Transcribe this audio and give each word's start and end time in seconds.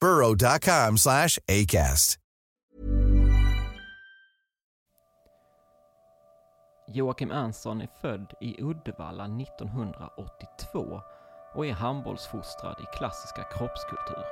burrow.com 0.00 0.98
slash 0.98 1.38
ACAST. 1.48 2.18
Joakim 6.88 7.30
Ernstsson 7.30 7.80
är 7.80 7.88
född 8.00 8.32
i 8.40 8.62
Uddevalla 8.62 9.24
1982 9.24 11.00
och 11.54 11.66
är 11.66 11.72
handbollsfostrad 11.72 12.76
i 12.80 12.96
klassiska 12.96 13.42
kroppskultur. 13.42 14.24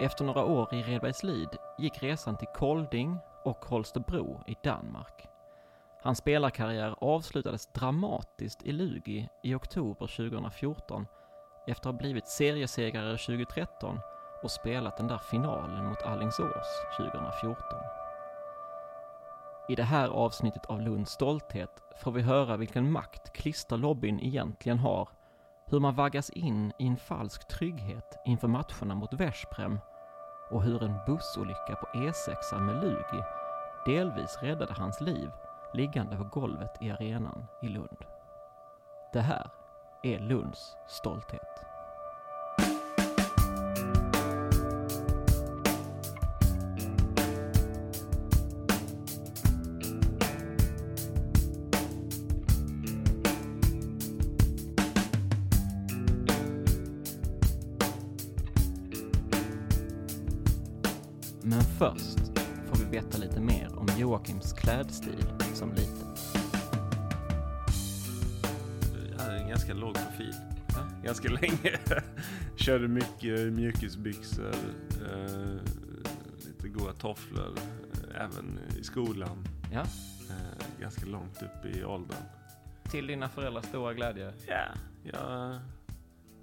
Efter 0.00 0.24
några 0.24 0.44
år 0.44 0.74
i 0.74 0.82
Redbergslid 0.82 1.48
gick 1.78 2.02
resan 2.02 2.36
till 2.36 2.48
Kolding 2.54 3.18
och 3.44 3.64
Holstebro 3.64 4.42
i 4.46 4.54
Danmark. 4.64 5.26
Hans 6.02 6.18
spelarkarriär 6.18 6.94
avslutades 7.00 7.66
dramatiskt 7.66 8.62
i 8.62 8.72
Lugi 8.72 9.28
i 9.42 9.54
oktober 9.54 10.06
2014 10.06 11.06
efter 11.66 11.88
att 11.88 11.94
ha 11.94 12.00
blivit 12.00 12.28
seriesegrare 12.28 13.18
2013 13.18 13.98
och 14.42 14.50
spelat 14.50 14.96
den 14.96 15.08
där 15.08 15.18
finalen 15.18 15.84
mot 15.84 16.02
Allingsås 16.02 16.66
2014. 16.96 17.56
I 19.68 19.74
det 19.74 19.82
här 19.82 20.08
avsnittet 20.08 20.66
av 20.66 20.80
Lunds 20.80 21.12
stolthet 21.12 21.82
får 21.96 22.12
vi 22.12 22.22
höra 22.22 22.56
vilken 22.56 22.92
makt 22.92 23.32
klisterlobbyn 23.32 24.20
egentligen 24.20 24.78
har, 24.78 25.08
hur 25.66 25.80
man 25.80 25.94
vaggas 25.94 26.30
in 26.30 26.72
i 26.78 26.86
en 26.86 26.96
falsk 26.96 27.48
trygghet 27.48 28.18
inför 28.24 28.48
matcherna 28.48 28.94
mot 28.94 29.12
Veszprem 29.12 29.78
och 30.50 30.62
hur 30.62 30.82
en 30.82 30.98
bussolycka 31.06 31.74
på 31.74 31.86
E6 31.98 32.60
med 32.60 32.82
Lugi 32.84 33.22
delvis 33.86 34.38
räddade 34.42 34.74
hans 34.74 35.00
liv 35.00 35.30
liggande 35.74 36.16
på 36.16 36.24
golvet 36.24 36.76
i 36.80 36.90
arenan 36.90 37.46
i 37.62 37.68
Lund. 37.68 38.04
Det 39.12 39.20
här 39.20 39.50
är 40.02 40.18
Lunds 40.18 40.76
stolthet. 40.86 41.64
Först 61.78 62.18
får 62.66 62.84
vi 62.84 62.90
veta 62.90 63.18
lite 63.18 63.40
mer 63.40 63.68
om 63.76 63.86
Joakims 63.98 64.52
klädstil 64.52 65.24
som 65.54 65.72
liten. 65.72 66.14
Jag 69.12 69.18
hade 69.24 69.38
en 69.38 69.48
ganska 69.48 69.74
låg 69.74 69.94
profil. 69.94 70.34
Ja. 70.68 70.78
Ganska 71.04 71.28
länge. 71.28 71.78
Körde 72.56 72.88
mycket 72.88 73.52
mjukisbyxor, 73.52 74.54
eh, 75.12 75.56
lite 76.46 76.68
goda 76.68 76.92
tofflor, 76.92 77.54
eh, 78.14 78.20
även 78.24 78.58
i 78.80 78.84
skolan. 78.84 79.44
Ja, 79.72 79.84
Eh, 80.30 80.80
ganska 80.80 81.06
långt 81.06 81.42
upp 81.42 81.76
i 81.76 81.84
åldern. 81.84 82.16
till 82.90 83.06
dina 83.06 83.28
föräldrars 83.28 83.64
stora 83.64 83.94
glädje. 83.94 84.32
Ja, 84.46 84.64
jag 85.12 85.60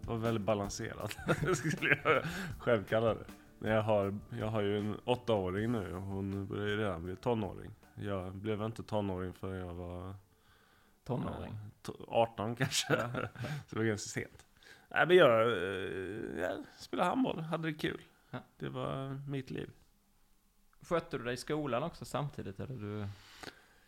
var 0.08 0.18
väldigt 0.18 0.44
balanserad, 0.46 1.12
skulle 1.56 2.00
jag 2.04 2.24
själv 2.60 2.84
kalla 2.84 3.14
det. 3.14 3.26
Jag 3.60 3.82
har, 3.82 4.20
jag 4.40 4.48
har 4.48 4.62
ju 4.62 4.80
en 4.80 5.00
åttaåring 5.06 5.72
nu 5.72 5.96
och 5.96 6.02
hon 6.02 6.48
börjar 6.48 6.68
ju 6.68 6.78
redan 6.78 7.04
bli 7.04 7.16
tonåring. 7.16 7.72
Jag 7.96 8.36
blev 8.36 8.62
inte 8.62 8.84
tonåring 8.84 9.34
förrän 9.34 9.60
jag 9.68 9.74
var 9.74 10.16
Tonåring. 11.04 11.52
eh, 11.54 11.90
to- 11.92 12.06
18 12.08 12.56
kanske. 12.56 12.88
Så 13.68 13.76
det 13.76 13.78
var 13.80 13.84
ganska 13.84 14.10
sent. 14.22 14.46
Nej 14.90 15.08
men 15.08 15.18
jag, 15.18 15.42
eh, 15.42 16.40
jag 16.42 16.64
spelade 16.78 17.10
handboll, 17.10 17.40
hade 17.40 17.68
det 17.68 17.74
kul. 17.74 18.02
Ja. 18.32 18.40
Det 18.58 18.70
var 18.70 19.22
mitt 19.28 19.50
liv. 19.52 19.70
Skötte 20.82 21.18
du 21.18 21.24
dig 21.24 21.34
i 21.34 21.38
skolan 21.38 21.84
också 21.84 22.06
samtidigt 22.06 22.60
eller 22.60 22.76
du, 22.76 23.08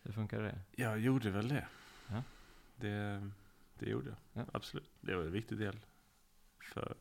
hur 0.04 0.12
funkar 0.12 0.42
det? 0.42 0.60
Jag 0.72 1.00
gjorde 1.00 1.30
väl 1.30 1.48
det. 1.48 1.68
Ja. 2.08 2.24
Det, 2.76 3.30
det 3.80 3.86
gjorde 3.90 4.08
jag. 4.10 4.18
Ja. 4.44 4.50
Absolut. 4.54 4.90
Det 5.02 5.16
var 5.16 5.24
en 5.24 5.32
viktig 5.32 5.58
del. 5.58 5.80
För 6.74 6.96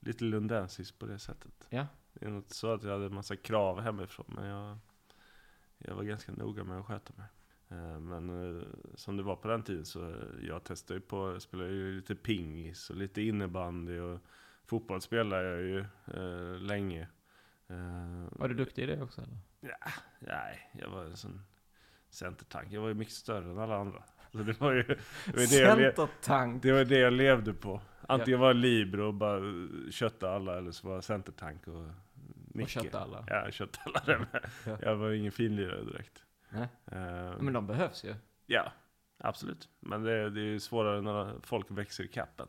lite 0.00 0.24
lundensis 0.24 0.92
på 0.92 1.06
det 1.06 1.18
sättet. 1.18 1.66
Ja. 1.70 1.86
Det 2.12 2.26
är 2.26 2.28
inte 2.30 2.54
så 2.54 2.72
att 2.72 2.82
jag 2.82 2.90
hade 2.92 3.06
en 3.06 3.14
massa 3.14 3.36
krav 3.36 3.80
hemifrån. 3.80 4.26
Men 4.28 4.44
jag, 4.46 4.78
jag 5.78 5.94
var 5.94 6.02
ganska 6.02 6.32
noga 6.32 6.64
med 6.64 6.78
att 6.78 6.86
sköta 6.86 7.12
mig. 7.16 7.26
Eh, 7.68 7.98
Men 8.00 8.56
eh, 8.58 8.62
som 8.94 9.16
det 9.16 9.22
var 9.22 9.36
på 9.36 9.48
den 9.48 9.62
tiden 9.62 9.84
så 9.86 10.08
eh, 10.10 10.16
jag 10.42 10.64
testade 10.64 11.00
ju 11.00 11.06
på, 11.06 11.40
spelade 11.40 11.70
ju 11.70 11.96
lite 11.96 12.14
pingis 12.14 12.90
och 12.90 12.96
lite 12.96 13.22
innebandy 13.22 13.98
och 13.98 14.20
fotboll 14.66 15.00
spelade 15.00 15.48
jag 15.50 15.60
ju 15.62 15.78
eh, 16.14 16.60
länge. 16.60 17.08
Var 18.30 18.48
du 18.48 18.54
duktig 18.54 18.82
i 18.82 18.86
det 18.86 19.02
också 19.02 19.20
eller? 19.22 19.38
Ja, 19.60 19.92
nej, 20.18 20.70
jag 20.72 20.88
var 20.90 21.04
en 21.04 21.16
sån 21.16 21.42
centertank. 22.08 22.72
Jag 22.72 22.80
var 22.80 22.88
ju 22.88 22.94
mycket 22.94 23.14
större 23.14 23.50
än 23.50 23.58
alla 23.58 23.76
andra. 23.76 24.04
Så 24.32 24.38
det 24.38 24.60
var 24.60 24.72
ju 24.72 24.82
det, 24.82 24.96
var 25.34 25.76
det, 25.76 25.82
jag, 26.26 26.60
det 26.62 26.72
var 26.72 26.84
det 26.84 26.98
jag 26.98 27.12
levde 27.12 27.52
på. 27.54 27.80
Antingen 28.08 28.40
var 28.40 28.46
jag 28.46 28.56
libero 28.56 29.06
och 29.06 29.14
bara 29.14 29.40
kötta 29.90 30.30
alla 30.30 30.58
eller 30.58 30.70
så 30.72 30.88
var 30.88 31.00
centertank 31.00 31.66
och 31.68 31.84
Micke. 32.54 32.68
kötta 32.68 33.00
alla. 33.00 33.24
Ja, 33.28 33.34
jag 33.44 33.52
kötta 33.52 33.80
alla 33.84 34.02
det 34.06 34.18
med. 34.18 34.50
Ja. 34.66 34.78
Jag 34.82 34.96
var 34.96 35.10
ingen 35.10 35.32
finlirare 35.32 35.84
direkt. 35.84 36.24
Nej. 36.50 36.68
Eh, 36.86 37.38
Men 37.40 37.52
de 37.52 37.66
behövs 37.66 38.04
ju. 38.04 38.14
Ja, 38.46 38.72
absolut. 39.18 39.68
Men 39.80 40.02
det, 40.02 40.12
är- 40.12 40.30
det 40.30 40.40
är 40.40 40.44
ju 40.44 40.60
svårare 40.60 41.00
när 41.00 41.34
folk 41.42 41.70
växer 41.70 42.04
i 42.04 42.08
kappen. 42.08 42.46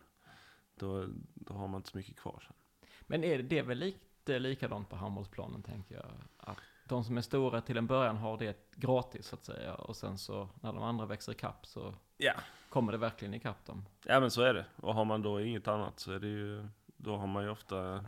Då, 0.75 1.06
då 1.33 1.54
har 1.54 1.68
man 1.68 1.80
inte 1.80 1.89
så 1.89 1.98
mycket 1.98 2.18
kvar 2.19 2.44
sen. 2.48 2.56
Men 3.01 3.24
är 3.24 3.38
det, 3.38 3.44
det 3.44 3.60
är 3.60 3.63
väl 3.63 3.78
lite 3.78 4.39
likadant 4.39 4.89
på 4.89 4.95
handbollsplanen 4.95 5.63
tänker 5.63 5.95
jag. 5.95 6.06
Att 6.38 6.57
de 6.92 7.04
som 7.04 7.18
är 7.18 7.22
stora 7.22 7.62
till 7.62 7.78
en 7.78 7.88
början 7.88 8.18
har 8.18 8.38
det 8.38 8.72
gratis 8.76 9.28
så 9.28 9.36
att 9.36 9.46
säga. 9.46 9.76
Och 9.76 9.96
sen 9.96 10.18
så 10.18 10.50
när 10.62 10.74
de 10.74 10.84
andra 10.84 11.06
växer 11.06 11.32
i 11.32 11.36
kapp 11.36 11.66
så 11.66 11.94
Ja. 12.18 12.34
kommer 12.70 12.92
det 12.92 12.98
verkligen 12.98 13.34
i 13.34 13.40
kapp 13.40 13.66
dem. 13.66 13.86
Ja 14.06 14.20
men 14.20 14.32
så 14.32 14.42
är 14.42 14.54
det. 14.54 14.66
Och 14.76 14.94
har 14.96 15.06
man 15.06 15.22
då 15.22 15.42
inget 15.42 15.68
annat 15.68 16.00
så 16.00 16.12
är 16.12 16.20
det 16.20 16.28
ju, 16.28 16.68
då 16.98 17.16
har 17.18 17.28
man 17.28 17.44
ju 17.44 17.50
ofta 17.50 18.06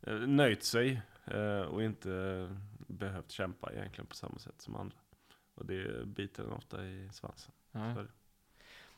eh, 0.00 0.14
nöjt 0.14 0.64
sig 0.64 1.02
eh, 1.24 1.60
och 1.60 1.82
inte 1.82 2.08
behövt 2.86 3.30
kämpa 3.30 3.72
egentligen 3.72 4.06
på 4.06 4.14
samma 4.14 4.38
sätt 4.38 4.60
som 4.62 4.76
andra. 4.76 4.96
Och 5.54 5.66
det 5.66 6.06
biter 6.06 6.44
en 6.44 6.52
ofta 6.52 6.84
i 6.84 7.08
svansen. 7.12 7.52
Ja. 7.72 7.94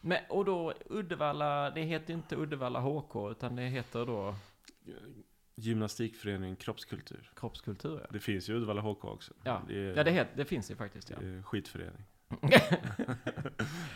Men, 0.01 0.19
och 0.29 0.45
då 0.45 0.73
Uddevalla, 0.87 1.71
det 1.71 1.83
heter 1.83 2.15
inte 2.15 2.37
Uddevalla 2.37 2.81
HK 2.81 3.31
utan 3.31 3.57
det 3.57 3.63
heter 3.63 4.07
då, 4.07 4.35
Gymnastikföreningen 5.59 6.57
Kroppskultur. 6.57 7.31
Kroppskultur, 7.37 7.99
ja. 8.03 8.07
Det 8.11 8.19
finns 8.21 8.49
ju 8.51 8.55
Uddevalla 8.55 8.81
HK 8.81 9.05
också. 9.05 9.35
Ja, 9.45 9.63
Det 9.69 9.75
är, 9.79 9.97
ja 9.97 10.05
det, 10.05 10.11
het, 10.11 10.29
det 10.35 10.45
finns 10.45 10.71
ju 10.71 10.75
faktiskt, 10.77 11.11
ja. 11.11 11.17
skitförening. 11.43 12.05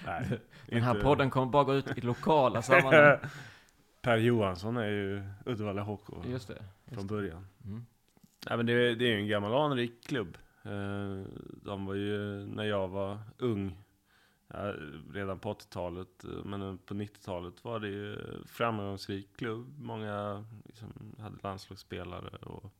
Nej, 0.06 0.40
Den 0.66 0.82
här 0.82 0.90
inte- 0.90 1.02
podden 1.02 1.30
kommer 1.30 1.46
bara 1.52 1.64
gå 1.64 1.74
ut 1.74 1.98
i 1.98 2.00
lokala 2.00 2.62
sammanhang. 2.62 3.18
Per 4.02 4.16
Johansson 4.16 4.76
är 4.76 4.86
ju 4.88 5.22
Uddevalla 5.46 5.82
HK 5.82 6.08
Just 6.26 6.48
det. 6.48 6.54
från 6.54 6.64
Just 6.98 7.08
det. 7.08 7.14
början. 7.14 7.46
Mm. 7.64 7.84
Nej, 8.48 8.56
men 8.56 8.66
det, 8.66 8.94
det 8.94 9.04
är 9.04 9.08
ju 9.08 9.16
en 9.20 9.28
gammal 9.28 9.54
anrik 9.54 10.06
klubb. 10.06 10.38
Eh, 10.64 11.22
De 11.64 11.86
var 11.86 11.94
ju, 11.94 12.46
när 12.46 12.64
jag 12.64 12.88
var 12.88 13.18
ung, 13.38 13.81
ja, 14.52 14.74
redan 15.12 15.38
på 15.38 15.54
80-talet, 15.54 16.24
eh, 16.24 16.30
men 16.44 16.78
på 16.78 16.94
90-talet 16.94 17.64
var 17.64 17.80
det 17.80 17.88
ju 17.88 18.18
framgångsrik 18.46 19.36
klubb. 19.36 19.78
Många 19.78 20.44
liksom 20.64 21.14
hade 21.18 21.36
landslagsspelare 21.42 22.36
och 22.36 22.74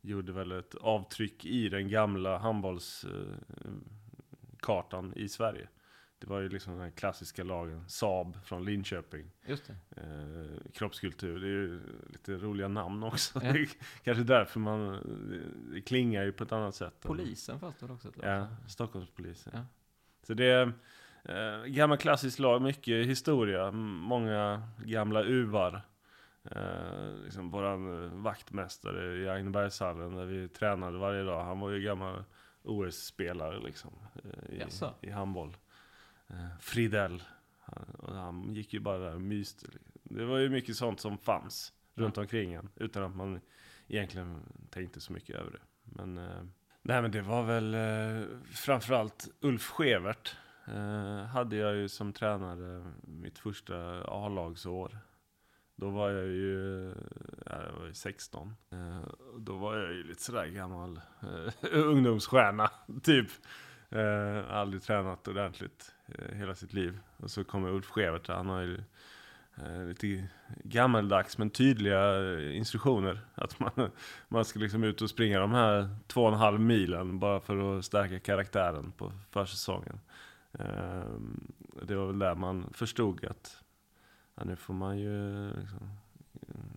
gjorde 0.00 0.32
väl 0.32 0.52
ett 0.52 0.74
avtryck 0.74 1.44
i 1.44 1.68
den 1.68 1.88
gamla 1.88 2.38
handbollskartan 2.38 5.12
i 5.16 5.28
Sverige. 5.28 5.68
Det 6.18 6.26
var 6.26 6.40
ju 6.40 6.48
liksom 6.48 6.78
den 6.78 6.92
klassiska 6.92 7.44
lagen, 7.44 7.88
Saab 7.88 8.38
från 8.44 8.64
Linköping. 8.64 9.30
Just 9.46 9.66
det. 9.66 9.76
Eh, 10.02 10.46
kroppskultur, 10.72 11.40
det 11.40 11.46
är 11.46 11.50
ju 11.50 11.80
lite 12.06 12.36
roliga 12.36 12.68
namn 12.68 13.02
också. 13.02 13.40
Ja. 13.44 13.54
Kanske 14.04 14.24
därför 14.24 14.60
man, 14.60 14.92
det, 15.72 15.82
klingar 15.82 16.24
ju 16.24 16.32
på 16.32 16.44
ett 16.44 16.52
annat 16.52 16.74
sätt. 16.74 16.94
Polisen 17.00 17.60
fanns 17.60 17.76
det 17.76 17.92
också. 17.92 18.12
tror 18.12 18.26
Ja, 18.26 18.36
jag. 18.36 18.46
Stockholmspolisen. 18.70 19.52
Ja. 19.56 19.64
Så 20.22 20.34
det 20.34 20.72
eh, 21.24 21.64
gammal 21.64 21.98
klassisk 21.98 22.38
lag, 22.38 22.62
mycket 22.62 23.06
historia, 23.06 23.70
många 23.70 24.62
gamla 24.78 25.22
uvar. 25.22 25.82
Eh, 26.44 27.14
liksom 27.24 27.50
våran 27.50 28.04
eh, 28.04 28.10
vaktmästare 28.10 29.16
i 29.16 29.28
Agnebergshallen 29.28 30.14
där 30.16 30.24
vi 30.24 30.48
tränade 30.48 30.98
varje 30.98 31.22
dag, 31.22 31.44
han 31.44 31.60
var 31.60 31.70
ju 31.70 31.82
gammal 31.82 32.24
OS-spelare 32.62 33.60
liksom. 33.60 33.90
Eh, 34.24 34.54
i, 34.54 34.58
Jaså? 34.58 34.94
I 35.00 35.10
handboll. 35.10 35.56
Eh, 36.28 36.58
Fridell. 36.60 37.22
Han, 37.60 38.16
han 38.16 38.54
gick 38.54 38.72
ju 38.72 38.80
bara 38.80 38.98
där 38.98 39.14
och 39.14 39.20
myste. 39.20 39.66
Det 40.02 40.24
var 40.24 40.38
ju 40.38 40.48
mycket 40.48 40.76
sånt 40.76 41.00
som 41.00 41.18
fanns 41.18 41.72
runt 41.94 42.18
omkring 42.18 42.52
en 42.52 42.68
utan 42.76 43.02
att 43.02 43.16
man 43.16 43.40
egentligen 43.88 44.42
tänkte 44.70 45.00
så 45.00 45.12
mycket 45.12 45.36
över 45.36 45.50
det. 45.50 45.60
Men, 45.82 46.18
eh, 46.18 46.42
nej, 46.82 47.02
men 47.02 47.10
det 47.10 47.22
var 47.22 47.42
väl 47.42 47.74
eh, 47.74 48.26
framförallt 48.54 49.28
Ulf 49.40 49.62
Skevert 49.62 50.36
eh, 50.74 51.24
hade 51.26 51.56
jag 51.56 51.76
ju 51.76 51.88
som 51.88 52.12
tränare 52.12 52.84
mitt 53.02 53.38
första 53.38 54.04
A-lagsår. 54.04 54.98
Då 55.76 55.90
var 55.90 56.10
jag 56.10 56.26
ju, 56.26 56.94
ja, 57.46 57.62
jag 57.66 57.80
var 57.80 57.86
ju 57.86 57.94
16. 57.94 58.54
Eh, 58.70 59.02
då 59.38 59.56
var 59.56 59.76
jag 59.76 59.92
ju 59.92 60.02
lite 60.02 60.22
sådär 60.22 60.46
gammal 60.46 61.00
eh, 61.20 61.52
ungdomsstjärna, 61.72 62.70
typ. 63.02 63.28
Eh, 63.90 64.50
aldrig 64.50 64.82
tränat 64.82 65.28
ordentligt 65.28 65.92
eh, 66.06 66.36
hela 66.36 66.54
sitt 66.54 66.72
liv. 66.72 67.00
Och 67.16 67.30
så 67.30 67.44
kommer 67.44 67.68
Ulf 67.68 67.86
Schewert, 67.86 68.28
han 68.28 68.48
har 68.48 68.60
ju 68.60 68.82
eh, 69.56 69.84
lite 69.86 70.26
gammaldags 70.64 71.38
men 71.38 71.50
tydliga 71.50 72.40
instruktioner. 72.50 73.20
Att 73.34 73.60
man, 73.60 73.70
man 74.28 74.44
ska 74.44 74.58
liksom 74.58 74.84
ut 74.84 75.02
och 75.02 75.10
springa 75.10 75.40
de 75.40 75.52
här 75.52 75.96
två 76.06 76.22
och 76.22 76.32
en 76.32 76.38
halv 76.38 76.60
milen 76.60 77.18
bara 77.18 77.40
för 77.40 77.78
att 77.78 77.84
stärka 77.84 78.18
karaktären 78.18 78.92
på 78.92 79.12
försäsongen. 79.30 80.00
Eh, 80.58 81.02
det 81.82 81.94
var 81.94 82.06
väl 82.06 82.18
där 82.18 82.34
man 82.34 82.70
förstod 82.72 83.24
att 83.24 83.62
ja, 84.34 84.44
nu 84.44 84.56
får 84.56 84.74
man 84.74 84.98
ju 84.98 85.46
liksom, 85.60 85.90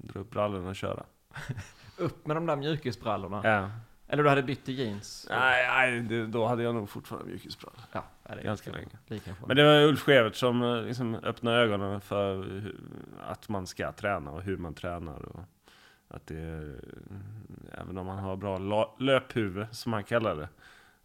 dra 0.02 0.20
upp 0.20 0.30
brallorna 0.32 0.70
och 0.70 0.76
köra. 0.76 1.04
Upp 1.98 2.28
med 2.28 2.38
de 2.38 2.46
där 2.46 2.56
mjukisbrallorna. 2.56 3.42
Ja. 3.44 3.70
Eller 4.08 4.24
du 4.24 4.30
hade 4.30 4.44
bytt 4.44 4.66
till 4.66 4.80
jeans. 4.80 5.28
Nej, 5.30 5.68
nej 5.68 6.02
det, 6.02 6.28
då 6.28 6.46
hade 6.48 6.64
jag 6.64 6.76
nog 6.76 6.90
fortfarande 6.90 7.28
mjukisbrallor. 7.30 7.80
Ja, 7.92 8.04
det 8.24 8.30
är 8.34 8.44
Ganska 8.44 8.72
länge. 8.72 8.88
Men 9.48 9.58
det 9.58 9.64
var 9.64 9.82
Ulf 9.82 10.00
Skevert 10.02 10.36
som 10.36 10.64
eh, 10.64 10.82
liksom 10.84 11.16
öppnade 11.16 11.58
ögonen 11.58 12.02
för 12.02 12.36
hur, 12.36 12.76
att 13.22 13.50
man 13.50 13.68
ska 13.68 13.92
träna 13.92 14.32
och 14.32 14.42
hur 14.42 14.58
man 14.58 14.74
tränar. 14.74 15.26
Och 15.26 15.40
att 16.08 16.28
det, 16.28 16.40
är- 16.40 16.80
även 17.72 17.98
om 17.98 18.06
man 18.06 18.20
har 18.20 18.36
bra 18.36 18.96
löphuvud, 19.00 19.68
som 19.72 19.94
han 19.94 20.04
kallar 20.04 20.36
det, 20.36 20.50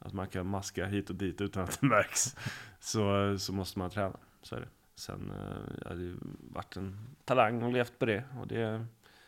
att 0.08 0.14
man 0.14 0.28
kan 0.28 0.46
maska 0.46 0.87
hit 0.87 1.10
och 1.10 1.16
dit 1.16 1.40
utan 1.40 1.64
att 1.64 1.81
det 1.81 1.87
märks, 1.87 2.37
så, 2.81 3.37
så 3.38 3.52
måste 3.52 3.78
man 3.78 3.90
träna. 3.90 4.16
Så 4.43 4.56
är 4.56 4.60
det. 4.60 4.69
Sen 4.94 5.31
eh, 5.31 5.78
jag 5.82 5.88
hade 5.88 6.02
ju 6.02 6.16
varit 6.40 6.76
en 6.76 6.99
talang 7.25 7.62
och 7.62 7.72
levt 7.72 7.99
på 7.99 8.06
det. 8.06 8.25
Och 8.40 8.46
det, 8.46 8.87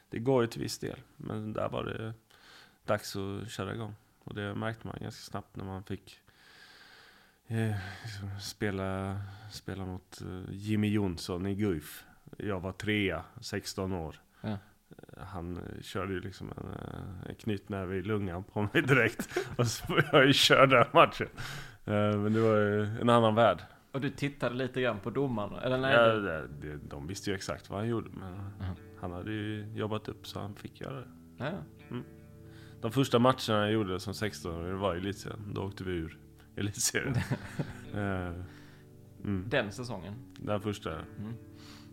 det 0.09 0.19
går 0.19 0.43
ju 0.43 0.49
till 0.49 0.61
viss 0.61 0.79
del. 0.79 0.99
Men 1.17 1.53
där 1.53 1.69
var 1.69 1.85
det 1.85 2.15
dags 2.85 3.17
att 3.17 3.51
köra 3.51 3.75
igång. 3.75 3.95
Och 4.25 4.35
det 4.35 4.55
märkte 4.55 4.87
man 4.87 4.97
ganska 5.01 5.31
snabbt 5.31 5.57
när 5.57 5.65
man 5.65 5.83
fick 5.83 6.21
eh, 7.47 7.77
liksom 8.03 8.41
spela, 8.41 9.21
spela 9.51 9.85
mot 9.85 10.21
eh, 10.21 10.43
Jimmy 10.51 10.89
Jonsson 10.89 11.47
i 11.47 11.55
Guif. 11.55 12.05
Jag 12.37 12.61
var 12.61 12.73
trea, 12.73 13.25
16 13.41 13.93
år. 13.93 14.17
Ja. 14.41 14.59
Han 15.27 15.59
körde 15.83 16.13
ju 16.13 16.21
liksom 16.21 16.53
en, 16.57 16.67
eh, 16.67 17.29
en 17.29 17.35
knytnäve 17.35 17.97
i 17.97 18.03
lungan 18.03 18.45
på 18.45 18.63
mig 18.63 18.83
direkt. 18.83 19.39
och 19.59 19.67
så 19.67 19.87
får 19.87 20.05
jag 20.13 20.27
ju 20.27 20.33
köra 20.33 20.67
den 20.67 20.87
matchen. 20.93 21.29
Eh, 21.85 22.19
Men 22.19 22.33
det 22.33 22.41
var 22.41 22.57
ju 22.57 22.85
en 23.01 23.09
annan 23.09 23.35
värld. 23.35 23.63
Och 23.93 24.01
du 24.01 24.11
tittade 24.11 24.55
lite 24.55 24.81
grann 24.83 24.99
på 25.01 25.11
domarna? 25.11 25.61
Eller 25.61 25.79
nej? 25.79 25.95
Ja, 25.95 26.07
det, 26.07 26.49
det, 26.61 26.77
de 26.77 27.07
visste 27.07 27.31
ju 27.31 27.37
exakt 27.37 27.71
vad 27.71 27.79
han 27.79 27.89
gjorde. 27.89 28.11
Men 28.11 28.33
Mhm. 28.35 28.75
han 29.01 29.13
hade 29.13 29.33
ju 29.33 29.73
jobbat 29.75 30.09
upp 30.09 30.27
så 30.27 30.41
han 30.41 30.55
fick 30.55 30.81
göra 30.81 30.97
det. 31.01 31.07
ja. 31.39 31.51
De 32.81 32.93
första 32.93 33.19
matcherna 33.19 33.39
jag 33.49 33.73
gjorde 33.73 34.01
som 34.01 34.13
16-åring 34.13 34.79
var 34.79 34.95
i 34.95 34.99
elitserien. 34.99 35.55
Då 35.55 35.63
åkte 35.63 35.85
vi 35.85 35.93
ur 35.93 36.19
elitserien. 36.57 37.15
Eh, 37.95 38.33
mm. 39.25 39.45
Den 39.49 39.73
säsongen? 39.73 40.15
Den 40.39 40.61
första. 40.61 40.93
Mm. 40.93 41.35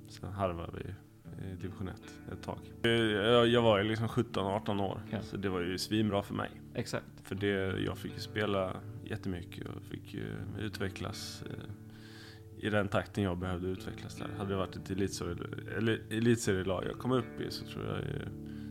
Sen 0.09 0.31
harvade 0.31 0.71
vi 0.77 0.93
i 1.43 1.55
division 1.61 1.87
1 1.87 2.01
ett 2.31 2.41
tag. 2.43 2.59
Eh, 2.83 2.91
Jag, 2.91 3.61
var 3.61 3.77
ju 3.77 3.83
liksom 3.83 4.07
17-18 4.07 4.81
år. 4.81 5.01
Ja. 5.11 5.21
Så 5.21 5.37
det 5.37 5.49
var 5.49 5.61
ju 5.61 5.77
svinbra 5.77 6.23
för 6.23 6.33
mig. 6.33 6.49
Exakt. 6.73 7.05
För 7.23 7.35
det, 7.35 7.79
jag 7.79 7.97
fick 7.97 8.13
ju 8.13 8.19
spela 8.19 8.73
jättemycket 9.03 9.67
och 9.67 9.81
fick 9.81 10.13
ju 10.13 10.25
utvecklas 10.59 11.43
eh, 11.45 12.65
i 12.65 12.69
den 12.69 12.87
takten 12.87 13.23
jag 13.23 13.37
behövde 13.37 13.67
utvecklas 13.67 14.15
där. 14.15 14.27
Hade 14.37 14.49
det 14.49 14.55
varit 14.57 14.75
ett 14.75 14.89
elitserie- 14.89 15.77
eller 15.77 16.01
elitserielag 16.09 16.83
jag 16.85 16.99
kom 16.99 17.11
upp 17.11 17.41
i 17.41 17.51
så 17.51 17.65
tror 17.65 17.85
jag 17.85 17.97
ju, 17.99 18.21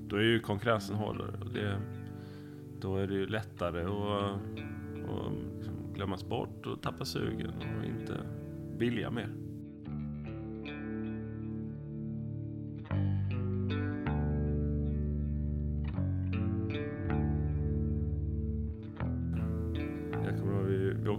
då 0.09 0.17
är 0.17 0.23
ju 0.23 0.41
konkurrensen 0.41 0.97
hårdare. 0.97 1.33
Och 1.41 1.53
det, 1.53 1.81
då 2.81 2.97
är 2.97 3.07
det 3.07 3.15
ju 3.15 3.27
lättare 3.27 3.83
att 3.85 4.41
liksom 5.57 5.75
glömmas 5.95 6.25
bort 6.29 6.67
och 6.67 6.83
tappa 6.83 7.05
sugen 7.05 7.51
och 7.79 7.85
inte 7.85 8.21
vilja 8.79 9.11
mer. 9.11 9.29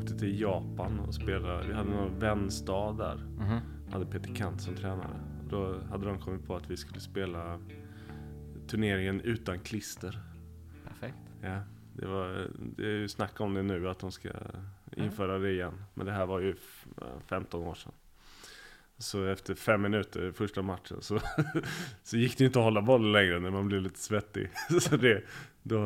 Åkte 0.07 0.19
till 0.19 0.41
Japan 0.41 0.99
och 0.99 1.13
spelade. 1.13 1.67
Vi 1.67 1.73
hade 1.73 1.89
någon 1.89 2.19
vänstad 2.19 2.93
där. 2.97 3.15
Mhm. 3.15 3.59
Hade 3.91 4.05
Peter 4.05 4.35
Kant 4.35 4.61
som 4.61 4.75
tränare. 4.75 5.19
Då 5.49 5.79
hade 5.89 6.05
de 6.05 6.19
kommit 6.19 6.47
på 6.47 6.55
att 6.55 6.69
vi 6.69 6.77
skulle 6.77 6.99
spela 6.99 7.59
turneringen 8.67 9.21
utan 9.21 9.59
klister. 9.59 10.19
Perfekt. 10.87 11.17
Ja, 11.41 11.59
det, 11.93 12.05
var, 12.07 12.47
det 12.77 12.83
är 12.83 12.89
ju 12.97 13.07
snack 13.07 13.39
om 13.41 13.53
det 13.53 13.63
nu 13.63 13.89
att 13.89 13.99
de 13.99 14.11
ska 14.11 14.29
införa 14.95 15.39
det 15.39 15.51
igen. 15.51 15.73
Men 15.93 16.05
det 16.05 16.11
här 16.11 16.25
var 16.25 16.39
ju 16.39 16.51
f- 16.51 16.87
15 17.25 17.61
år 17.63 17.75
sedan. 17.75 17.91
Så 18.97 19.25
efter 19.25 19.55
fem 19.55 19.81
minuter 19.81 20.31
första 20.31 20.61
matchen 20.61 20.97
så, 21.01 21.19
så 22.03 22.17
gick 22.17 22.37
det 22.37 22.45
inte 22.45 22.59
att 22.59 22.65
hålla 22.65 22.81
bollen 22.81 23.11
längre 23.11 23.39
när 23.39 23.51
man 23.51 23.67
blev 23.67 23.81
lite 23.81 23.99
svettig. 23.99 24.49
Så 24.81 24.97
det, 24.97 25.23
då, 25.63 25.79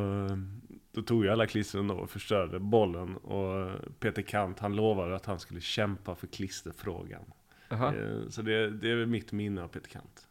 då 0.91 1.01
tog 1.01 1.25
jag 1.25 1.31
alla 1.33 1.47
klistren 1.47 1.89
och 1.91 2.09
förstörde 2.09 2.59
bollen. 2.59 3.17
Och 3.17 3.79
Peter 3.99 4.21
Kant 4.21 4.59
han 4.59 4.75
lovade 4.75 5.15
att 5.15 5.25
han 5.25 5.39
skulle 5.39 5.61
kämpa 5.61 6.15
för 6.15 6.27
klisterfrågan. 6.27 7.23
Jaha. 7.69 7.95
Eh, 7.95 8.29
Så 8.29 8.41
det, 8.41 8.69
det 8.69 8.91
är 8.91 8.95
väl 8.95 9.07
mitt 9.07 9.31
minne 9.31 9.63
av 9.63 9.67
Peter 9.67 9.89
Kant. 9.89 10.27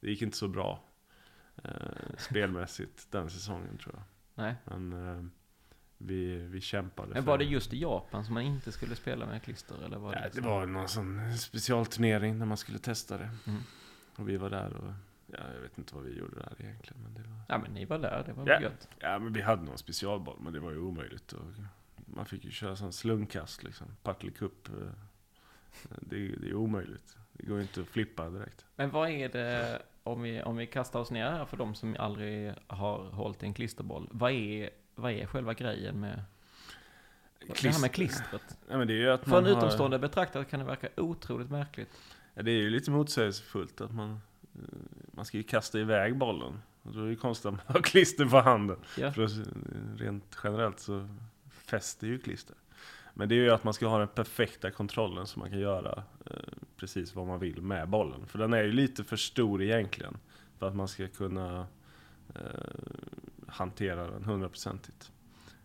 Det 0.00 0.10
gick 0.10 0.22
inte 0.22 0.36
så 0.36 0.48
bra 0.48 0.84
eh, 1.64 1.70
spelmässigt 2.18 3.06
den 3.10 3.30
säsongen 3.30 3.78
tror 3.78 3.94
jag. 3.94 4.02
Nej. 4.44 4.54
Men 4.64 4.92
eh, 5.08 5.24
vi, 5.98 6.36
vi 6.36 6.60
kämpade. 6.60 7.14
Men 7.14 7.24
var 7.24 7.38
det 7.38 7.44
just 7.44 7.72
i 7.72 7.80
Japan 7.80 8.24
som 8.24 8.34
man 8.34 8.42
inte 8.42 8.72
skulle 8.72 8.96
spela 8.96 9.26
med 9.26 9.42
klister? 9.42 9.84
Eller 9.84 9.98
var 9.98 10.12
Ja, 10.12 10.20
det, 10.20 10.40
det 10.40 10.40
var 10.40 10.66
någon 10.66 10.88
sån 10.88 11.38
specialturnering 11.38 12.38
när 12.38 12.46
man 12.46 12.56
skulle 12.56 12.78
testa 12.78 13.18
det. 13.18 13.30
Mm. 13.46 13.60
Och 14.16 14.28
vi 14.28 14.36
var 14.36 14.50
där 14.50 14.76
och 14.76 14.92
ja, 15.38 15.44
jag 15.54 15.60
vet 15.60 15.78
inte 15.78 15.94
vad 15.94 16.04
vi 16.04 16.18
gjorde 16.18 16.36
där 16.36 16.52
egentligen. 16.58 17.02
Men 17.02 17.14
det 17.14 17.28
var... 17.28 17.38
Ja 17.48 17.58
men 17.58 17.70
ni 17.74 17.84
var 17.84 17.98
där, 17.98 18.22
det 18.26 18.32
var 18.32 18.48
Ja. 18.48 18.60
gött. 18.60 18.88
Ja, 18.98 19.18
men 19.18 19.32
vi 19.32 19.40
hade 19.40 19.62
någon 19.62 19.78
specialboll, 19.78 20.36
men 20.40 20.52
det 20.52 20.60
var 20.60 20.70
ju 20.70 20.78
omöjligt. 20.78 21.32
Och 21.32 21.40
man 22.06 22.26
fick 22.26 22.44
ju 22.44 22.50
köra 22.50 22.76
sån 22.76 22.92
slungkast 22.92 23.62
liksom. 23.62 23.86
Partille 24.02 24.32
Cup. 24.32 24.68
eh, 24.68 24.74
Det, 26.00 26.16
det 26.28 26.48
är 26.48 26.54
omöjligt. 26.54 27.16
Det 27.32 27.46
går 27.46 27.56
ju 27.56 27.62
inte 27.62 27.80
att 27.80 27.86
flippa 27.86 28.30
direkt. 28.30 28.64
Men 28.76 28.90
vad 28.90 29.10
är 29.10 29.28
det, 29.28 29.82
om 30.02 30.22
vi, 30.22 30.42
om 30.42 30.56
vi 30.56 30.66
kastar 30.66 31.00
oss 31.00 31.10
ner 31.10 31.30
här 31.30 31.44
för 31.44 31.56
de 31.56 31.74
som 31.74 31.96
aldrig 31.98 32.54
har 32.66 33.04
hållit 33.10 33.42
en 33.42 33.54
klisterboll. 33.54 34.08
Vad 34.12 34.32
är, 34.32 34.70
vad 34.94 35.12
är 35.12 35.26
själva 35.26 35.54
grejen 35.54 36.00
med 36.00 36.22
det 37.46 37.68
här 37.68 37.80
med 37.80 37.92
klistret? 37.92 38.58
Ja, 38.70 38.78
men 38.78 38.86
det 38.86 38.92
är 38.94 38.98
ju 38.98 39.10
att 39.10 39.20
För 39.20 39.26
en 39.38 39.44
man 39.44 39.44
har- 39.52 39.58
utomstående 39.58 39.98
betraktare 39.98 40.44
kan 40.44 40.60
det 40.60 40.66
verka 40.66 40.88
otroligt 40.96 41.50
märkligt. 41.50 41.90
Ja, 42.34 42.42
det 42.42 42.50
är 42.50 42.60
ju 42.62 42.70
lite 42.70 42.90
motsägelsefullt 42.90 43.80
att 43.80 43.94
man, 43.94 44.10
eh, 44.54 44.60
man 45.16 45.24
ska 45.24 45.36
ju 45.36 45.42
kasta 45.42 45.78
iväg 45.78 46.18
bollen. 46.18 46.62
Och 46.82 46.92
då 46.92 47.00
är 47.00 47.04
det 47.04 47.10
ju 47.10 47.16
konstigt 47.16 47.46
att 47.46 47.52
man 47.52 47.62
har 47.66 47.82
klister 47.82 48.26
på 48.26 48.40
handen. 48.40 48.76
Ja. 48.98 49.12
För 49.12 49.28
rent 49.96 50.38
generellt 50.44 50.80
så 50.80 51.08
fäster 51.48 52.06
ju 52.06 52.18
klister. 52.18 52.56
Men 53.14 53.28
det 53.28 53.34
är 53.34 53.36
ju 53.36 53.50
att 53.50 53.64
man 53.64 53.74
ska 53.74 53.86
ha 53.86 53.98
den 53.98 54.08
perfekta 54.08 54.70
kontrollen 54.70 55.26
så 55.26 55.38
man 55.38 55.50
kan 55.50 55.58
göra 55.58 56.02
eh, 56.26 56.36
precis 56.76 57.14
vad 57.14 57.26
man 57.26 57.40
vill 57.40 57.62
med 57.62 57.88
bollen. 57.88 58.26
För 58.26 58.38
den 58.38 58.52
är 58.52 58.62
ju 58.62 58.72
lite 58.72 59.04
för 59.04 59.16
stor 59.16 59.62
egentligen. 59.62 60.16
För 60.58 60.68
att 60.68 60.76
man 60.76 60.88
ska 60.88 61.08
kunna 61.08 61.66
eh, 62.34 62.40
hantera 63.46 64.10
den 64.10 64.24
hundraprocentigt. 64.24 65.12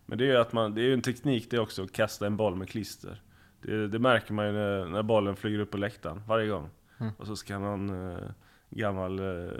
Men 0.06 0.18
det 0.18 0.24
är 0.24 0.28
ju 0.28 0.36
att 0.36 0.52
man, 0.52 0.74
det 0.74 0.82
är 0.82 0.92
en 0.92 1.02
teknik 1.02 1.50
det 1.50 1.58
också, 1.58 1.82
att 1.82 1.92
kasta 1.92 2.26
en 2.26 2.36
boll 2.36 2.56
med 2.56 2.68
klister. 2.68 3.22
Det, 3.62 3.88
det 3.88 3.98
märker 3.98 4.32
man 4.32 4.46
ju 4.46 4.52
när, 4.52 4.84
när 4.84 5.02
bollen 5.02 5.36
flyger 5.36 5.58
upp 5.58 5.70
på 5.70 5.76
läktaren 5.76 6.22
varje 6.26 6.48
gång. 6.48 6.70
Mm. 6.98 7.12
Och 7.18 7.26
så 7.26 7.36
ska 7.36 7.58
någon 7.58 8.10
eh, 8.10 8.30
gammal 8.70 9.18
eh, 9.18 9.52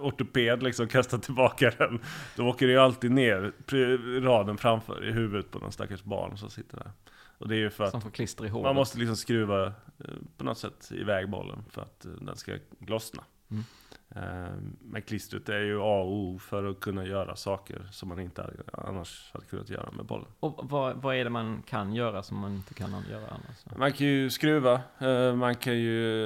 ortoped 0.00 0.62
liksom 0.62 0.88
kasta 0.88 1.18
tillbaka 1.18 1.72
den. 1.78 2.00
Då 2.36 2.48
åker 2.48 2.66
det 2.66 2.72
ju 2.72 2.78
alltid 2.78 3.10
ner 3.10 3.52
raden 4.20 4.58
framför 4.58 5.08
i 5.08 5.12
huvudet 5.12 5.50
på 5.50 5.58
någon 5.58 5.72
stackars 5.72 6.02
barn 6.02 6.38
som 6.38 6.50
sitter 6.50 6.76
där. 6.76 6.90
Och 7.38 7.48
det 7.48 7.54
är 7.54 7.58
ju 7.58 7.70
för 7.70 7.84
att 7.84 7.90
Som 7.90 8.00
håret. 8.50 8.52
man 8.52 8.74
måste 8.74 8.98
liksom 8.98 9.16
skruva 9.16 9.66
eh, 9.66 9.72
på 10.36 10.44
något 10.44 10.58
sätt 10.58 10.92
iväg 10.94 11.30
bollen 11.30 11.64
för 11.70 11.82
att 11.82 12.04
eh, 12.04 12.10
den 12.12 12.36
ska 12.36 12.58
lossna. 12.86 13.24
Mm. 13.50 13.64
Eh, 14.16 14.52
Men 14.80 15.02
klistret 15.02 15.48
är 15.48 15.60
ju 15.60 15.80
A 15.80 16.00
och 16.02 16.12
O 16.12 16.38
för 16.38 16.64
att 16.64 16.80
kunna 16.80 17.04
göra 17.06 17.36
saker 17.36 17.88
som 17.90 18.08
man 18.08 18.20
inte 18.20 18.42
hade, 18.42 18.54
annars 18.72 19.30
hade 19.32 19.44
kunnat 19.46 19.70
göra 19.70 19.90
med 19.90 20.04
bollen. 20.06 20.26
Och 20.40 20.70
vad, 20.70 20.96
vad 20.96 21.16
är 21.16 21.24
det 21.24 21.30
man 21.30 21.62
kan 21.66 21.94
göra 21.94 22.22
som 22.22 22.38
man 22.38 22.52
inte 22.54 22.74
kan 22.74 22.90
göra 23.10 23.26
annars? 23.28 23.76
Man 23.78 23.92
kan 23.92 24.06
ju 24.06 24.30
skruva, 24.30 24.80
eh, 24.98 25.34
man 25.34 25.54
kan 25.54 25.78
ju 25.78 26.24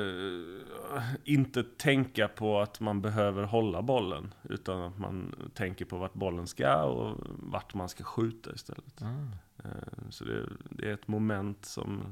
eh, 0.97 1.03
inte 1.25 1.63
tänka 1.63 2.29
på 2.29 2.61
att 2.61 2.81
man 2.81 3.01
behöver 3.03 3.43
hålla 3.45 3.83
bollen. 3.83 4.35
Utan 4.43 4.83
att 4.83 4.99
man 4.99 5.35
tänker 5.55 5.85
på 5.85 5.99
vart 5.99 6.15
bollen 6.15 6.47
ska 6.47 6.83
och 6.83 7.17
vart 7.29 7.75
man 7.75 7.89
ska 7.89 8.05
skjuta 8.05 8.53
istället. 8.55 9.01
Eh, 9.65 9.71
Så 10.11 10.25
det, 10.25 10.47
det 10.71 10.89
är 10.89 10.95
ett 10.95 11.09
moment 11.09 11.65
som, 11.65 12.03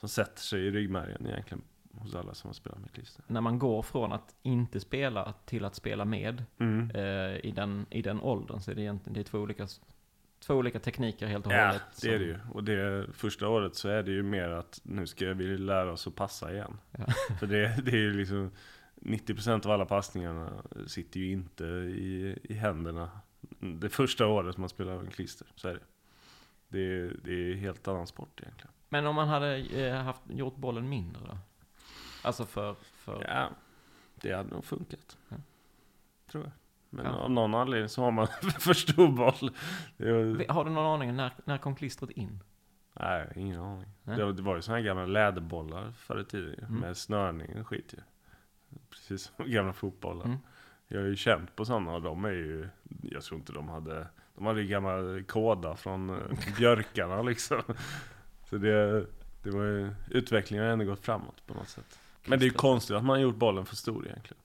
som 0.00 0.08
sätter 0.08 0.40
sig 0.42 0.60
i 0.66 0.70
ryggmärgen 0.70 1.26
egentligen 1.26 1.62
hos 1.98 2.14
alla 2.14 2.34
som 2.34 2.48
har 2.48 2.54
spelat 2.54 2.78
med 2.78 2.92
klister. 2.92 3.24
När 3.26 3.40
man 3.40 3.58
går 3.58 3.82
från 3.82 4.12
att 4.12 4.34
inte 4.42 4.80
spela 4.80 5.34
till 5.44 5.64
att 5.64 5.74
spela 5.74 6.04
med 6.04 6.44
Mm. 6.58 6.90
eh, 6.90 7.36
i, 7.46 7.52
den, 7.56 7.86
i 7.90 8.02
den 8.02 8.20
åldern 8.20 8.60
så 8.60 8.70
är 8.70 8.74
det 8.74 8.82
egentligen 8.82 9.14
det 9.14 9.20
är 9.20 9.24
två 9.24 9.38
olika, 9.38 9.66
två 10.40 10.54
olika 10.54 10.78
tekniker 10.80 11.26
helt 11.26 11.46
och 11.46 11.52
Ja, 11.52 11.66
hållet. 11.66 11.82
det 12.02 12.14
är 12.14 12.18
det 12.18 12.24
ju. 12.24 12.38
Och 12.52 12.64
det 12.64 13.06
första 13.12 13.48
året 13.48 13.74
så 13.74 13.88
är 13.88 14.02
det 14.02 14.10
ju 14.12 14.22
mer 14.22 14.48
att 14.48 14.80
nu 14.82 15.06
ska 15.06 15.32
vi 15.34 15.58
lära 15.58 15.92
oss 15.92 16.06
att 16.06 16.14
passa 16.14 16.52
igen. 16.52 16.78
Ja. 16.98 17.04
För 17.40 17.46
det, 17.46 17.82
det 17.84 17.90
är 17.90 17.96
ju 17.96 18.12
liksom 18.12 18.50
90% 19.00 19.66
av 19.66 19.72
alla 19.72 19.84
passningarna 19.86 20.52
sitter 20.86 21.20
ju 21.20 21.30
inte 21.32 21.64
i, 21.64 22.38
i 22.42 22.54
händerna 22.54 23.10
det 23.58 23.88
första 23.88 24.26
året 24.26 24.56
man 24.56 24.68
spelar 24.68 25.02
med 25.02 25.12
klister. 25.14 25.46
Så 25.54 25.68
är 25.68 25.74
det. 25.74 25.80
Det 26.68 26.78
är, 26.78 27.16
det 27.24 27.32
är 27.32 27.54
helt 27.54 27.88
annan 27.88 28.06
sport 28.06 28.40
egentligen. 28.42 28.72
Men 28.88 29.06
om 29.06 29.14
man 29.14 29.28
hade 29.28 29.56
eh, 29.56 29.94
haft, 29.96 30.20
gjort 30.28 30.56
bollen 30.56 30.88
mindre 30.88 31.20
då? 31.26 31.38
Alltså 32.26 32.44
för... 32.46 32.74
för 32.74 33.24
Ja, 33.28 33.48
det 34.14 34.32
hade 34.32 34.50
nog 34.50 34.64
funkat. 34.64 35.18
Ja. 35.28 35.36
Tror 36.30 36.44
jag. 36.44 36.52
Men 36.90 37.04
Kanske. 37.04 37.22
av 37.22 37.30
någon 37.30 37.54
anledning 37.54 37.88
så 37.88 38.02
har 38.02 38.10
man 38.10 38.26
för 38.58 38.74
stor 38.74 39.08
boll. 39.08 39.50
Har 40.48 40.64
du 40.64 40.70
någon 40.70 40.86
aning 41.00 41.16
när, 41.16 41.32
när 41.44 41.58
kom 41.58 41.74
klistret 41.76 42.10
in? 42.10 42.40
nej, 43.00 43.32
ingen 43.36 43.60
aning. 43.60 43.88
Nej. 44.02 44.16
Det, 44.16 44.42
var 44.42 44.56
ju 44.56 44.62
såna 44.62 44.76
här 44.76 44.84
gamla 44.84 45.06
läderbollar 45.06 45.90
förr 45.92 46.20
i 46.20 46.24
tiden 46.24 46.64
Mm. 46.68 46.80
med 46.80 46.96
snörning 46.96 47.60
och 47.60 47.66
skit 47.66 47.94
ju. 47.98 47.98
Precis 48.90 49.22
som 49.36 49.50
gamla 49.50 49.72
fotbollar. 49.72 50.24
Mm. 50.24 50.38
Jag 50.88 51.00
har 51.00 51.06
ju 51.06 51.16
känt 51.16 51.56
på 51.56 51.64
sådana 51.64 51.92
och 51.94 52.02
de 52.02 52.24
är 52.24 52.30
ju, 52.30 52.68
jag 53.02 53.22
tror 53.22 53.38
inte 53.40 53.52
de 53.52 53.68
hade, 53.68 54.06
de 54.34 54.46
hade 54.46 54.60
ju 54.60 54.66
gamla 54.66 55.22
kåda 55.22 55.76
från 55.76 56.10
eh, 56.10 56.16
björkarna 56.58 57.22
liksom. 57.22 57.62
Så 58.50 58.56
det, 58.58 59.06
det 59.42 59.50
var 59.50 59.64
ju, 59.64 59.90
utvecklingen 60.10 60.64
har 60.64 60.72
ändå 60.72 60.84
gått 60.84 61.00
framåt 61.04 61.46
på 61.46 61.54
något 61.54 61.68
sätt. 61.68 61.98
Men 62.28 62.38
det 62.38 62.44
är 62.44 62.46
ju 62.48 62.52
konstigt 62.54 62.96
att 62.96 63.04
man 63.04 63.16
har 63.16 63.22
gjort 63.22 63.36
bollen 63.36 63.66
för 63.66 63.76
stor 63.76 64.06
egentligen. 64.06 64.42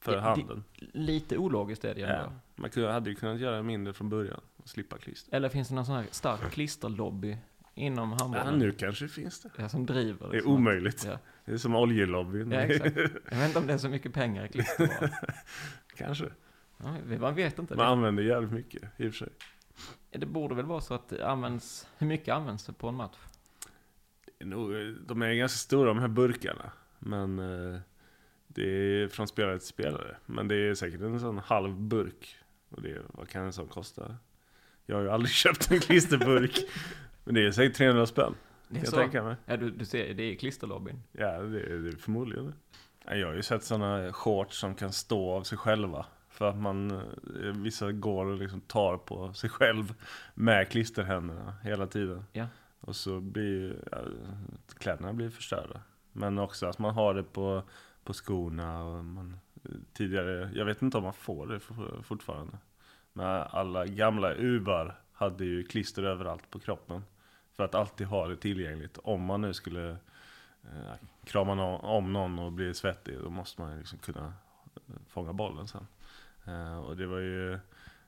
För 0.00 0.12
Det- 0.12 0.18
det- 0.18 0.22
handen. 0.22 0.64
Lite 0.78 1.38
ologiskt 1.38 1.84
är 1.84 1.94
det 1.94 2.00
ju 2.00 2.06
ändå. 2.06 2.24
Ja. 2.24 2.32
Man 2.56 2.70
kunde, 2.70 2.92
hade 2.92 3.10
ju 3.10 3.16
kunnat 3.16 3.40
göra 3.40 3.62
mindre 3.62 3.92
från 3.92 4.08
början 4.08 4.40
och 4.56 4.68
slippa 4.68 4.98
klister. 4.98 5.36
Eller 5.36 5.48
finns 5.48 5.68
det 5.68 5.74
någon 5.74 5.86
sån 5.86 5.94
här 5.94 6.06
stark 6.10 6.50
klisterlobby 6.50 7.36
inom 7.74 8.10
Ja, 8.10 8.16
handbollen? 8.20 8.58
nu 8.58 8.72
kanske 8.72 9.04
det 9.04 9.08
finns 9.08 9.40
det. 9.40 9.50
Ja, 9.58 9.68
som 9.68 9.86
driver 9.86 10.18
Det 10.26 10.32
är 10.32 10.32
liksom. 10.32 10.52
omöjligt. 10.52 11.04
Ja. 11.04 11.18
Det 11.44 11.52
är 11.52 11.56
som 11.58 11.74
oljelobbyn. 11.74 12.50
Ja, 12.52 12.60
exakt. 12.60 12.96
Jag 13.30 13.36
vet 13.38 13.46
inte 13.46 13.58
om 13.58 13.66
det 13.66 13.72
är 13.72 13.78
så 13.78 13.88
mycket 13.88 14.14
pengar 14.14 14.44
i 14.44 14.48
klister 14.48 15.10
kanske. 15.96 16.24
Ja, 16.76 16.96
man 17.20 17.34
vet 17.34 17.58
inte. 17.58 17.74
Man 17.76 17.84
Det, 17.86 17.90
använder 17.92 18.22
jävligt 18.22 18.52
mycket 18.52 18.82
i 18.96 19.08
och 19.08 19.12
för 19.12 19.18
sig. 19.18 19.28
det 20.10 20.26
borde 20.26 20.54
väl 20.54 20.66
vara 20.66 20.80
så 20.80 20.94
att 20.94 21.08
det 21.08 21.26
används... 21.28 21.88
Hur 21.98 22.06
mycket 22.06 22.34
används 22.34 22.64
det 22.66 22.72
på 22.72 22.88
en 22.88 22.94
match? 22.94 23.16
Det 24.38 24.44
De 25.06 25.22
är 25.22 25.34
ganska 25.34 25.56
stora 25.56 25.88
de 25.88 25.98
här 25.98 26.08
burkarna. 26.08 26.70
Men 26.98 27.38
eh, 27.38 27.80
det 28.46 28.62
är 28.62 29.08
från 29.08 29.28
spelare 29.28 29.58
till 29.58 29.68
spelare. 29.68 30.16
Men 30.26 30.48
det 30.48 30.54
är 30.54 30.74
säkert 30.74 31.00
en 31.00 31.20
sån 31.20 31.38
halv 31.38 31.80
burk. 31.80 32.36
Och 32.68 32.82
det, 32.82 32.98
vad 33.08 33.28
kan 33.28 33.44
en 33.44 33.52
sån 33.52 33.68
kosta? 33.68 34.16
Jag 34.86 34.96
har 34.96 35.02
ju 35.02 35.10
aldrig 35.10 35.30
köpt 35.34 35.70
en 35.70 35.80
klisterburk. 35.80 36.58
men 37.24 37.34
det 37.34 37.46
är 37.46 37.50
säkert 37.50 37.76
300 37.76 38.06
spänn. 38.06 38.34
Det 38.68 38.78
är 38.78 38.80
jag 38.80 38.88
så. 38.88 38.96
tänka 38.96 39.22
mig. 39.22 39.36
Ja, 39.46 39.56
du, 39.56 39.70
du 39.70 39.84
ser, 39.84 40.14
det 40.14 40.22
är 40.22 40.34
klisterlobbyn. 40.34 41.02
Ja, 41.12 41.38
det 41.38 41.60
är, 41.60 41.78
det 41.78 41.88
är 41.88 41.96
förmodligen 41.96 42.54
Jag 43.04 43.26
har 43.26 43.34
ju 43.34 43.42
sett 43.42 43.64
sådana 43.64 44.12
shorts 44.12 44.58
som 44.58 44.74
kan 44.74 44.92
stå 44.92 45.30
av 45.30 45.42
sig 45.42 45.58
själva. 45.58 46.06
För 46.28 46.48
att 46.48 46.56
man, 46.56 46.90
eh, 46.90 47.52
vissa 47.54 47.92
går 47.92 48.26
och 48.26 48.38
liksom 48.38 48.60
tar 48.60 48.96
på 48.96 49.32
sig 49.32 49.50
själv 49.50 49.94
med 50.34 50.68
klisterhänderna 50.68 51.54
hela 51.62 51.86
tiden. 51.86 52.24
Ja. 52.32 52.46
Och 52.80 52.96
så 52.96 53.20
blir 53.20 53.76
kläderna 54.78 55.12
blir 55.12 55.30
förstörda. 55.30 55.80
Men 56.18 56.38
också 56.38 56.66
att 56.66 56.78
man 56.78 56.94
har 56.94 57.14
det 57.14 57.22
på, 57.22 57.62
på 58.04 58.12
skorna 58.12 58.84
och 58.84 59.04
man, 59.04 59.40
tidigare, 59.92 60.50
jag 60.54 60.64
vet 60.64 60.82
inte 60.82 60.96
om 60.96 61.04
man 61.04 61.12
får 61.12 61.46
det 61.46 61.60
fortfarande. 62.02 62.58
Men 63.12 63.26
alla 63.50 63.86
gamla 63.86 64.34
uvar 64.34 65.00
hade 65.12 65.44
ju 65.44 65.64
klister 65.64 66.02
överallt 66.02 66.50
på 66.50 66.58
kroppen. 66.58 67.04
För 67.52 67.64
att 67.64 67.74
alltid 67.74 68.06
ha 68.06 68.26
det 68.26 68.36
tillgängligt. 68.36 68.98
Om 69.02 69.24
man 69.24 69.40
nu 69.40 69.54
skulle 69.54 69.90
eh, 70.62 70.94
krama 71.24 71.54
no 71.54 71.76
om 71.76 72.12
någon 72.12 72.38
och 72.38 72.52
bli 72.52 72.74
svettig, 72.74 73.18
då 73.22 73.30
måste 73.30 73.60
man 73.60 73.72
ju 73.72 73.78
liksom 73.78 73.98
kunna 73.98 74.32
eh, 74.76 74.94
fånga 75.08 75.32
bollen 75.32 75.68
sen. 75.68 75.86
Eh, 76.46 76.78
och 76.78 76.96
det 76.96 77.06
var 77.06 77.18
ju 77.18 77.58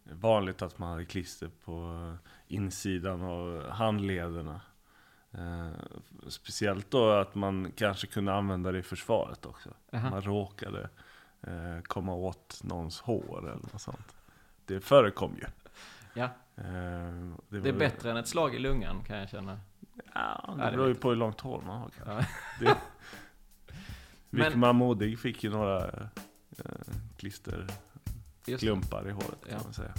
vanligt 0.04 0.62
att 0.62 0.78
man 0.78 0.90
hade 0.90 1.04
klister 1.04 1.50
på 1.64 1.72
eh, 1.72 2.54
insidan 2.56 3.22
av 3.22 3.68
handlederna. 3.68 4.60
Eh, 5.32 5.70
speciellt 6.28 6.90
då 6.90 7.10
att 7.10 7.34
man 7.34 7.72
kanske 7.76 8.06
kunde 8.06 8.34
använda 8.34 8.72
det 8.72 8.78
i 8.78 8.82
försvaret 8.82 9.46
också. 9.46 9.70
Jaha. 9.90 10.10
Man 10.10 10.22
råkade 10.22 10.88
eh, 11.42 11.80
komma 11.82 12.14
åt 12.14 12.60
någons 12.62 13.00
hår 13.00 13.38
eller 13.38 13.56
något 13.72 13.80
sånt. 13.80 14.14
Det 14.64 14.80
förekom 14.80 15.36
ju. 15.36 15.44
Ja, 16.14 16.28
Eh, 16.56 16.64
det 17.48 17.68
är 17.68 17.72
bättre 17.78 18.10
än 18.10 18.16
ett 18.16 18.28
slag 18.28 18.54
i 18.54 18.58
lungan 18.58 19.04
kan 19.04 19.16
jag 19.18 19.28
känna. 19.28 19.60
Ja, 20.14 20.44
Ja, 20.46 20.54
det 20.56 20.64
det 20.64 20.70
beror 20.76 20.88
ju 20.88 20.94
på 20.94 21.08
hur 21.08 21.16
långt 21.16 21.40
hår 21.40 21.62
man 21.66 21.78
har. 21.80 21.90
kanske. 21.90 22.26
Ja. 22.60 22.74
Det, 22.74 22.76
Wickman 24.30 24.76
Modig 24.76 25.18
fick 25.18 25.44
ju 25.44 25.50
några 25.50 25.88
eh, 25.88 26.64
klisterklumpar 27.16 29.02
det. 29.02 29.08
i 29.08 29.12
håret 29.12 29.44
kan 29.48 29.52
Ja. 29.52 29.60
man 29.64 29.72
säga. 29.72 29.92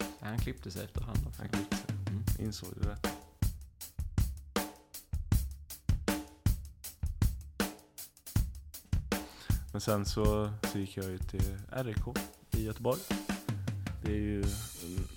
Ja, 0.00 0.26
han 0.26 0.38
klippte 0.38 0.70
sig 0.70 0.84
efterhand 0.84 1.18
också. 1.26 1.42
Han 1.42 1.48
klippte 1.50 1.76
sig. 1.76 1.86
Mm. 2.10 2.22
Insåg 2.38 2.68
det 2.82 2.88
rätt. 2.90 3.17
Men 9.78 9.82
sen 9.82 10.04
så, 10.04 10.50
så 10.62 10.78
gick 10.78 10.96
jag 10.96 11.04
ju 11.04 11.18
till 11.18 11.58
RIK 11.72 11.96
i 12.50 12.64
Göteborg. 12.64 13.00
Det 14.02 14.12
är 14.12 14.16
ju 14.20 14.44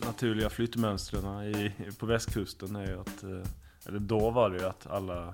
naturliga 0.05 0.49
flyttmönstren 0.49 1.43
i, 1.43 1.73
på 1.99 2.05
västkusten 2.05 2.75
är 2.75 2.87
ju 2.87 2.99
att, 2.99 3.23
eh, 3.23 3.43
eller 3.87 3.99
då 3.99 4.29
var 4.29 4.49
det 4.49 4.57
ju 4.57 4.65
att 4.65 4.87
alla 4.87 5.33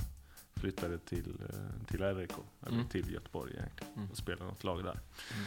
flyttade 0.55 0.97
till, 0.97 1.33
eh, 1.49 1.85
till 1.87 2.01
RIK, 2.15 2.31
eller 2.61 2.73
Mm. 2.75 2.87
till 2.87 3.13
Göteborg 3.13 3.53
egentligen, 3.53 3.93
Mm. 3.95 4.11
och 4.11 4.17
spelade 4.17 4.45
något 4.45 4.63
lag 4.63 4.83
där. 4.83 4.91
Mm. 5.33 5.45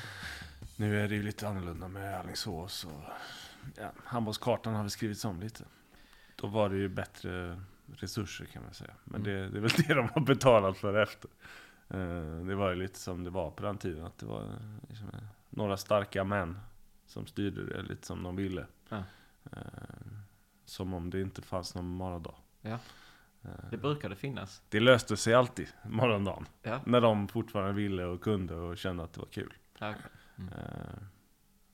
Nu 0.76 1.00
är 1.04 1.08
det 1.08 1.14
ju 1.14 1.22
lite 1.22 1.48
annorlunda 1.48 1.88
med 1.88 2.18
Alingsås 2.20 2.84
och 2.84 3.02
ja, 3.76 3.92
handbollskartan 4.04 4.74
har 4.74 4.82
väl 4.82 4.90
skrivits 4.90 5.24
om 5.24 5.40
lite. 5.40 5.64
Då 6.36 6.46
var 6.46 6.68
det 6.68 6.76
ju 6.76 6.88
bättre 6.88 7.60
resurser 7.96 8.44
kan 8.44 8.62
man 8.64 8.74
säga. 8.74 8.94
Men 9.04 9.20
Mm. 9.20 9.32
det, 9.34 9.48
det 9.48 9.58
är 9.58 9.62
väl 9.62 9.70
det 9.88 9.94
de 9.94 10.08
har 10.14 10.20
betalat 10.20 10.76
för 10.78 11.02
efter. 11.02 11.30
Eh, 11.90 12.44
det 12.46 12.54
var 12.54 12.68
ju 12.70 12.74
lite 12.76 12.98
som 12.98 13.24
det 13.24 13.30
var 13.30 13.50
på 13.50 13.62
den 13.62 13.78
tiden, 13.78 14.04
att 14.04 14.18
det 14.18 14.26
var 14.26 14.44
liksom, 14.88 15.08
eh, 15.08 15.20
några 15.50 15.76
starka 15.76 16.24
män 16.24 16.58
som 17.06 17.26
styrde 17.26 17.66
det 17.66 17.82
lite 17.82 18.06
som 18.06 18.22
de 18.22 18.36
ville. 18.36 18.66
Ja. 18.88 19.02
Eh, 19.52 19.62
som 20.64 20.94
om 20.94 21.10
det 21.10 21.20
inte 21.20 21.42
fanns 21.42 21.74
någon 21.74 21.86
morgondag. 21.88 22.34
Ja. 22.60 22.78
Eh, 23.42 23.50
Det 23.70 23.76
brukade 23.76 24.16
finnas. 24.16 24.62
det 24.68 24.80
löste 24.80 25.16
sig 25.16 25.34
alltid, 25.34 25.68
morgondagen. 25.84 26.46
Ja. 26.62 26.80
När 26.86 27.00
de 27.00 27.28
fortfarande 27.28 27.72
ville 27.72 28.04
och 28.04 28.20
kunde 28.20 28.54
och 28.54 28.78
kände 28.78 29.02
att 29.04 29.12
det 29.12 29.20
var 29.20 29.26
kul. 29.28 29.52
Ja. 29.78 29.94
Mm. 30.38 30.52
Eh, 30.52 31.02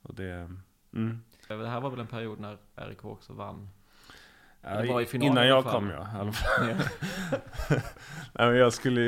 och 0.03 0.15
det... 0.15 0.51
Mm. 0.93 1.21
Det 1.49 1.69
här 1.69 1.81
var 1.81 1.91
väl 1.91 2.01
en 2.01 2.07
period 2.07 2.41
när 2.41 2.59
RIK 2.75 3.05
också 3.05 3.33
vann. 3.33 3.69
Ja, 4.63 5.03
innan 5.13 5.47
jag 5.47 5.65
kom 5.65 5.91
ja, 5.91 6.05
fall. 6.05 6.33
Nej, 8.33 8.49
jag, 8.49 8.73
skulle, 8.73 9.03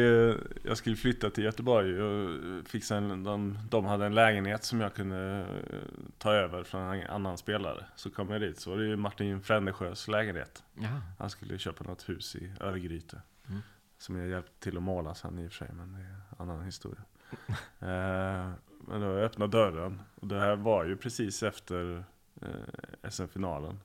jag 0.63 0.77
skulle 0.77 0.97
flytta 0.97 1.31
till 1.31 1.45
Göteborg 1.45 2.03
och 2.03 2.41
fixa 2.69 2.97
en, 2.97 3.25
de, 3.25 3.59
de 3.71 3.85
hade 3.85 4.07
en 4.07 4.15
lägenhet 4.15 4.65
som 4.65 4.81
jag 4.81 4.95
kunde 4.95 5.47
eh, 5.71 5.79
ta 6.19 6.33
över 6.33 6.65
från 6.65 6.83
en 6.83 7.07
annan 7.07 7.39
spelare. 7.39 7.85
Så 7.97 8.11
kom 8.11 8.31
jag 8.31 8.41
dit 8.41 8.61
så 8.61 8.71
var 8.71 8.79
det 8.79 8.87
ju 8.87 8.97
Martin 8.97 9.41
Frändesjös 9.41 10.09
lägenhet. 10.09 10.63
Ja. 10.75 11.01
Han 11.19 11.31
skulle 11.31 11.59
köpa 11.59 11.85
något 11.85 12.09
hus 12.09 12.37
i 12.37 12.53
Örgryte. 12.61 13.23
Mm. 13.49 13.61
Som 13.99 14.17
jag 14.17 14.29
hjälpte 14.29 14.61
till 14.61 14.77
att 14.77 14.83
måla 14.83 15.15
sen 15.15 15.39
i 15.39 15.47
och 15.47 15.53
för 15.53 15.67
sig, 15.67 15.75
men 15.75 15.93
det 15.93 15.99
är 15.99 16.05
en 16.05 16.51
annan 16.51 16.65
historia. 16.65 17.03
eh, 17.79 18.51
men 18.81 19.01
då 19.01 19.07
öppnade 19.07 19.57
dörren, 19.57 20.03
och 20.15 20.27
det 20.27 20.41
här 20.41 20.57
var 20.57 20.85
ju 20.85 20.97
precis 20.97 21.43
efter 21.43 22.05
eh, 22.43 23.11
SM-finalen. 23.11 23.81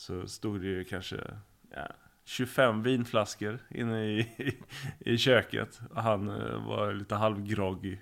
Så 0.00 0.26
stod 0.28 0.60
det 0.60 0.66
ju 0.66 0.84
kanske 0.84 1.16
ja, 1.70 1.86
25 2.24 2.82
vinflaskor 2.82 3.58
inne 3.70 4.04
i, 4.04 4.18
i, 4.20 4.58
i 5.14 5.18
köket. 5.18 5.80
Och 5.90 6.02
han 6.02 6.28
eh, 6.28 6.66
var 6.66 6.92
lite 6.92 7.14
halvgroggy. 7.14 7.98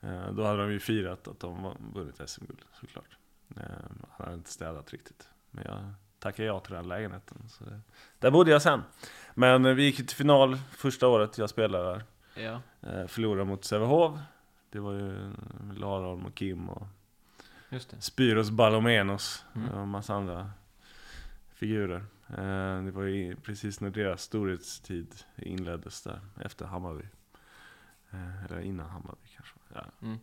Eh, 0.00 0.32
då 0.32 0.44
hade 0.44 0.58
de 0.62 0.72
ju 0.72 0.78
firat 0.80 1.28
att 1.28 1.40
de 1.40 1.76
vunnit 1.94 2.20
SM-guld 2.30 2.58
såklart. 2.80 3.16
Eh, 3.56 3.62
han 4.10 4.26
hade 4.26 4.34
inte 4.34 4.50
städat 4.50 4.92
riktigt. 4.92 5.28
Men 5.50 5.64
jag 5.64 5.92
tackade 6.18 6.46
ja 6.48 6.60
till 6.60 6.74
den 6.74 6.88
lägenheten. 6.88 7.48
Så 7.48 7.64
det, 7.64 7.80
där 8.18 8.30
bodde 8.30 8.50
jag 8.50 8.62
sen. 8.62 8.82
Men 9.34 9.64
eh, 9.64 9.74
vi 9.74 9.82
gick 9.82 9.96
till 9.96 10.16
final 10.16 10.56
första 10.56 11.08
året 11.08 11.38
jag 11.38 11.50
spelade 11.50 11.84
där. 11.84 12.04
Ja. 12.44 12.60
Förlorade 13.08 13.44
mot 13.44 13.64
Sävehof. 13.64 14.18
Det 14.70 14.78
var 14.80 14.92
ju 14.92 15.32
Larholm 15.76 16.26
och 16.26 16.34
Kim 16.34 16.68
och. 16.68 16.86
Spyros 17.98 18.50
Balomenos 18.50 19.44
Mm. 19.54 19.68
och 19.68 19.82
en 19.82 19.88
massa 19.88 20.14
andra 20.14 20.50
figurer. 21.66 22.04
Eh, 22.28 22.84
Det 22.84 22.90
var 22.90 23.02
ju 23.02 23.36
precis 23.36 23.80
när 23.80 23.90
deras 23.90 24.22
storhetstid 24.22 25.14
inleddes 25.36 26.02
där, 26.02 26.20
efter 26.44 26.64
Hammarby. 26.66 27.04
Eh, 28.10 28.44
Eller 28.44 28.60
innan 28.60 28.90
Hammarby 28.90 29.28
kanske. 29.36 29.54
Ja. 29.74 29.84
Mm. 30.02 30.18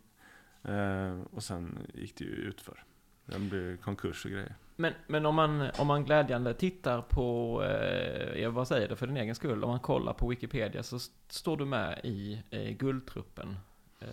Eh, 0.64 1.24
Och 1.32 1.42
sen 1.42 1.78
gick 1.94 2.18
det 2.18 2.24
ju 2.24 2.30
utför. 2.30 2.84
Den 3.26 3.48
blev 3.48 3.76
konkurs 3.76 4.24
och 4.24 4.30
grejer. 4.30 4.54
Men, 4.76 4.92
men 5.06 5.26
om, 5.26 5.34
man, 5.34 5.70
om 5.78 5.86
man 5.86 6.04
glädjande 6.04 6.54
tittar 6.54 7.02
på, 7.02 7.62
eh, 7.64 8.40
jag 8.42 8.54
bara 8.54 8.64
säger 8.64 8.88
det 8.88 8.96
för 8.96 9.06
din 9.06 9.16
egen 9.16 9.34
skull, 9.34 9.64
om 9.64 9.70
man 9.70 9.80
kollar 9.80 10.12
på 10.12 10.28
Wikipedia 10.28 10.82
så 10.82 10.96
st- 10.96 11.14
står 11.28 11.56
du 11.56 11.64
med 11.64 12.00
i 12.04 12.42
eh, 12.50 12.70
guldtruppen 12.76 13.56
eh, 14.00 14.08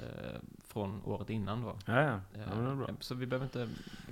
från 0.67 1.01
året 1.05 1.29
innan 1.29 1.61
då. 1.61 1.77
Ja, 1.85 2.01
ja. 2.01 2.19
Ja 2.33 2.55
det 2.55 2.71
är 2.71 2.75
bra. 2.75 2.89
Så 2.99 3.15
vi 3.15 3.25
behöver 3.25 3.45
inte... 3.45 3.59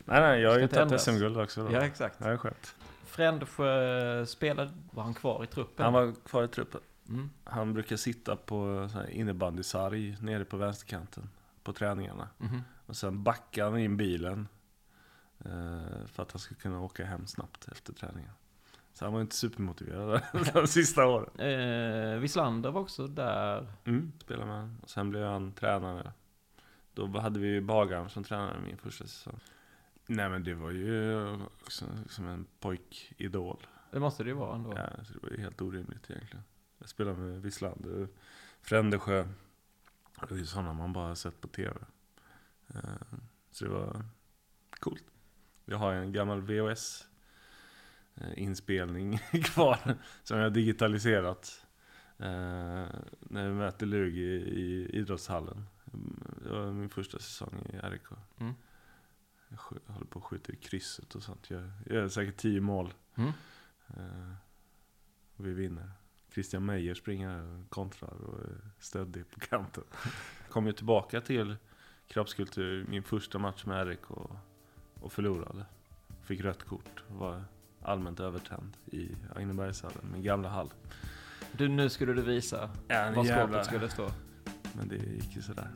Nej, 0.05 0.21
nej, 0.21 0.41
jag 0.41 0.51
har 0.51 0.59
ju 0.59 0.67
tagit. 0.67 1.01
SM-guld 1.01 1.37
också 1.37 1.63
då. 1.63 1.71
Ja, 1.73 1.81
exakt. 1.81 2.19
Det 2.19 2.25
är 2.29 2.37
skönt. 2.37 2.75
Frändesjö 3.15 4.25
spelade, 4.25 4.71
var 4.91 5.03
han 5.03 5.13
kvar 5.13 5.43
i 5.43 5.47
truppen? 5.47 5.83
Han 5.83 5.93
var 5.93 6.13
kvar 6.25 6.43
i 6.43 6.47
truppen. 6.47 6.81
Mm. 7.09 7.29
Han 7.43 7.73
brukar 7.73 7.95
sitta 7.95 8.35
på 8.35 8.89
innebandysarg 9.09 10.17
nere 10.21 10.45
på 10.45 10.57
vänsterkanten 10.57 11.29
på 11.63 11.73
träningarna. 11.73 12.29
Mhm. 12.37 12.61
Och 12.85 12.95
sen 12.95 13.23
backade 13.23 13.71
han 13.71 13.79
in 13.79 13.97
bilen 13.97 14.47
eh, 15.39 16.07
för 16.07 16.23
att 16.23 16.31
han 16.31 16.39
skulle 16.39 16.59
kunna 16.59 16.81
åka 16.81 17.05
hem 17.05 17.27
snabbt 17.27 17.67
efter 17.67 17.93
träningen. 17.93 18.31
Så 18.93 19.05
han 19.05 19.13
var 19.13 19.21
inte 19.21 19.35
supermotiverad 19.35 20.21
de 20.53 20.67
sista 20.67 21.05
åren. 21.05 21.39
Eh, 21.39 22.19
Wislander 22.19 22.71
var 22.71 22.81
också 22.81 23.07
där. 23.07 23.67
Mm, 23.85 24.11
spelade 24.19 24.45
med 24.45 24.55
han. 24.55 24.79
Och 24.83 24.89
sen 24.89 25.09
blev 25.09 25.23
han 25.23 25.51
tränare. 25.51 26.11
Då 26.93 27.19
hade 27.19 27.39
vi 27.39 27.47
ju 27.47 27.61
Bagan 27.61 28.09
som 28.09 28.23
tränare 28.23 28.59
min 28.59 28.77
första 28.77 29.03
säsong. 29.03 29.39
Nej 30.07 30.29
men 30.29 30.43
det 30.43 30.53
var 30.53 30.71
ju 30.71 31.25
också 31.61 31.85
som 32.09 32.27
en 32.27 32.45
pojkidol. 32.59 33.67
Det 33.91 33.99
måste 33.99 34.23
det 34.23 34.29
ju 34.29 34.35
vara 34.35 34.55
ändå. 34.55 34.73
Ja, 34.77 35.03
så 35.05 35.13
det 35.13 35.19
var 35.23 35.29
ju 35.29 35.41
helt 35.41 35.61
orimligt 35.61 36.09
egentligen. 36.09 36.43
Jag 36.79 36.89
spelade 36.89 37.17
med 37.17 37.41
Wislander, 37.41 38.07
Frändesjö. 38.61 39.23
Det 40.19 40.31
var 40.31 40.37
ju 40.37 40.45
sådana 40.45 40.73
man 40.73 40.93
bara 40.93 41.15
sett 41.15 41.41
på 41.41 41.47
tv. 41.47 41.75
Eh, 42.67 42.79
Så 43.51 43.65
det 43.65 43.71
var 43.71 44.05
coolt. 44.79 45.03
Jag 45.65 45.77
har 45.77 45.93
en 45.93 46.11
gammal 46.13 46.41
VHS 46.41 47.07
eh, 48.15 48.43
inspelning 48.43 49.17
kvar 49.43 49.95
som 50.23 50.37
jag 50.37 50.45
har 50.45 50.49
digitaliserat. 50.49 51.65
eh, 52.17 52.85
När 53.19 53.47
vi 53.47 53.53
mötte 53.53 53.85
Lugi 53.85 54.35
i 54.35 54.89
idrottshallen. 54.99 55.65
Det 56.43 56.49
var 56.49 56.71
min 56.71 56.89
första 56.89 57.19
säsong 57.19 57.65
i 57.73 57.77
RIK. 57.77 58.07
Mm. 58.39 58.53
Jag 59.49 59.57
håller 59.93 60.05
på 60.05 60.19
att 60.19 60.25
skjuta 60.25 60.51
i 60.53 60.55
krysset 60.55 61.15
och 61.15 61.23
sånt. 61.23 61.49
Jag 61.49 61.71
jag 61.85 61.95
gör 61.95 62.07
säkert 62.07 62.37
tio 62.37 62.61
mål. 62.61 62.93
Mm. 63.15 63.31
Eh, 63.87 64.33
vi 65.37 65.53
vinner. 65.53 65.91
Christian 66.33 66.65
Meijer 66.65 66.93
springer 66.93 67.63
kontrar 67.69 68.13
och 68.13 68.39
är 68.39 68.57
stöddig 68.79 69.31
på 69.31 69.39
kanten. 69.39 69.83
Kom 70.49 70.65
ju 70.67 70.73
tillbaka 70.73 71.21
till 71.21 71.55
kroppskultur 72.07 72.85
min 72.89 73.03
första 73.03 73.39
match 73.39 73.65
med 73.65 73.87
RIK 73.87 74.11
och, 74.11 74.35
och 75.01 75.13
förlorade. 75.13 75.65
Fick 76.23 76.41
rött 76.41 76.63
kort 76.63 77.03
och 77.09 77.15
var 77.15 77.43
allmänt 77.81 78.19
övertänd 78.19 78.77
i 78.85 79.15
Agnebergshallen, 79.35 80.09
min 80.13 80.23
gamla 80.23 80.49
hall. 80.49 80.73
Du, 81.51 81.67
nu 81.67 81.89
skulle 81.89 82.13
du 82.13 82.21
visa 82.21 82.69
Ja, 82.87 83.11
var 83.15 83.25
jävla- 83.25 83.47
skåpet 83.47 83.65
skulle 83.65 83.89
stå. 83.89 84.09
Men 84.73 84.87
det 84.87 84.95
gick 84.95 85.35
ju 85.35 85.41
sådär. 85.41 85.71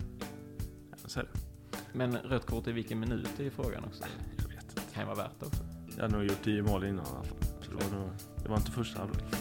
Ja, 0.92 0.98
så 1.06 1.20
är 1.20 1.24
det. 1.24 1.49
Men 1.94 2.18
rött 2.18 2.46
kort 2.46 2.68
i 2.68 2.72
vilken 2.72 3.00
minut 3.00 3.40
är 3.40 3.44
ju 3.44 3.50
frågan 3.50 3.84
också. 3.84 4.04
Jag 4.38 4.44
vet 4.56 4.64
inte. 4.64 4.82
Det 4.88 4.94
kan 4.94 5.04
ju 5.04 5.08
vara 5.08 5.18
värt 5.18 5.40
det 5.40 5.46
också. 5.46 5.64
Jag 5.96 6.02
hade 6.02 6.18
nog 6.18 6.26
gjort 6.26 6.44
tio 6.44 6.64
mål 6.64 6.84
innan 6.84 7.06
i 7.06 7.10
alla 7.10 7.24
fall. 7.24 7.38
Så 7.62 7.72
det, 7.72 7.86
var 7.86 8.00
nog, 8.00 8.10
det 8.44 8.50
var 8.50 8.58
inte 8.58 8.72
första 8.72 9.00
halvlek. 9.00 9.24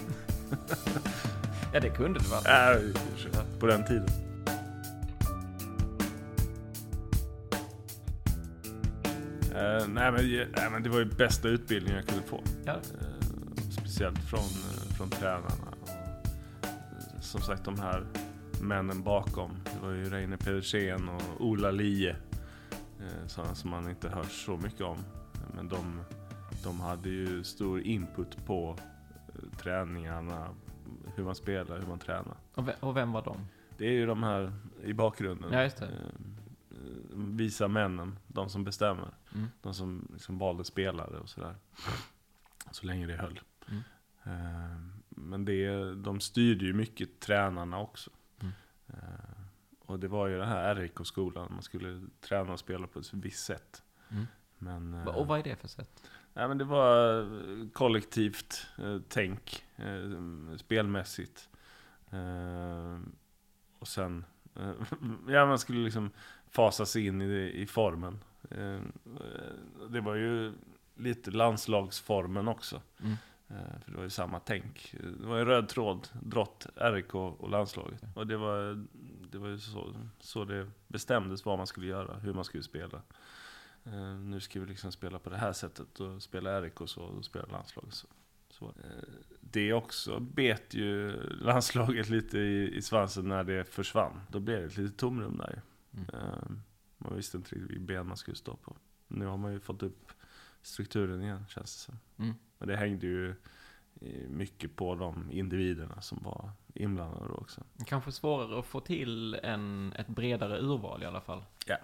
Ja, 1.73 1.81
det 1.81 1.91
kunde 1.91 2.21
det 2.21 2.29
vara. 2.29 2.41
Sig. 2.43 2.93
på 3.61 3.67
den 3.67 3.85
tiden. 3.85 4.09
Eh, 9.55 9.89
nej, 9.89 10.13
men, 10.13 10.25
nej 10.57 10.71
men 10.73 10.83
det 10.83 10.89
var 10.89 10.99
ju 10.99 11.05
bästa 11.05 11.49
utbildningen 11.49 11.97
jag 11.97 12.07
kunde 12.07 12.23
få. 12.23 12.43
Ja. 12.65 12.73
Eh, 12.73 13.63
speciellt 13.71 14.19
från, 14.19 14.41
eh, 14.41 14.97
från 14.97 15.11
tränarna. 15.11 15.75
Och, 15.83 15.89
som 17.25 17.41
sagt 17.41 17.65
de 17.65 17.79
här 17.81 18.07
männen 18.61 19.03
bakom. 19.03 19.51
Det 19.65 19.87
var 19.87 19.93
ju 19.93 20.05
Reine 20.05 20.37
Pedersen 20.37 21.09
och 21.09 21.47
Ola 21.47 21.71
Lie. 21.71 22.17
Eh, 23.01 23.27
sådana 23.27 23.55
som 23.55 23.71
man 23.71 23.91
inte 23.91 24.09
hört 24.09 24.31
så 24.31 24.57
mycket 24.57 24.81
om. 24.81 24.99
Men 25.55 25.69
de, 25.69 26.01
de 26.65 26.81
hade 26.81 27.09
ju 27.09 27.45
stor 27.45 27.81
input 27.81 28.47
på 28.47 28.77
eh, 29.29 29.59
träningarna. 29.59 30.49
Hur 31.17 31.25
man 31.25 31.35
spelar, 31.35 31.79
hur 31.81 31.87
man 31.87 31.99
tränar. 31.99 32.37
Och, 32.55 32.69
ve- 32.69 32.77
och 32.81 32.97
vem 32.97 33.13
var 33.13 33.23
de? 33.25 33.37
Det 33.79 33.87
är 33.87 33.93
ju 33.93 34.07
de 34.07 34.23
här 34.23 34.53
i 34.85 34.93
bakgrunden. 34.93 35.53
Ja, 35.53 35.63
just 35.63 35.77
det. 35.77 35.87
Eh, 35.87 35.93
Visa 37.15 37.69
männen, 37.69 38.19
de 38.27 38.49
som 38.49 38.65
bestämmer. 38.65 39.09
Mm. 39.35 39.47
De 39.63 39.75
som 39.75 40.09
liksom 40.13 40.39
valde 40.39 40.65
spelare 40.65 41.19
och 41.19 41.29
sådär. 41.29 41.55
Så 42.71 42.87
länge 42.87 43.07
det 43.07 43.17
höll. 43.17 43.41
Mm. 43.69 43.83
Men 45.09 45.45
det, 45.45 45.95
de 45.95 46.21
styrde 46.21 46.65
ju 46.65 46.73
mycket 46.73 47.21
tränarna 47.21 47.79
också. 47.81 48.11
Mm. 48.41 48.53
Och 49.89 49.99
det 49.99 50.09
var 50.09 50.27
ju 50.27 50.39
den 50.39 50.49
här 50.49 50.75
RIK-skolan, 50.75 51.49
man 51.51 51.63
skulle 51.63 52.01
träna 52.21 52.53
och 52.53 52.59
spela 52.59 52.87
på 52.87 52.99
ett 52.99 53.13
visst 53.13 53.45
sätt. 53.45 53.83
Mm. 54.11 54.27
Men, 54.59 54.95
eh, 54.95 55.07
Och 55.07 55.27
vad 55.27 55.39
är 55.39 55.43
det 55.43 55.57
för 55.57 55.69
sätt? 55.69 56.11
Ja, 56.35 56.49
men 56.49 56.59
det 56.59 56.65
var 56.65 57.21
eh, 57.21 57.69
kollektivt 57.73 58.67
eh, 58.79 58.99
tänk, 59.09 59.65
eh, 59.77 60.57
spelmässigt. 60.57 61.49
Eh, 62.11 62.99
och 63.79 63.89
sen, 63.89 64.25
ja 65.29 65.47
man 65.47 65.59
skulle 65.59 65.85
liksom 65.85 66.11
fasa 66.51 66.87
sig 66.87 67.07
in 67.07 67.23
i, 67.23 67.53
i 67.55 67.67
formen. 67.67 68.19
Det 69.91 70.01
var 70.01 70.15
ju 70.15 70.53
lite 70.97 71.31
landslagsformen 71.31 72.49
också. 72.49 72.83
Mm. 73.03 73.17
För 73.85 73.91
det 73.91 73.97
var 73.97 74.05
ju 74.05 74.11
samma 74.11 74.41
tänk. 74.41 74.95
Det 75.21 75.27
var 75.27 75.39
en 75.39 75.47
röd 75.47 75.69
tråd, 75.69 76.09
drott, 76.23 76.67
RIK 76.75 77.15
och 77.15 77.51
landslaget. 77.51 78.03
Och 78.15 78.27
det 78.27 78.37
var, 78.37 78.87
det 79.31 79.39
var 79.39 79.49
ju 79.49 79.59
så, 79.59 79.95
så 80.21 80.45
det 80.45 80.71
bestämdes 80.89 81.45
vad 81.45 81.59
man 81.59 81.67
skulle 81.67 81.87
göra, 81.87 82.19
hur 82.19 82.35
man 82.35 82.45
skulle 82.45 82.63
spela. 82.63 83.03
Eh, 83.85 84.15
nu 84.15 84.41
ska 84.41 84.61
vi 84.61 84.67
liksom 84.67 84.93
spela 84.93 85.19
på 85.19 85.31
det 85.31 85.37
här 85.37 85.53
sättet 85.53 86.01
och 86.01 86.23
spela 86.23 86.63
RIK 86.63 86.79
så 86.87 87.03
och 87.03 87.25
spela 87.25 87.47
landslaget 87.47 87.95
så. 87.95 88.07
Så, 88.51 88.67
eh, 88.67 89.09
det 89.41 89.73
också 89.73 90.21
bet 90.21 90.75
ju 90.75 91.13
landslaget 91.41 92.09
lite 92.09 92.39
i, 92.39 92.77
i 92.77 92.83
svansen 92.83 93.29
när 93.29 93.45
det 93.45 93.65
försvann. 93.65 94.21
Då 94.29 94.41
blev 94.41 94.61
det 94.61 94.67
ett 94.67 94.77
litet 94.77 94.99
tomrum 94.99 95.37
där. 95.37 95.63
Mm. 95.93 96.07
Eh, 96.13 96.51
man 96.99 97.17
visste 97.17 97.37
inte 97.37 97.55
riktigt 97.55 97.71
vilket 97.71 97.87
ben 97.87 98.07
man 98.07 98.17
skulle 98.17 98.37
stå 98.37 98.57
på. 98.57 98.77
Nu 99.09 99.27
har 99.27 99.37
man 99.37 99.53
ju 99.53 99.61
fått 99.61 99.83
upp 99.83 100.13
strukturen 100.63 101.23
igen 101.23 101.45
känns 101.49 101.75
det 101.75 101.81
som. 101.81 101.99
Mm. 102.25 102.35
Men 102.59 102.69
det 102.69 102.77
hängde 102.77 103.07
ju 103.07 103.35
mycket 104.29 104.77
på 104.77 104.95
de 104.95 105.31
individerna 105.31 106.01
som 106.01 106.23
var 106.23 106.51
inblandade 106.75 107.33
också. 107.33 107.61
Kanske 107.87 108.13
svårare 108.13 108.59
att 108.59 108.67
få 108.67 108.81
till 108.81 109.35
en, 109.35 109.93
ett 109.93 110.09
bredare 110.09 110.59
urval 110.61 111.03
i 111.03 111.07
alla 111.07 111.21
fall. 111.21 111.45
Ja. 111.67 111.77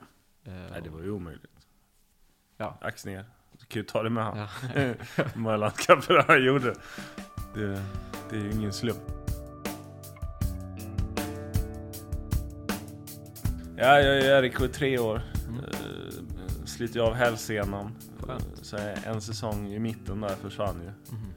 Eh, 0.45 0.53
Nej, 0.53 0.81
det 0.85 0.91
var 0.91 1.01
ju 1.01 1.11
omöjligt. 1.11 1.67
Ja. 2.57 2.79
Ax 2.81 3.05
ner. 3.07 3.25
Du 3.59 3.67
kan 3.67 3.81
ju 3.81 3.87
ta 3.87 4.03
det 4.03 4.11
med 4.11 4.25
han. 4.25 4.49
Ja. 5.37 5.57
Landskamper 5.57 6.25
han 6.29 6.45
gjorde. 6.45 6.75
Det, 7.55 7.83
det 8.31 8.37
är 8.37 8.41
ju 8.41 8.53
ingen 8.53 8.73
slump. 8.73 9.03
Ja, 13.77 14.01
jag 14.01 14.17
är 14.19 14.39
Erik 14.39 14.61
och 14.61 14.67
är 14.67 14.69
tre 14.69 14.99
år. 14.99 15.23
Mm. 15.49 15.61
Uh, 15.61 16.65
sliter 16.65 16.99
jag 16.99 17.09
av 17.09 17.15
hälsenan. 17.15 17.95
Så 18.63 18.77
en 19.05 19.21
säsong 19.21 19.73
i 19.73 19.79
mitten 19.79 20.21
där 20.21 20.29
försvann 20.29 20.81
ju. 20.83 21.17
Mhm. 21.17 21.35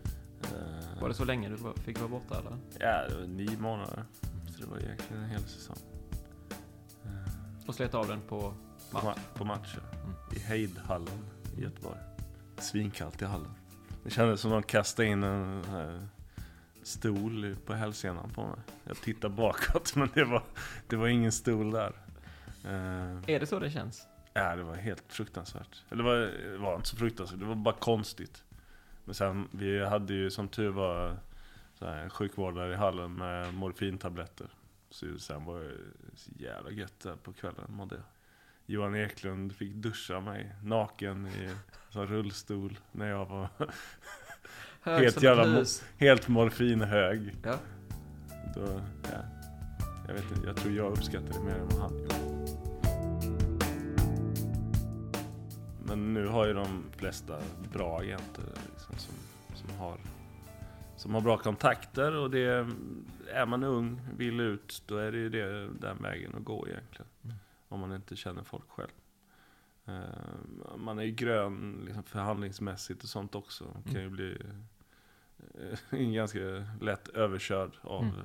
Eh, 0.47 1.01
Var 1.01 1.07
det 1.09 1.13
så 1.15 1.25
länge 1.25 1.49
du 1.49 1.57
fick 1.83 1.99
vara 1.99 2.09
borta 2.09 2.39
eller? 2.39 2.57
Ja, 2.79 3.07
det 3.09 3.15
var 3.15 3.27
nio 3.27 3.57
månader. 3.57 4.03
Så 4.55 4.61
det 4.61 4.67
var 4.67 4.77
egentligen 4.79 5.23
en 5.23 5.29
hel 5.29 5.41
säsong. 5.41 5.77
Eh, 7.05 7.67
Och 7.67 7.75
slet 7.75 7.93
av 7.93 8.07
den 8.07 8.21
på 8.21 8.53
på, 8.91 8.97
ma- 8.97 9.19
på 9.35 9.45
matcher. 9.45 9.81
Mm. 10.03 10.13
I 10.35 10.39
Heidhallen 10.39 11.25
i 11.57 11.61
Göteborg. 11.61 11.99
Svinkallt 12.57 13.21
i 13.21 13.25
hallen. 13.25 13.51
Det 14.03 14.09
kändes 14.09 14.41
som 14.41 14.51
de 14.51 14.63
kastade 14.63 15.07
in 15.07 15.23
en 15.23 15.63
här 15.63 16.07
stol 16.83 17.55
på 17.65 17.73
hälsenan 17.73 18.29
på 18.29 18.41
mig. 18.47 18.59
Jag 18.83 18.97
tittade 19.01 19.33
bakåt 19.35 19.95
men 19.95 20.09
det 20.13 20.23
var, 20.25 20.43
det 20.87 20.95
var 20.95 21.07
ingen 21.07 21.31
stol 21.31 21.71
där. 21.71 21.93
Eh, 22.65 22.71
Är 23.35 23.39
det 23.39 23.45
så 23.47 23.59
det 23.59 23.71
känns? 23.71 24.07
Ja, 24.33 24.55
det 24.55 24.63
var 24.63 24.75
helt 24.75 25.03
fruktansvärt. 25.13 25.83
Eller 25.89 26.03
det 26.03 26.09
var, 26.09 26.15
det 26.51 26.57
var 26.57 26.75
inte 26.75 26.87
så 26.87 26.95
fruktansvärt, 26.97 27.39
det 27.39 27.45
var 27.45 27.55
bara 27.55 27.75
konstigt. 27.75 28.43
Men 29.07 29.15
sen, 29.15 29.47
vi 29.51 29.85
hade 29.85 30.13
ju 30.13 30.29
som 30.29 30.47
tur 30.47 30.69
var 30.69 31.17
så 31.79 31.85
här, 31.85 32.03
en 32.03 32.09
sjukvårdare 32.09 32.73
i 32.73 32.75
hallen 32.75 33.13
med 33.13 33.53
morfintabletter. 33.53 34.47
Så 34.89 35.19
sen 35.19 35.45
var 35.45 35.59
det 35.59 35.77
så 36.15 36.31
jävla 36.37 36.71
gött 36.71 36.99
där 36.99 37.15
på 37.15 37.33
kvällen 37.33 37.65
mådde 37.69 37.95
jag. 37.95 38.03
Johan 38.65 38.95
Eklund 38.95 39.55
fick 39.55 39.73
duscha 39.73 40.19
mig 40.19 40.55
naken 40.63 41.27
i 41.27 41.45
en 41.45 41.57
sån 41.89 42.07
rullstol 42.07 42.79
när 42.91 43.07
jag 43.07 43.25
var 43.25 43.49
Helt 44.81 45.23
jävla 45.23 45.65
helt 45.97 46.27
morfinhög. 46.27 47.35
Ja. 47.43 47.59
Då, 48.55 48.81
ja. 49.03 49.19
Jag 50.07 50.13
vet 50.13 50.31
inte, 50.31 50.47
jag 50.47 50.55
tror 50.55 50.75
jag 50.75 50.91
uppskattade 50.91 51.33
det 51.33 51.43
mer 51.43 51.55
än 51.55 51.67
vad 51.67 51.79
han 51.79 51.97
gjorde. 51.97 52.36
Nu 55.97 56.27
har 56.27 56.45
ju 56.45 56.53
de 56.53 56.83
flesta 56.97 57.39
bra 57.73 57.99
agenter 57.99 58.43
liksom, 58.71 58.95
som, 58.97 59.15
som, 59.55 59.77
har, 59.77 59.97
som 60.95 61.13
har 61.13 61.21
bra 61.21 61.37
kontakter 61.37 62.15
och 62.15 62.31
det, 62.31 62.67
är 63.33 63.45
man 63.45 63.63
ung, 63.63 64.01
vill 64.17 64.39
ut, 64.39 64.83
då 64.85 64.97
är 64.97 65.11
det 65.11 65.17
ju 65.17 65.29
det, 65.29 65.67
den 65.79 66.01
vägen 66.01 66.35
att 66.35 66.43
gå 66.43 66.67
egentligen. 66.67 67.07
Mm. 67.23 67.35
Om 67.67 67.79
man 67.79 67.93
inte 67.93 68.15
känner 68.15 68.43
folk 68.43 68.69
själv. 68.69 68.91
Eh, 69.85 70.77
man 70.77 70.99
är 70.99 71.03
ju 71.03 71.11
grön 71.11 71.81
liksom, 71.85 72.03
förhandlingsmässigt 72.03 73.03
och 73.03 73.09
sånt 73.09 73.35
också. 73.35 73.63
Man 73.73 73.83
kan 73.93 74.01
ju 74.01 74.09
bli 74.09 74.37
eh, 75.91 75.99
ganska 76.13 76.39
lätt 76.81 77.07
överkörd 77.07 77.71
av 77.81 78.03
Mm. 78.03 78.15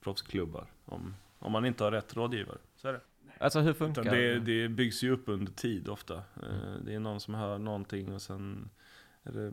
proffsklubbar. 0.00 0.66
Om, 0.84 1.14
om 1.38 1.52
man 1.52 1.64
inte 1.64 1.84
har 1.84 1.90
rätt 1.90 2.16
rådgivare. 2.16 2.58
Så 2.76 2.88
är 2.88 2.92
det. 2.92 3.00
Alltså 3.42 3.60
hur 3.60 3.72
funkar 3.72 4.02
Utan 4.02 4.14
det, 4.14 4.40
det 4.40 4.68
byggs 4.68 5.02
ju 5.02 5.10
upp 5.10 5.22
under 5.28 5.52
tid 5.52 5.88
ofta. 5.88 6.14
Eh, 6.16 6.22
Mm. 6.42 6.84
Det 6.84 6.94
är 6.94 7.00
någon 7.00 7.20
som 7.20 7.34
hör 7.34 7.58
någonting 7.58 8.14
och 8.14 8.22
sen 8.22 8.70
är 9.22 9.32
det, 9.32 9.52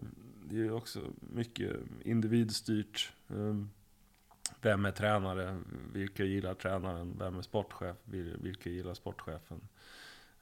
det 0.49 0.55
är 0.55 0.59
ju 0.63 0.71
också 0.71 0.99
mycket 1.19 1.75
individstyrt. 2.03 3.13
Eh, 3.29 3.55
Vem 4.61 4.85
är 4.85 4.91
tränare? 4.91 5.59
Vilka 5.93 6.23
gillar 6.23 6.53
tränaren? 6.53 7.15
Vem 7.19 7.37
är 7.37 7.41
sportchef? 7.41 7.95
Vil- 8.05 8.37
Vilka 8.43 8.69
gillar 8.69 8.93
sportchefen? 8.93 9.61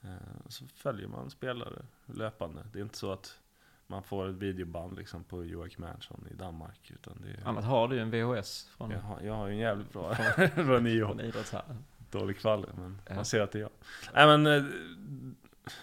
Eh, 0.02 0.10
Så 0.48 0.66
följer 0.68 1.08
man 1.08 1.30
spelare 1.30 1.86
löpande. 2.06 2.62
Det 2.74 2.80
är 2.80 2.84
inte 2.84 2.98
så 2.98 3.12
att 3.12 3.40
man 3.88 4.04
får 4.04 4.30
ett 4.30 4.36
videoband 4.36 4.98
liksom 4.98 5.24
på 5.24 5.46
Joakim 5.46 5.84
Ernstson 5.84 6.28
i 6.32 6.34
Danmark. 6.34 6.92
Utan 6.94 7.22
det 7.22 7.30
är, 7.30 7.48
Annars 7.48 7.66
har 7.66 7.88
du 7.88 8.00
en 8.00 8.12
VHS 8.12 8.70
från, 8.78 8.92
jag, 8.92 9.00
har, 9.00 9.22
jag 9.22 9.34
har 9.34 9.48
ju 9.48 9.54
en 9.54 9.60
jävligt 9.60 9.94
bra 9.94 10.16
från 10.56 10.84
nio 10.84 11.06
från 11.06 11.20
idrottshallen. 11.20 11.84
Dålig 12.12 12.38
kvalle, 12.40 12.68
men 12.78 13.02
Ja. 13.08 13.16
man 13.16 13.26
ser 13.26 13.42
att 13.42 13.52
det 13.52 13.58
är 13.60 13.62
jag. 13.62 13.70
Nej 14.14 14.38
men... 14.38 14.46
eh, 14.48 14.64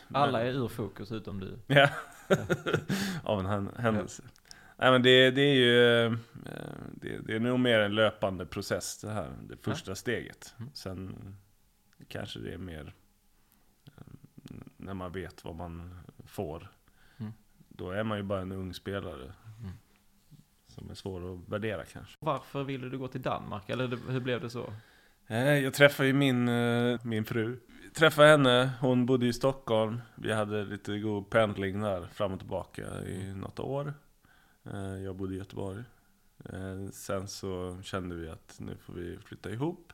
Alla 0.08 0.38
men- 0.38 0.46
är 0.46 0.50
ur 0.52 0.68
fokus 0.68 1.12
utom 1.12 1.40
du. 1.40 1.58
Ja, 1.66 1.88
av 3.22 3.40
en 3.40 3.46
hän- 3.46 3.74
händelse. 3.76 4.22
Nej 4.76 4.90
men 4.92 5.02
det, 5.02 5.30
det 5.30 5.40
är 5.42 5.54
ju, 5.54 6.04
eh, 6.06 6.12
det, 6.94 7.18
det 7.18 7.34
är 7.36 7.40
nog 7.40 7.60
mer 7.60 7.78
en 7.78 7.94
löpande 7.94 8.46
process 8.46 9.00
det 9.00 9.10
här, 9.10 9.30
det 9.48 9.56
första 9.56 9.94
steget. 9.94 10.54
Mm. 10.58 10.70
Sen 10.74 11.16
kanske 12.08 12.38
det 12.40 12.52
är 12.54 12.58
mer 12.58 12.94
eh, 13.86 13.92
när 14.76 14.94
man 14.94 15.12
vet 15.12 15.44
vad 15.44 15.54
man 15.54 15.98
får. 16.26 16.68
Mm. 17.18 17.32
Då 17.68 17.90
är 17.90 18.04
man 18.04 18.18
ju 18.18 18.24
bara 18.24 18.40
en 18.40 18.52
ung 18.52 18.74
spelare. 18.74 19.32
Mm. 19.60 19.72
Som 20.66 20.90
är 20.90 20.94
svår 20.94 21.34
att 21.34 21.48
värdera 21.48 21.84
kanske. 21.84 22.16
Varför 22.20 22.64
ville 22.64 22.88
du 22.88 22.98
gå 22.98 23.08
till 23.08 23.22
Danmark? 23.22 23.70
Eller 23.70 24.10
hur 24.10 24.20
blev 24.20 24.40
det 24.40 24.50
så? 24.50 24.72
Jag 25.26 25.74
träffade 25.74 26.06
ju 26.06 26.12
min, 26.12 26.48
eh, 26.48 27.00
min 27.02 27.24
fru. 27.24 27.58
Träffade 27.94 28.28
henne, 28.28 28.70
hon 28.80 29.06
bodde 29.06 29.26
i 29.26 29.32
Stockholm. 29.32 30.00
Vi 30.14 30.32
hade 30.32 30.64
lite 30.64 30.98
god 30.98 31.30
pendling 31.30 31.80
där 31.80 32.06
fram 32.06 32.32
och 32.32 32.38
tillbaka 32.38 32.82
i 33.06 33.34
något 33.34 33.60
år. 33.60 33.94
Eh, 34.72 34.78
Jag 35.04 35.16
bodde 35.16 35.34
i 35.34 35.38
Göteborg. 35.38 35.82
Eh, 36.44 36.90
Sen 36.92 37.28
så 37.28 37.78
kände 37.82 38.14
vi 38.16 38.28
att 38.28 38.56
nu 38.58 38.76
får 38.76 38.92
vi 38.94 39.18
flytta 39.24 39.50
ihop. 39.50 39.92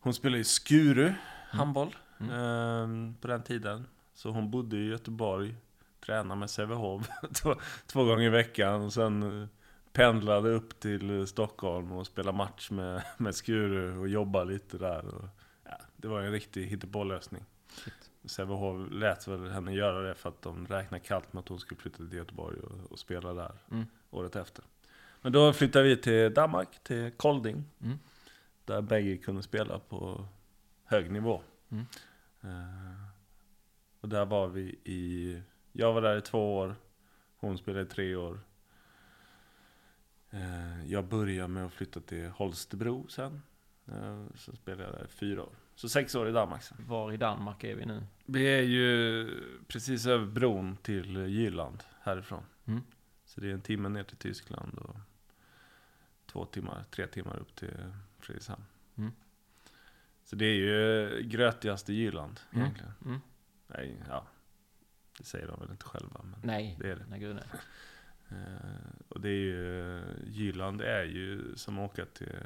Hon 0.00 0.14
spelade 0.14 0.38
i 0.40 0.44
Skuru 0.44 1.12
handboll 1.50 1.96
Mm. 2.20 2.30
eh, 2.30 3.14
på 3.20 3.28
den 3.28 3.42
tiden. 3.42 3.86
Så 4.14 4.30
hon 4.30 4.50
bodde 4.50 4.76
i 4.76 4.88
Göteborg, 4.88 5.54
tränade 6.06 6.40
med 6.40 6.50
Sävehof 6.50 7.08
två, 7.86 8.04
gånger 8.04 8.26
i 8.26 8.28
veckan. 8.28 8.82
Och 8.82 8.92
sen 8.92 9.48
pendlade 9.96 10.50
upp 10.50 10.80
till 10.80 11.26
Stockholm 11.26 11.92
och 11.92 12.06
spelade 12.06 12.38
match 12.38 12.70
med, 12.70 13.02
med 13.16 13.34
Skuru 13.34 13.98
och 13.98 14.08
jobbade 14.08 14.52
lite 14.52 14.78
där. 14.78 15.14
Och, 15.14 15.28
ja, 15.64 15.78
det 15.96 16.08
var 16.08 16.20
en 16.20 16.32
riktig 16.32 16.66
hittepålösning. 16.66 17.44
Sävehof 18.24 18.90
lät 18.90 19.28
väl 19.28 19.50
henne 19.50 19.72
göra 19.72 20.02
det 20.08 20.14
för 20.14 20.28
att 20.28 20.42
de 20.42 20.66
räknade 20.66 21.04
kallt 21.04 21.32
med 21.32 21.40
att 21.40 21.48
hon 21.48 21.60
skulle 21.60 21.80
flytta 21.80 21.96
till 21.96 22.12
Göteborg 22.12 22.60
och, 22.60 22.92
och 22.92 22.98
spela 22.98 23.34
där 23.34 23.52
Mm. 23.70 23.86
året 24.10 24.36
efter. 24.36 24.64
Men 25.22 25.32
då 25.32 25.52
flyttade 25.52 25.84
vi 25.84 25.96
till 25.96 26.34
Danmark, 26.34 26.82
till 26.82 27.10
Kolding. 27.16 27.64
Mm. 27.82 27.98
Där 28.64 28.82
bägge 28.82 29.16
kunde 29.16 29.42
spela 29.42 29.78
på 29.78 30.28
hög 30.84 31.10
nivå. 31.10 31.42
Mm. 31.68 31.86
Eh, 32.40 33.08
och 34.00 34.08
där 34.08 34.24
var 34.24 34.48
vi 34.48 34.78
i... 34.84 35.42
Jag 35.72 35.92
var 35.92 36.02
där 36.02 36.16
i 36.16 36.20
två 36.20 36.56
år. 36.56 36.74
Hon 37.36 37.58
spelade 37.58 37.84
i 37.84 37.88
tre 37.88 38.16
år. 38.16 38.40
Eh, 40.36 40.86
jag 40.92 41.04
började 41.04 41.48
med 41.48 41.64
att 41.66 41.72
flytta 41.72 42.00
till 42.00 42.28
Holstebro 42.28 43.06
sen. 43.08 43.42
Eh, 43.86 44.24
så 44.34 44.52
spelade 44.56 44.82
jag 44.82 44.92
där 44.92 45.04
i 45.04 45.08
fyra 45.08 45.42
år. 45.42 45.52
Så 45.74 45.88
sex 45.88 46.14
år 46.14 46.28
i 46.28 46.32
Danmark 46.32 46.62
sen. 46.62 46.78
Var 46.88 47.12
i 47.12 47.16
Danmark 47.16 47.64
är 47.64 47.74
vi 47.74 47.86
nu? 47.86 48.02
Vi 48.24 48.46
är 48.46 48.62
ju 48.62 49.28
precis 49.68 50.06
över 50.06 50.26
bron 50.26 50.76
till 50.76 51.16
Jylland 51.16 51.82
härifrån. 52.00 52.42
Mm. 52.64 52.80
Så 53.24 53.40
det 53.40 53.48
är 53.50 53.52
en 53.54 53.60
timme 53.60 53.88
ner 53.88 54.02
till 54.02 54.16
Tyskland 54.16 54.78
och 54.78 54.96
två 56.26 56.44
timmar, 56.44 56.84
tre 56.90 57.06
timmar 57.06 57.36
upp 57.38 57.54
till 57.56 57.92
Fredrikshamn. 58.18 58.64
Mm. 58.96 59.12
Så 60.24 60.36
det 60.36 60.46
är 60.46 60.54
ju 60.54 61.22
grötigaste 61.22 61.92
Jylland 61.92 62.40
Mm. 62.50 62.62
egentligen. 62.64 62.92
Mm. 63.04 63.20
Nej, 63.66 63.96
ja. 64.08 64.26
Det 65.18 65.24
säger 65.24 65.46
de 65.46 65.60
väl 65.60 65.70
inte 65.70 65.84
själva. 65.84 66.20
Men 66.22 66.40
Nej, 66.42 66.76
det 66.80 66.90
är 66.90 66.96
det. 66.96 67.04
nej 67.10 67.20
gud 67.20 67.34
nej. 67.36 67.44
Eh, 68.28 68.90
och 69.08 69.20
det 69.20 69.28
är 69.28 69.32
ju, 69.32 69.98
eh, 69.98 70.14
Jylland 70.24 70.80
är 70.80 71.04
ju 71.04 71.56
som 71.56 71.78
att 71.78 71.90
åka 71.90 72.04
till, 72.06 72.38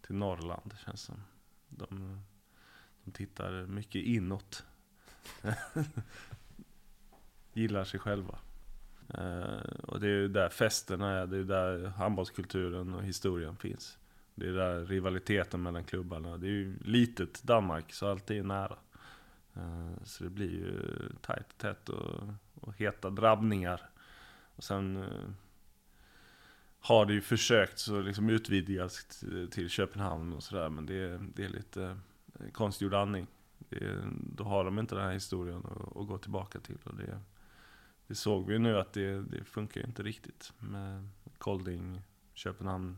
till 0.00 0.14
Norrland 0.14 0.74
känns 0.84 1.00
som. 1.00 1.22
De, 1.68 2.20
de 3.04 3.10
tittar 3.10 3.66
mycket 3.66 4.04
inåt. 4.04 4.64
Gillar 7.52 7.84
sig 7.84 8.00
själva. 8.00 8.38
Eh, 9.14 9.74
och 9.82 10.00
det 10.00 10.06
är 10.06 10.10
ju 10.10 10.28
där 10.28 10.48
festerna 10.48 11.10
är, 11.10 11.26
det 11.26 11.36
är 11.36 11.44
där 11.44 11.86
handbollskulturen 11.86 12.94
och 12.94 13.04
historien 13.04 13.56
finns. 13.56 13.98
Det 14.34 14.48
är 14.48 14.52
där 14.52 14.84
rivaliteten 14.84 15.62
mellan 15.62 15.84
klubbarna. 15.84 16.36
Det 16.36 16.46
är 16.46 16.50
ju 16.50 16.78
litet 16.84 17.42
Danmark, 17.42 17.92
så 17.92 18.10
allt 18.10 18.30
är 18.30 18.42
nära. 18.42 18.78
Så 20.02 20.24
det 20.24 20.30
blir 20.30 20.50
ju 20.50 20.92
tajt 21.20 21.58
tätt 21.58 21.88
och, 21.88 22.28
och 22.60 22.76
heta 22.76 23.10
drabbningar. 23.10 23.90
Och 24.56 24.64
sen, 24.64 24.96
eh, 24.96 25.28
har 26.80 27.06
det 27.06 27.12
ju 27.12 27.20
försökt 27.20 27.78
så 27.78 28.00
liksom 28.00 28.30
utvidgas 28.30 29.04
t- 29.04 29.46
till 29.50 29.68
Köpenhamn 29.68 30.32
och 30.32 30.42
sådär. 30.42 30.68
Men 30.68 30.86
det, 30.86 31.20
det 31.34 31.44
är 31.44 31.48
lite 31.48 31.84
eh, 32.40 32.50
konstgjord 32.52 32.94
andning. 32.94 33.26
Det, 33.58 33.98
då 34.34 34.44
har 34.44 34.64
de 34.64 34.78
inte 34.78 34.94
den 34.94 35.04
här 35.04 35.12
historien 35.12 35.62
att, 35.64 35.96
att 35.96 36.06
gå 36.08 36.18
tillbaka 36.18 36.60
till. 36.60 36.78
Och 36.84 36.94
det, 36.96 37.20
det 38.06 38.14
såg 38.14 38.46
vi 38.46 38.58
nu 38.58 38.78
att 38.78 38.92
det, 38.92 39.22
det 39.22 39.44
funkar 39.44 39.80
ju 39.80 39.86
inte 39.86 40.02
riktigt 40.02 40.52
med 40.58 41.08
Kolding, 41.38 42.02
Köpenhamn 42.34 42.96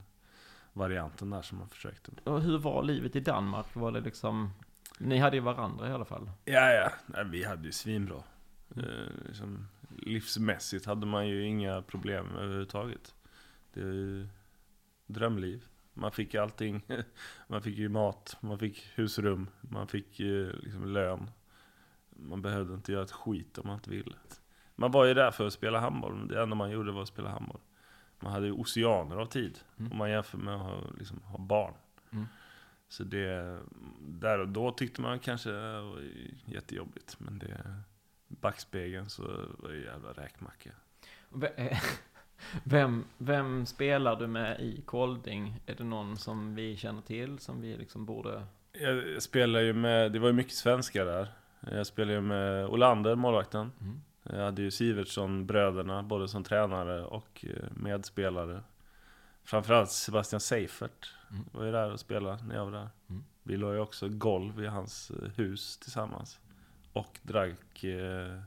varianten 0.73 1.31
där 1.31 1.43
som 1.43 1.59
man 1.59 1.69
försökte. 1.69 2.11
Och 2.25 2.43
hur 2.43 2.59
var 2.59 2.83
livet 2.83 3.17
i 3.17 3.21
Danmark? 3.21 3.67
Var 3.75 3.93
det 3.93 4.01
liksom... 4.01 4.51
Ni 4.99 5.19
hade 5.19 5.37
ju 5.37 5.43
varandra 5.43 5.89
i 5.89 5.93
alla 5.93 6.05
fall. 6.05 6.31
Ja, 6.45 6.71
ja. 6.71 6.93
Nej, 7.07 7.25
vi 7.25 7.45
hade 7.45 7.65
ju 7.67 7.73
svinbra. 7.73 8.23
Eh, 8.77 8.83
liksom, 9.27 9.69
livsmässigt 9.97 10.87
hade 10.87 11.07
man 11.07 11.29
ju 11.29 11.45
inga 11.45 11.83
problem 11.83 12.27
överhuvudtaget. 12.37 13.15
Det 13.73 13.81
är 13.81 13.93
ju 13.93 14.29
drömliv. 15.07 15.65
Man 15.95 16.13
fick 16.13 16.35
allting. 16.35 16.83
Man 17.47 17.63
fick 17.63 17.79
ju 17.79 17.89
mat, 17.89 18.37
man 18.41 18.59
fick 18.59 18.91
husrum, 18.95 19.49
man 19.61 19.89
fick 19.89 20.19
liksom 20.63 20.87
lön. 20.87 21.31
Man 22.11 22.43
behövde 22.43 22.75
inte 22.75 22.93
göra 22.93 23.03
ett 23.05 23.13
skit 23.13 23.59
om 23.59 23.67
man 23.67 23.77
inte 23.77 23.91
ville. 23.91 24.15
Man 24.75 24.91
var 24.91 25.05
ju 25.05 25.15
där 25.15 25.31
för 25.31 25.47
att 25.47 25.53
spela 25.53 25.81
handboll. 25.81 26.29
Det 26.29 26.43
enda 26.43 26.57
man 26.57 26.71
gjorde 26.71 26.93
var 26.93 27.03
att 27.03 27.09
spela 27.09 27.31
handboll. 27.31 27.61
Man 28.21 28.33
hade 28.33 28.47
ju 28.47 28.53
oceaner 28.53 29.17
av 29.17 29.27
tid. 29.27 29.59
Mm. 29.79 29.93
Om 29.93 29.99
man 29.99 30.11
jämför 30.11 30.39
med 30.39 30.55
att 30.55 30.61
ha, 30.61 30.81
liksom, 30.99 31.23
ha 31.23 31.39
barn. 31.39 31.75
Mm. 32.11 32.27
Så 32.89 33.05
det, 33.05 33.61
där 34.01 34.39
och 34.39 34.49
då 34.49 34.71
tyckte 34.71 35.01
man 35.01 35.19
kanske 35.19 35.51
det 35.51 35.81
var 35.81 36.03
jättejobbigt. 36.45 37.17
Men 37.21 37.39
det, 37.39 37.75
backspegeln 38.29 39.09
så 39.09 39.23
var 39.59 39.69
det 39.69 39.79
jävla 39.79 40.13
räkmacka. 40.13 40.71
Vem, 42.65 43.05
vem 43.19 43.67
spelar 43.67 44.17
du 44.17 44.27
med 44.27 44.61
i 44.61 44.83
Kolding? 44.87 45.61
Är 45.67 45.75
det 45.75 45.85
någon 45.85 46.17
som 46.17 46.55
vi 46.55 46.77
känner 46.77 47.03
till, 47.03 47.39
som 47.39 47.61
vi 47.61 47.77
liksom 47.77 48.07
borde... 48.07 48.47
Jag, 48.73 49.23
spelar 49.23 49.61
ju 49.61 49.73
med, 49.73 50.13
det 50.13 50.19
var 50.19 50.27
ju 50.27 50.33
mycket 50.33 50.53
svenskar 50.55 51.05
där. 51.05 51.29
Jag 51.61 51.87
spelade 51.87 52.15
ju 52.15 52.21
med 52.21 52.67
Olander, 52.67 53.15
målvakten. 53.15 53.73
Mm. 53.81 54.01
Jag 54.23 54.45
hade 54.45 54.63
ju 54.63 54.71
Sivertsson, 54.71 55.47
bröderna, 55.47 56.03
både 56.03 56.29
som 56.29 56.45
tränare 56.45 57.05
och 57.05 57.45
eh, 57.49 57.71
medspelare. 57.71 58.63
Framförallt 59.45 59.91
Sebastian 59.91 60.41
Seifert 60.41 61.15
Mm. 61.31 61.45
var 61.53 61.65
ju 61.65 61.73
där 61.73 61.93
och 61.93 62.01
spelade 62.01 62.45
när 62.45 62.55
jag 62.55 62.65
var 62.65 62.73
där. 62.73 62.89
Mm. 63.09 63.25
Vi 63.43 63.57
la 63.57 63.73
ju 63.73 63.79
också 63.81 64.09
golv 64.09 64.63
i 64.65 64.67
hans 64.67 65.11
eh, 65.11 65.31
hus 65.37 65.79
tillsammans. 65.79 66.41
Och 66.99 67.19
drack 67.23 67.85
eh, 67.85 68.41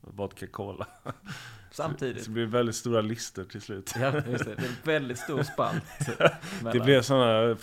vodka 0.00 0.46
cola. 0.46 0.86
Samtidigt. 1.70 2.24
Så 2.24 2.30
det 2.30 2.34
blev 2.34 2.48
väldigt 2.48 2.76
stora 2.76 3.00
lister 3.00 3.44
till 3.44 3.60
slut. 3.60 3.94
Ja, 4.00 4.12
just 4.26 4.44
det. 4.44 4.54
Det 4.54 4.62
är 4.62 4.68
en 4.68 4.76
väldigt 4.84 5.18
stor 5.18 5.42
spalt. 5.42 5.84
Det 6.72 6.80
blev 6.80 7.02
sådana 7.02 7.56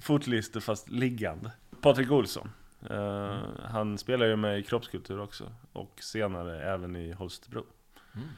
fotlister 0.00 0.60
fast 0.60 0.90
liggande. 0.90 1.50
Patrik 1.80 2.10
Olsson. 2.10 2.50
eh, 2.90 3.38
han 3.64 3.98
spelar 3.98 4.26
ju 4.26 4.36
med 4.36 4.58
i 4.58 4.62
kroppskultur 4.62 5.20
också. 5.20 5.52
Och 5.72 5.98
senare 6.02 6.62
även 6.62 6.96
i 6.96 7.12
Holstebro. 7.12 7.66
Mm. 8.14 8.28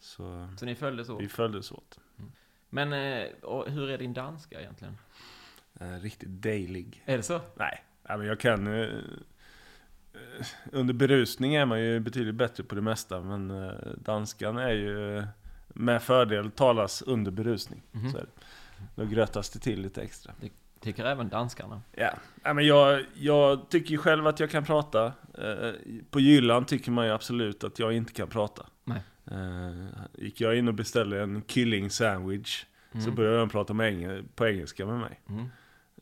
Så 0.00 0.48
Så 0.58 0.64
ni 0.66 0.74
följdes 0.74 1.08
åt. 1.08 1.20
vi 1.22 1.28
följdes 1.28 1.72
åt. 1.72 1.98
Men 2.70 2.92
eh, 2.92 3.28
och 3.42 3.70
hur 3.70 3.90
är 3.90 3.98
din 3.98 4.14
danska 4.14 4.60
egentligen? 4.60 4.98
Eh, 5.80 5.92
riktigt 6.00 6.42
dejlig. 6.42 7.02
Är 7.06 7.16
det 7.16 7.22
så? 7.22 7.40
Nej, 7.56 7.84
ja, 8.08 8.16
men 8.16 8.26
jag 8.26 8.40
kan... 8.40 8.66
eh, 10.18 10.40
eh, 10.40 10.46
under 10.72 10.94
berusning 10.94 11.54
är 11.54 11.66
man 11.66 11.80
ju 11.80 12.00
betydligt 12.00 12.34
bättre 12.34 12.64
på 12.64 12.74
det 12.74 12.80
mesta. 12.82 13.20
Men 13.20 13.50
eh, 13.50 13.72
danskan 13.96 14.56
är 14.58 14.70
ju 14.72 15.24
med 15.68 16.02
fördel 16.02 16.50
talas 16.50 17.02
under 17.02 17.30
berusning. 17.30 17.82
Mhm. 17.92 18.10
Så 18.12 18.18
är 18.18 18.22
det. 18.22 18.28
Då 18.94 19.04
grötas 19.04 19.50
det 19.50 19.58
till 19.58 19.80
lite 19.82 20.02
extra. 20.02 20.32
Tycker 20.80 21.04
även 21.04 21.28
danskarna. 21.28 21.82
Ja, 21.92 22.10
ja 22.42 22.54
men 22.54 22.66
jag, 22.66 23.04
jag 23.14 23.68
tycker 23.68 23.90
ju 23.90 23.98
själv 23.98 24.26
att 24.26 24.40
jag 24.40 24.50
kan 24.50 24.64
prata. 24.64 25.06
Eh, 25.38 25.70
På 26.10 26.20
Jylland 26.20 26.68
tycker 26.68 26.90
man 26.90 27.06
ju 27.06 27.12
absolut 27.12 27.64
att 27.64 27.78
jag 27.78 27.92
inte 27.92 28.12
kan 28.12 28.28
prata. 28.28 28.66
Nej. 28.84 29.02
Eh, 29.30 29.86
Gick 30.14 30.40
jag 30.40 30.56
in 30.58 30.68
och 30.68 30.74
beställde 30.74 31.22
en 31.22 31.42
killing 31.42 31.90
sandwich 31.90 32.64
så 32.92 32.98
Mm. 32.98 33.14
började 33.14 33.38
de 33.38 33.48
prata 33.48 33.74
med 33.74 33.86
engel, 33.88 34.24
på 34.34 34.46
engelska 34.46 34.86
med 34.86 34.98
mig. 34.98 35.20
Mm. 35.28 35.46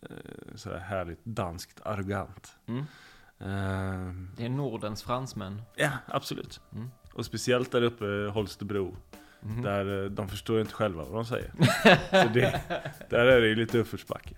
Eh, 0.02 0.09
Så 0.55 0.70
här 0.70 0.79
härligt 0.79 1.24
danskt 1.24 1.81
arrogant. 1.85 2.57
Mm. 2.66 2.85
Eh, 3.40 4.12
Det 4.37 4.44
är 4.44 4.49
Nordens 4.49 5.03
fransmän. 5.03 5.62
Ja, 5.77 5.90
absolut. 6.07 6.61
Mm. 6.75 6.90
Och 7.12 7.25
speciellt 7.27 7.72
där 7.72 7.83
uppe 7.83 8.31
Holstebro. 8.35 8.96
Mhm. 9.40 9.62
Där 9.62 10.05
eh, 10.05 10.11
de 10.11 10.29
förstår 10.29 10.61
inte 10.61 10.72
själva 10.75 11.05
vad 11.05 11.14
de 11.14 11.25
säger. 11.25 11.53
Så 12.22 12.29
det, 12.35 12.61
där 13.11 13.27
är 13.27 13.40
det 13.40 13.46
ju 13.49 13.55
lite 13.55 13.79
uppförsbacke. 13.79 14.37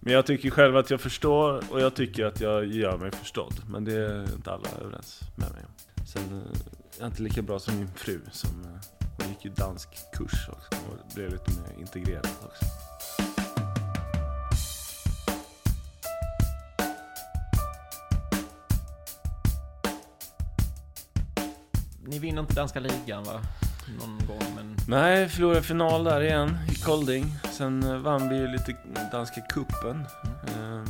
Men 0.00 0.12
jag 0.12 0.26
tycker 0.26 0.50
själv 0.50 0.76
att 0.76 0.90
jag 0.90 1.00
förstår 1.00 1.62
och 1.72 1.80
jag 1.80 1.94
tycker 1.94 2.24
att 2.24 2.40
jag 2.40 2.66
gör 2.66 2.98
mig 2.98 3.10
förstådd. 3.10 3.54
Men 3.68 3.84
det 3.84 3.94
är 3.94 4.34
inte 4.34 4.52
alla 4.52 4.68
överens 4.80 5.20
med 5.36 5.52
mig 5.52 5.64
om. 5.64 6.04
Sen 6.06 6.22
eh, 6.22 6.38
är 6.38 7.00
jag 7.00 7.06
inte 7.08 7.22
lika 7.22 7.42
bra 7.42 7.58
som 7.58 7.76
min 7.78 7.88
fru 7.88 8.20
som 8.32 8.50
hon 9.18 9.28
gick 9.28 9.44
ju 9.44 9.50
dansk 9.50 9.88
kurs 10.12 10.48
också 10.48 10.68
och 10.88 11.14
blev 11.14 11.30
lite 11.32 11.50
mer 11.50 11.80
integrerad 11.80 12.26
också. 12.44 12.64
Ni 22.06 22.18
vinner 22.18 22.40
inte 22.40 22.54
danska 22.54 22.80
ligan 22.80 23.24
va? 23.24 23.40
Någon 23.98 24.18
gång 24.26 24.54
men... 24.56 24.76
Nej, 24.88 25.28
förlorade 25.28 25.62
final 25.62 26.04
där 26.04 26.20
igen 26.20 26.58
i 26.70 26.74
Kolding. 26.74 27.24
Sen 27.52 27.82
eh, 27.82 27.96
vann 27.98 28.28
vi 28.28 28.36
ju 28.36 28.46
lite 28.48 28.76
danska 29.12 29.40
kuppen. 29.40 30.04
Eh, 30.46 30.82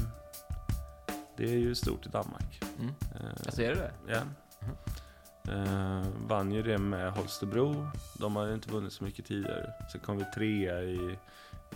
Det 1.36 1.44
är 1.44 1.58
ju 1.58 1.74
stort 1.74 2.06
i 2.06 2.08
Danmark. 2.08 2.60
Mm. 2.78 2.94
Eh, 3.14 3.30
Alltså 3.46 3.62
är 3.62 3.74
det? 3.74 3.90
Ja. 4.08 4.20
Eh, 5.52 6.02
vann 6.26 6.52
ju 6.52 6.62
det 6.62 6.78
med 6.78 7.12
Holstebro. 7.12 7.86
De 8.18 8.36
hade 8.36 8.54
inte 8.54 8.70
vunnit 8.70 8.92
så 8.92 9.04
mycket 9.04 9.24
tidigare. 9.26 9.70
Sen 9.92 10.00
kom 10.00 10.16
vi 10.18 10.24
trea 10.34 10.82
i, 10.82 11.18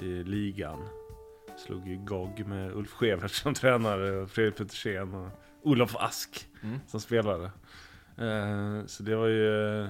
i 0.00 0.24
ligan. 0.24 0.88
Slog 1.66 1.88
ju 1.88 1.96
GOG 1.96 2.46
med 2.46 2.72
Ulf 2.72 2.90
Schevert 2.90 3.30
som 3.30 3.54
tränare 3.54 4.10
och 4.10 4.30
Fredrik 4.30 4.56
Petersen 4.56 5.14
och 5.14 5.28
Olof 5.62 5.96
Ask 5.96 6.46
Mm. 6.62 6.80
som 6.86 7.00
spelare. 7.00 7.50
Eh, 8.20 8.86
så 8.86 9.02
det 9.02 9.16
var 9.16 9.26
ju... 9.26 9.80
eh, 9.82 9.88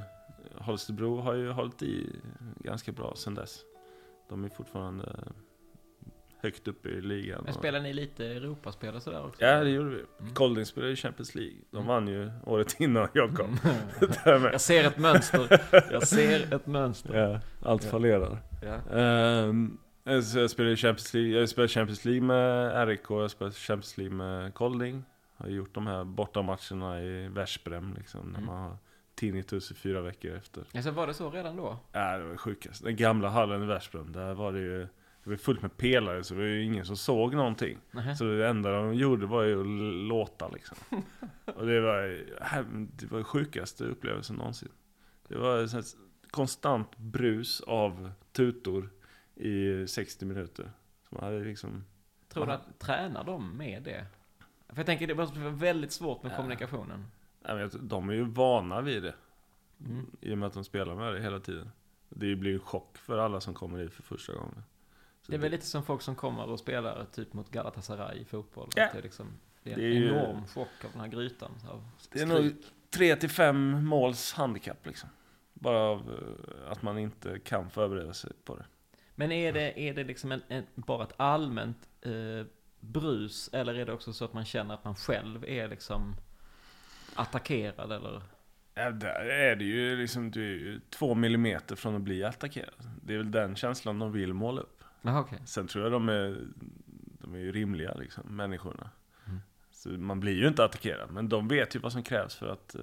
Holstebro 0.54 1.20
har 1.20 1.34
ju 1.34 1.50
hållit 1.50 1.82
i 1.82 2.10
ganska 2.56 2.92
bra 2.92 3.12
sen 3.16 3.34
dess. 3.34 3.60
De 4.28 4.44
är 4.44 4.48
fortfarande 4.48 5.16
högt 6.42 6.68
uppe 6.68 6.88
i 6.88 7.00
ligan. 7.00 7.42
Men 7.44 7.54
spelar 7.54 7.80
ni 7.80 7.92
lite 7.92 8.26
Europaspel 8.26 8.94
och 8.94 9.02
sådär 9.02 9.24
också? 9.26 9.44
Ja, 9.44 9.64
det 9.64 9.70
gjorde 9.70 9.88
vi. 9.90 10.04
Mm. 10.20 10.34
Kolding 10.34 10.66
spelade 10.66 10.92
i 10.92 10.96
Champions 10.96 11.34
League. 11.34 11.54
De 11.70 11.76
Mm. 11.76 11.88
vann 11.88 12.08
ju 12.08 12.30
året 12.44 12.76
innan 12.80 13.08
jag 13.12 13.34
kom. 13.36 13.58
Mm. 13.64 14.42
Jag 14.52 14.60
ser 14.60 14.84
ett 14.84 14.98
mönster. 14.98 15.60
Jag 15.90 16.08
ser 16.08 16.54
ett 16.54 16.66
mönster. 16.66 17.14
Ja, 17.18 17.40
allt 17.70 17.84
Ja. 17.84 17.90
fallerar. 17.90 18.38
Ja. 18.62 20.22
Så 20.22 20.38
jag 20.38 20.50
spelade 20.50 20.76
Champions 20.76 21.14
League. 21.14 21.30
Jag 21.40 21.48
spelade 21.48 21.68
Champions 21.68 22.04
League 22.04 22.22
med 22.22 22.88
RIK. 22.88 23.00
Jag 23.10 23.30
spelade 23.30 23.54
Champions 23.54 23.98
League 23.98 24.16
med 24.16 24.54
Kolding. 24.54 25.04
Har 25.38 25.48
gjort 25.48 25.74
de 25.74 25.86
här 25.86 26.04
bortamatcherna 26.04 27.02
i 27.02 27.28
Veszprem 27.28 27.94
liksom. 27.98 28.20
När 28.28 28.38
Mm. 28.38 28.46
man 28.46 28.62
har 28.62 28.76
tinnitus 29.14 29.70
i 29.70 29.74
fyra 29.74 30.00
veckor 30.00 30.36
efter. 30.36 30.64
Alltså 30.74 30.90
var 30.90 31.06
det 31.06 31.14
så 31.14 31.30
redan 31.30 31.56
då? 31.56 31.78
Ja, 31.92 32.18
det 32.18 32.24
var 32.24 32.36
sjukast. 32.36 32.84
Den 32.84 32.96
gamla 32.96 33.28
hallen 33.28 33.62
i 33.62 33.66
Veszprem. 33.66 34.12
Där 34.12 34.34
var 34.34 34.52
det 34.52 34.58
ju 34.60 34.88
det 35.24 35.30
var 35.30 35.36
fullt 35.36 35.62
med 35.62 35.76
pelare 35.76 36.24
så 36.24 36.34
det 36.34 36.40
var 36.40 36.46
ju 36.46 36.62
ingen 36.64 36.84
som 36.84 36.96
såg 36.96 37.34
någonting. 37.34 37.78
Nähä. 37.90 38.16
Så 38.16 38.24
det 38.24 38.48
enda 38.48 38.72
de 38.72 38.94
gjorde 38.94 39.26
var 39.26 39.42
ju 39.42 39.60
att 39.60 39.66
låta 40.08 40.48
liksom. 40.48 40.76
Och 41.44 41.66
det 41.66 41.80
var, 41.80 42.02
det 42.96 43.06
var 43.10 43.22
sjukaste 43.22 43.84
upplevelsen 43.84 44.36
någonsin. 44.36 44.68
Det 45.28 45.38
var 45.38 45.62
ett 45.78 45.86
konstant 46.30 46.96
brus 46.96 47.60
av 47.60 48.10
tutor 48.32 48.90
i 49.34 49.86
60 49.86 50.24
minuter. 50.26 50.70
Så 51.08 51.14
man 51.14 51.24
hade 51.24 51.38
liksom, 51.44 51.84
Tror 52.28 52.46
du 52.46 52.52
att 52.52 52.78
tränar 52.78 53.24
de 53.24 53.56
med 53.56 53.82
det? 53.82 54.06
För 54.68 54.76
jag 54.76 54.86
tänker 54.86 55.06
det 55.06 55.14
måste 55.14 55.38
vara 55.40 55.50
väldigt 55.50 55.92
svårt 55.92 56.22
med 56.22 56.32
Ja. 56.32 56.36
kommunikationen. 56.36 57.06
jag 57.42 57.56
vet, 57.56 57.88
de 57.88 58.08
är 58.08 58.12
ju 58.14 58.24
vana 58.24 58.80
vid 58.80 59.02
det. 59.02 59.14
Mm. 59.84 60.06
I 60.20 60.34
och 60.34 60.38
med 60.38 60.46
att 60.46 60.52
de 60.54 60.64
spelar 60.64 60.94
med 60.94 61.14
det 61.14 61.20
hela 61.22 61.40
tiden. 61.40 61.70
Det 62.08 62.36
blir 62.36 62.54
en 62.54 62.60
chock 62.60 62.98
för 62.98 63.18
alla 63.18 63.40
som 63.40 63.54
kommer 63.54 63.78
hit 63.78 63.92
för 63.92 64.02
första 64.02 64.32
gången. 64.34 64.62
Så 65.22 65.30
Det 65.32 65.36
är 65.36 65.40
väl 65.40 65.50
lite 65.50 65.66
som 65.66 65.82
folk 65.84 66.02
som 66.02 66.14
kommer 66.14 66.46
och 66.48 66.58
spelar 66.58 67.04
typ 67.12 67.32
mot 67.32 67.50
Galatasaray 67.50 68.18
i 68.18 68.24
fotboll. 68.24 68.68
Ja. 68.76 68.88
Det 68.92 68.98
är, 68.98 69.02
liksom, 69.02 69.26
det 69.62 69.70
är 69.70 69.74
en 69.74 69.80
Det 69.80 69.86
är 69.86 69.90
ju- 69.92 70.08
enorm 70.08 70.46
chock 70.46 70.84
av 70.84 70.90
den 70.92 71.00
här 71.00 71.08
grytan. 71.08 71.50
Det 72.12 72.20
är 72.20 72.26
nog 72.26 72.52
tre 72.90 73.16
till 73.16 73.30
fem 73.30 73.84
måls 73.86 74.32
handikapp 74.32 74.86
liksom. 74.86 75.08
Bara 75.54 75.78
av 75.78 75.98
eh, 76.00 76.72
att 76.72 76.82
man 76.82 76.98
inte 76.98 77.38
kan 77.38 77.70
förbereda 77.70 78.12
sig 78.14 78.30
på 78.44 78.56
det. 78.56 78.64
Men 79.14 79.32
är 79.32 79.52
det, 79.52 79.80
är 79.80 79.94
det 79.94 80.04
liksom 80.04 80.32
en, 80.32 80.42
en, 80.48 80.64
bara 80.74 81.04
ett 81.04 81.14
allmänt 81.16 81.88
eh, 82.00 82.10
brus? 82.80 83.50
Eller 83.52 83.74
är 83.74 83.86
det 83.86 83.92
också 83.92 84.12
så 84.12 84.24
att 84.24 84.32
man 84.32 84.44
känner 84.44 84.74
att 84.74 84.84
man 84.84 84.94
själv 84.94 85.44
är 85.44 85.68
liksom 85.68 86.16
attackerad 87.14 87.92
eller? 87.92 88.22
Ja, 88.74 88.90
där 88.90 89.24
är 89.24 89.56
det 89.56 89.64
ju 89.64 89.96
liksom, 89.96 90.30
du 90.30 90.44
är 90.44 90.58
ju 90.58 90.80
två 90.90 91.14
millimeter 91.14 91.76
från 91.76 91.96
att 91.96 92.02
bli 92.02 92.24
attackerad. 92.24 92.74
Det 93.02 93.14
är 93.14 93.18
väl 93.18 93.30
den 93.30 93.56
känslan 93.56 93.98
de 93.98 94.12
vill 94.12 94.34
måla 94.34 94.60
upp. 94.60 94.84
Jaha, 95.02 95.20
okej. 95.20 95.38
Sen 95.44 95.66
tror 95.66 95.84
jag 95.84 95.92
de 95.92 96.08
är, 96.08 96.46
de 97.20 97.34
är 97.34 97.38
ju 97.38 97.52
rimliga 97.52 97.94
liksom, 97.94 98.36
människorna. 98.36 98.90
Mm. 99.26 99.40
Så 99.70 99.88
man 99.88 100.20
blir 100.20 100.36
ju 100.36 100.48
inte 100.48 100.64
attackerad, 100.64 101.10
men 101.10 101.28
de 101.28 101.48
vet 101.48 101.76
ju 101.76 101.78
vad 101.78 101.92
som 101.92 102.02
krävs 102.02 102.34
för 102.34 102.52
att, 102.52 102.74
eh, 102.74 102.82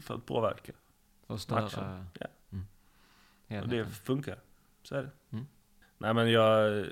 för 0.00 0.14
att 0.14 0.26
påverka. 0.26 0.72
Och 1.26 1.40
störa... 1.40 2.06
Ja. 2.18 2.26
Mm. 2.52 3.62
Och 3.62 3.68
det 3.68 3.86
funkar. 3.86 4.38
Så 4.82 4.94
är 4.94 5.02
det. 5.02 5.10
Mm. 5.30 5.46
Nej 5.98 6.14
men 6.14 6.30
jag, 6.30 6.86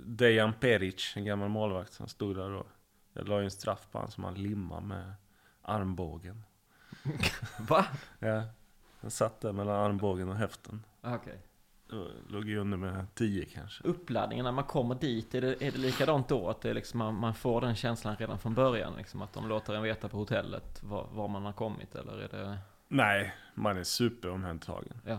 Dejan 0.00 0.52
Peric, 0.52 1.12
en 1.16 1.24
gammal 1.24 1.48
målvakt 1.48 1.92
som 1.92 2.08
stod 2.08 2.36
där 2.36 2.50
då. 2.50 2.66
Jag 3.12 3.28
la 3.28 3.38
ju 3.38 3.44
en 3.44 3.50
straff 3.50 3.88
på 3.90 3.98
han 3.98 4.10
som 4.10 4.24
han 4.24 4.34
limmade 4.34 4.86
med 4.86 5.14
armbågen. 5.62 6.44
Va? 7.68 7.86
Ja, 8.18 8.42
jag 9.00 9.12
satt 9.12 9.40
där 9.40 9.52
mellan 9.52 9.76
armbågen 9.76 10.28
och 10.28 10.36
höften. 10.36 10.84
Okej. 11.02 11.38
Då 11.88 12.08
Låg 12.28 12.48
ju 12.48 12.58
under 12.58 12.76
med 12.76 13.14
10 13.14 13.44
kanske. 13.44 13.84
Uppladdningen 13.84 14.44
när 14.44 14.52
man 14.52 14.64
kommer 14.64 14.94
dit, 14.94 15.34
är 15.34 15.40
det, 15.40 15.62
är 15.62 15.72
det 15.72 15.78
likadant 15.78 16.28
då? 16.28 16.48
Att 16.48 16.60
det 16.60 16.74
liksom, 16.74 16.98
man, 16.98 17.14
man 17.14 17.34
får 17.34 17.60
den 17.60 17.74
känslan 17.74 18.16
redan 18.16 18.38
från 18.38 18.54
början? 18.54 18.94
Liksom, 18.96 19.22
att 19.22 19.32
de 19.32 19.48
låter 19.48 19.74
en 19.74 19.82
veta 19.82 20.08
på 20.08 20.16
hotellet 20.16 20.82
var, 20.82 21.08
var 21.12 21.28
man 21.28 21.44
har 21.44 21.52
kommit? 21.52 21.94
Eller 21.94 22.18
är 22.18 22.28
det... 22.28 22.58
Nej, 22.88 23.34
man 23.54 23.76
är 23.76 23.84
superomhändertagen. 23.84 25.00
Ja. 25.06 25.18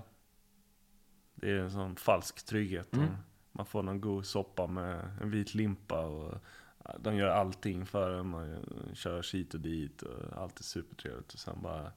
Det 1.43 1.51
är 1.51 1.59
en 1.59 1.71
sån 1.71 1.95
falsk 1.95 2.45
trygghet. 2.45 2.93
Mm. 2.93 3.09
Man 3.51 3.65
får 3.65 3.83
någon 3.83 4.01
god 4.01 4.25
soppa 4.25 4.67
med 4.67 5.17
en 5.21 5.31
vit 5.31 5.53
limpa 5.55 5.99
och 6.05 6.37
de 6.99 7.15
gör 7.15 7.27
allting 7.27 7.85
för 7.85 8.19
en. 8.19 8.27
Man 8.27 8.57
kör 8.93 9.33
hit 9.33 9.53
och 9.53 9.59
dit 9.59 10.01
och 10.01 10.41
allt 10.41 10.59
är 10.59 10.63
supertrevligt. 10.63 11.33
Och 11.33 11.39
sen 11.39 11.61
bara 11.61 11.91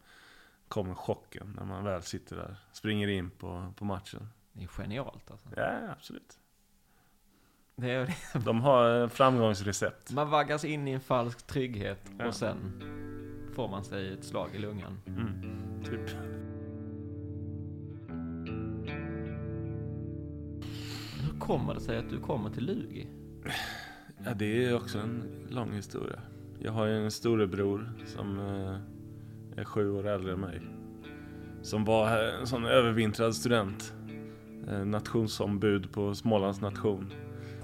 kommer 0.69 0.95
chocken 0.95 1.53
när 1.57 1.65
man 1.65 1.85
väl 1.85 2.03
sitter 2.03 2.37
där. 2.37 2.57
Springer 2.73 3.09
in 3.09 3.31
på, 3.31 3.73
på 3.77 3.85
matchen. 3.85 4.29
Det 4.53 4.63
är 4.63 4.69
genialt 4.69 5.31
alltså. 5.31 5.49
Ja, 5.57 5.73
absolut. 5.93 6.39
Det 7.77 7.91
är, 7.91 8.15
De 8.45 8.61
har 8.61 9.03
eh, 9.03 9.09
framgångsrecept. 9.09 10.11
man 10.13 10.31
vaggas 10.31 10.65
in 10.65 10.89
i 10.89 10.91
en 10.91 11.01
falsk 11.01 11.47
trygghet 11.47 12.11
Ja. 12.19 12.27
och 12.27 12.35
sen 12.35 12.83
får 13.55 13.69
man 13.69 13.85
sig 13.85 14.13
ett 14.13 14.25
slag 14.25 14.51
i 14.55 14.59
lungan. 14.59 15.01
Mm, 15.07 15.85
typ. 15.85 16.11
Hur 21.37 21.41
kommer 21.41 21.75
det 21.75 21.81
sig 21.81 21.99
att 21.99 22.11
du 22.11 22.21
kommer 22.21 22.51
till 22.51 22.67
Lugi? 22.67 23.07
Ja, 24.25 24.35
det 24.35 24.65
är 24.65 24.77
också 24.77 24.99
en 24.99 25.23
lång 25.49 25.73
historia. 25.73 26.21
Jag 26.59 26.73
har 26.73 26.87
ju 26.87 27.05
en 27.05 27.11
storebror 27.11 27.93
som 28.07 28.39
eh, 28.39 29.61
är 29.61 29.65
sju 29.65 29.91
år 29.91 30.07
äldre 30.07 30.33
än 30.33 30.41
mig. 30.41 30.61
Som 31.63 31.85
var 31.85 32.19
en 32.41 32.47
sån 32.47 32.65
övervintrad 32.65 33.35
student. 33.35 33.95
Eh, 34.69 34.85
nationsombud 34.85 35.93
på 35.93 36.15
Smålands 36.15 36.61
nation. 36.61 37.13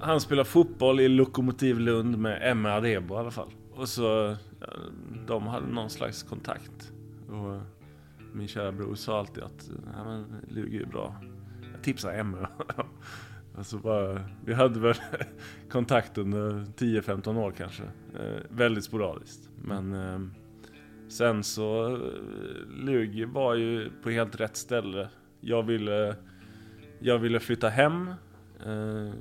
Han 0.00 0.20
spelar 0.20 0.44
fotboll 0.44 1.00
i 1.00 1.08
Lokomotiv 1.08 1.80
Lund 1.80 2.18
med 2.18 2.50
Emma 2.50 2.72
Adebo 2.72 3.14
i 3.14 3.18
alla 3.18 3.30
fall. 3.30 3.50
Och 3.74 3.88
så, 3.88 4.36
ja, 4.60 4.66
de 5.26 5.46
hade 5.46 5.66
någon 5.66 5.90
slags 5.90 6.22
kontakt. 6.22 6.92
Och 7.28 7.60
min 8.32 8.48
kära 8.48 8.72
bror 8.72 8.94
sa 8.94 9.18
alltid 9.18 9.42
att, 9.42 9.70
ja 9.96 10.04
men 10.04 10.24
Lugi 10.48 10.82
är 10.82 10.86
bra. 10.86 11.16
Jag 11.72 11.82
tipsade 11.82 12.14
Emma. 12.14 12.48
Alltså 13.56 13.78
bara, 13.78 14.24
vi 14.44 14.54
hade 14.54 14.80
väl 14.80 14.94
kontakt 15.70 16.18
under 16.18 16.50
10-15 16.50 17.38
år 17.38 17.50
kanske. 17.50 17.82
Eh, 18.18 18.40
väldigt 18.48 18.84
sporadiskt. 18.84 19.50
Men 19.64 19.92
eh, 19.92 20.20
sen 21.08 21.44
så, 21.44 21.88
Lug 22.68 22.84
Lugi 22.84 23.24
var 23.24 23.54
ju 23.54 23.90
på 24.02 24.10
helt 24.10 24.40
rätt 24.40 24.56
ställe. 24.56 25.08
Jag 25.40 25.62
ville, 25.62 26.16
jag 26.98 27.18
ville 27.18 27.40
flytta 27.40 27.68
hem. 27.68 28.08
Eh, 28.66 29.12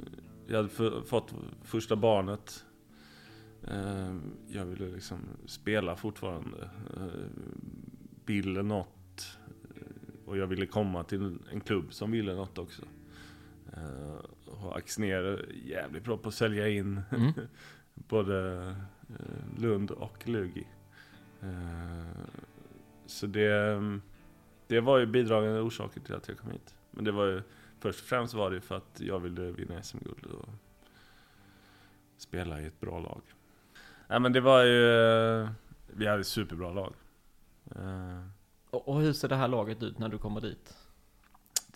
jag 0.48 0.58
hade 0.58 0.70
fått 1.06 1.34
första 1.64 1.96
barnet. 1.96 2.66
Eh, 3.68 4.16
jag 4.48 4.66
ville 4.66 4.88
liksom 4.88 5.20
spela 5.46 5.96
fortfarande. 5.96 6.70
Eh, 6.98 7.06
ville 8.26 8.64
något. 8.64 9.38
Och 10.26 10.38
jag 10.38 10.48
ville 10.48 10.66
komma 10.66 11.04
till 11.04 11.38
en 11.52 11.62
klubb 11.62 11.94
som 11.94 12.12
ville 12.12 12.34
något 12.34 12.58
också. 12.58 12.82
Uh, 13.78 14.20
och 14.46 14.78
Axnér 14.78 15.24
är 15.24 15.46
jävligt 15.66 16.04
bra 16.04 16.18
på 16.18 16.30
att 16.30 16.36
sälja 16.36 16.68
in 16.70 17.02
Mm. 17.12 17.32
både 17.94 18.60
eh, 19.10 19.60
Lund 19.62 19.92
och 19.92 20.28
Lugi. 20.28 20.68
Eh, 21.42 22.22
så 23.06 23.28
det, 23.28 23.80
det 24.68 24.80
var 24.80 24.98
ju 24.98 25.06
bidragande 25.06 25.60
orsaker 25.60 26.00
till 26.02 26.16
att 26.16 26.28
jag 26.28 26.38
kom 26.38 26.52
hit. 26.52 26.76
Men 26.92 27.06
det 27.06 27.12
var 27.12 27.26
ju, 27.26 27.42
först 27.80 28.00
och 28.00 28.06
främst 28.06 28.34
var 28.34 28.52
det 28.52 28.62
för 28.62 28.76
att 28.78 29.00
jag 29.02 29.20
ville 29.20 29.52
vinna 29.52 29.82
SM-guld 29.84 30.26
och 30.26 30.50
spela 32.18 32.62
i 32.62 32.66
ett 32.66 32.80
bra 32.80 33.00
lag. 33.00 33.22
Nej 34.08 34.20
men 34.20 34.34
det 34.34 34.42
var 34.42 34.64
ju, 34.64 34.92
eh, 35.42 35.50
vi 35.88 36.08
hade 36.08 36.20
ett 36.22 36.28
superbra 36.28 36.74
lag. 36.74 36.94
Eh, 37.76 38.26
Och, 38.70 38.88
och 38.88 39.02
hur 39.02 39.14
ser 39.14 39.28
det 39.28 39.36
här 39.36 39.48
laget 39.48 39.84
ut 39.84 40.00
när 40.00 40.10
du 40.10 40.18
kommer 40.18 40.42
dit? 40.42 40.78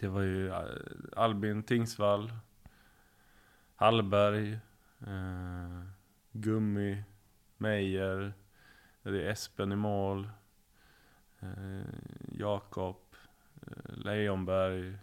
Det 0.05 0.09
var 0.09 0.21
ju 0.21 0.49
eh, 0.49 0.63
Albin 1.15 1.63
Tingsvall, 1.63 2.31
Hallberg, 3.75 4.59
eh, 5.07 5.81
Gummi, 6.31 7.03
Meijer, 7.57 8.33
det 9.03 9.09
är 9.09 9.31
Espen 9.31 9.71
i 9.71 9.75
mål, 9.75 10.29
eh, 11.39 11.85
Jakob, 12.31 12.97
eh, 13.61 13.97
Lejonberg. 13.97 14.97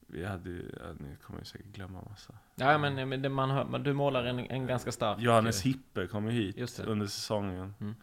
Vi 0.00 0.24
hade 0.24 0.50
ju, 0.50 0.72
ja, 0.80 0.92
ni 0.98 1.16
kommer 1.16 1.40
ju 1.40 1.44
säkert 1.44 1.72
glömma 1.72 2.02
massa. 2.10 2.34
Ja 2.54 2.78
men, 2.78 3.08
men 3.08 3.22
det 3.22 3.28
man 3.28 3.50
hör, 3.50 3.64
men 3.64 3.82
du 3.82 3.92
målar 3.92 4.24
en, 4.24 4.38
en 4.38 4.66
ganska 4.66 4.92
stark... 4.92 5.20
Johannes 5.20 5.62
Hippe 5.62 6.06
kom 6.06 6.30
ju 6.30 6.32
hit 6.32 6.78
under 6.78 7.06
säsongen. 7.06 7.74
Mm. 7.80 7.94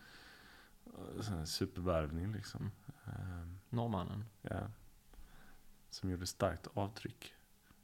Sen 1.19 1.47
supervärvning 1.47 2.33
liksom. 2.33 2.71
Eh, 3.05 3.47
Norrmannen. 3.69 4.25
Ja. 4.41 4.59
Som 5.91 6.10
gjorde 6.10 6.25
starkt 6.27 6.67
avtryck. 6.73 7.34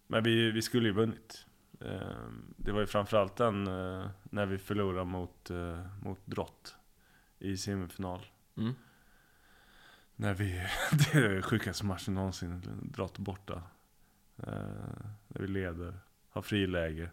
Men 0.07 0.23
vi, 0.23 0.51
vi 0.51 0.61
skulle 0.61 0.87
ju 0.87 0.93
vunnit. 0.93 1.45
Eh, 1.79 2.27
Det 2.57 2.71
var 2.71 2.79
ju 2.79 2.87
framförallt 2.87 3.35
den 3.35 3.67
eh, 3.67 4.09
när 4.23 4.45
vi 4.45 4.57
förlorade 4.57 5.05
mot, 5.05 5.49
eh, 5.49 5.85
mot 6.01 6.19
Drott 6.25 6.75
i 7.39 7.57
semifinal. 7.57 8.25
Mm. 8.55 8.73
När 10.15 10.33
vi, 10.33 10.51
det 10.91 11.19
är 11.19 11.41
sjukaste 11.41 11.85
matchen 11.85 12.13
någonsin, 12.13 12.61
Drott 12.81 13.17
borta. 13.17 13.63
Eh, 14.37 14.53
När 15.27 15.41
vi 15.41 15.47
leder, 15.47 15.99
har 16.29 16.41
friläge. 16.41 17.09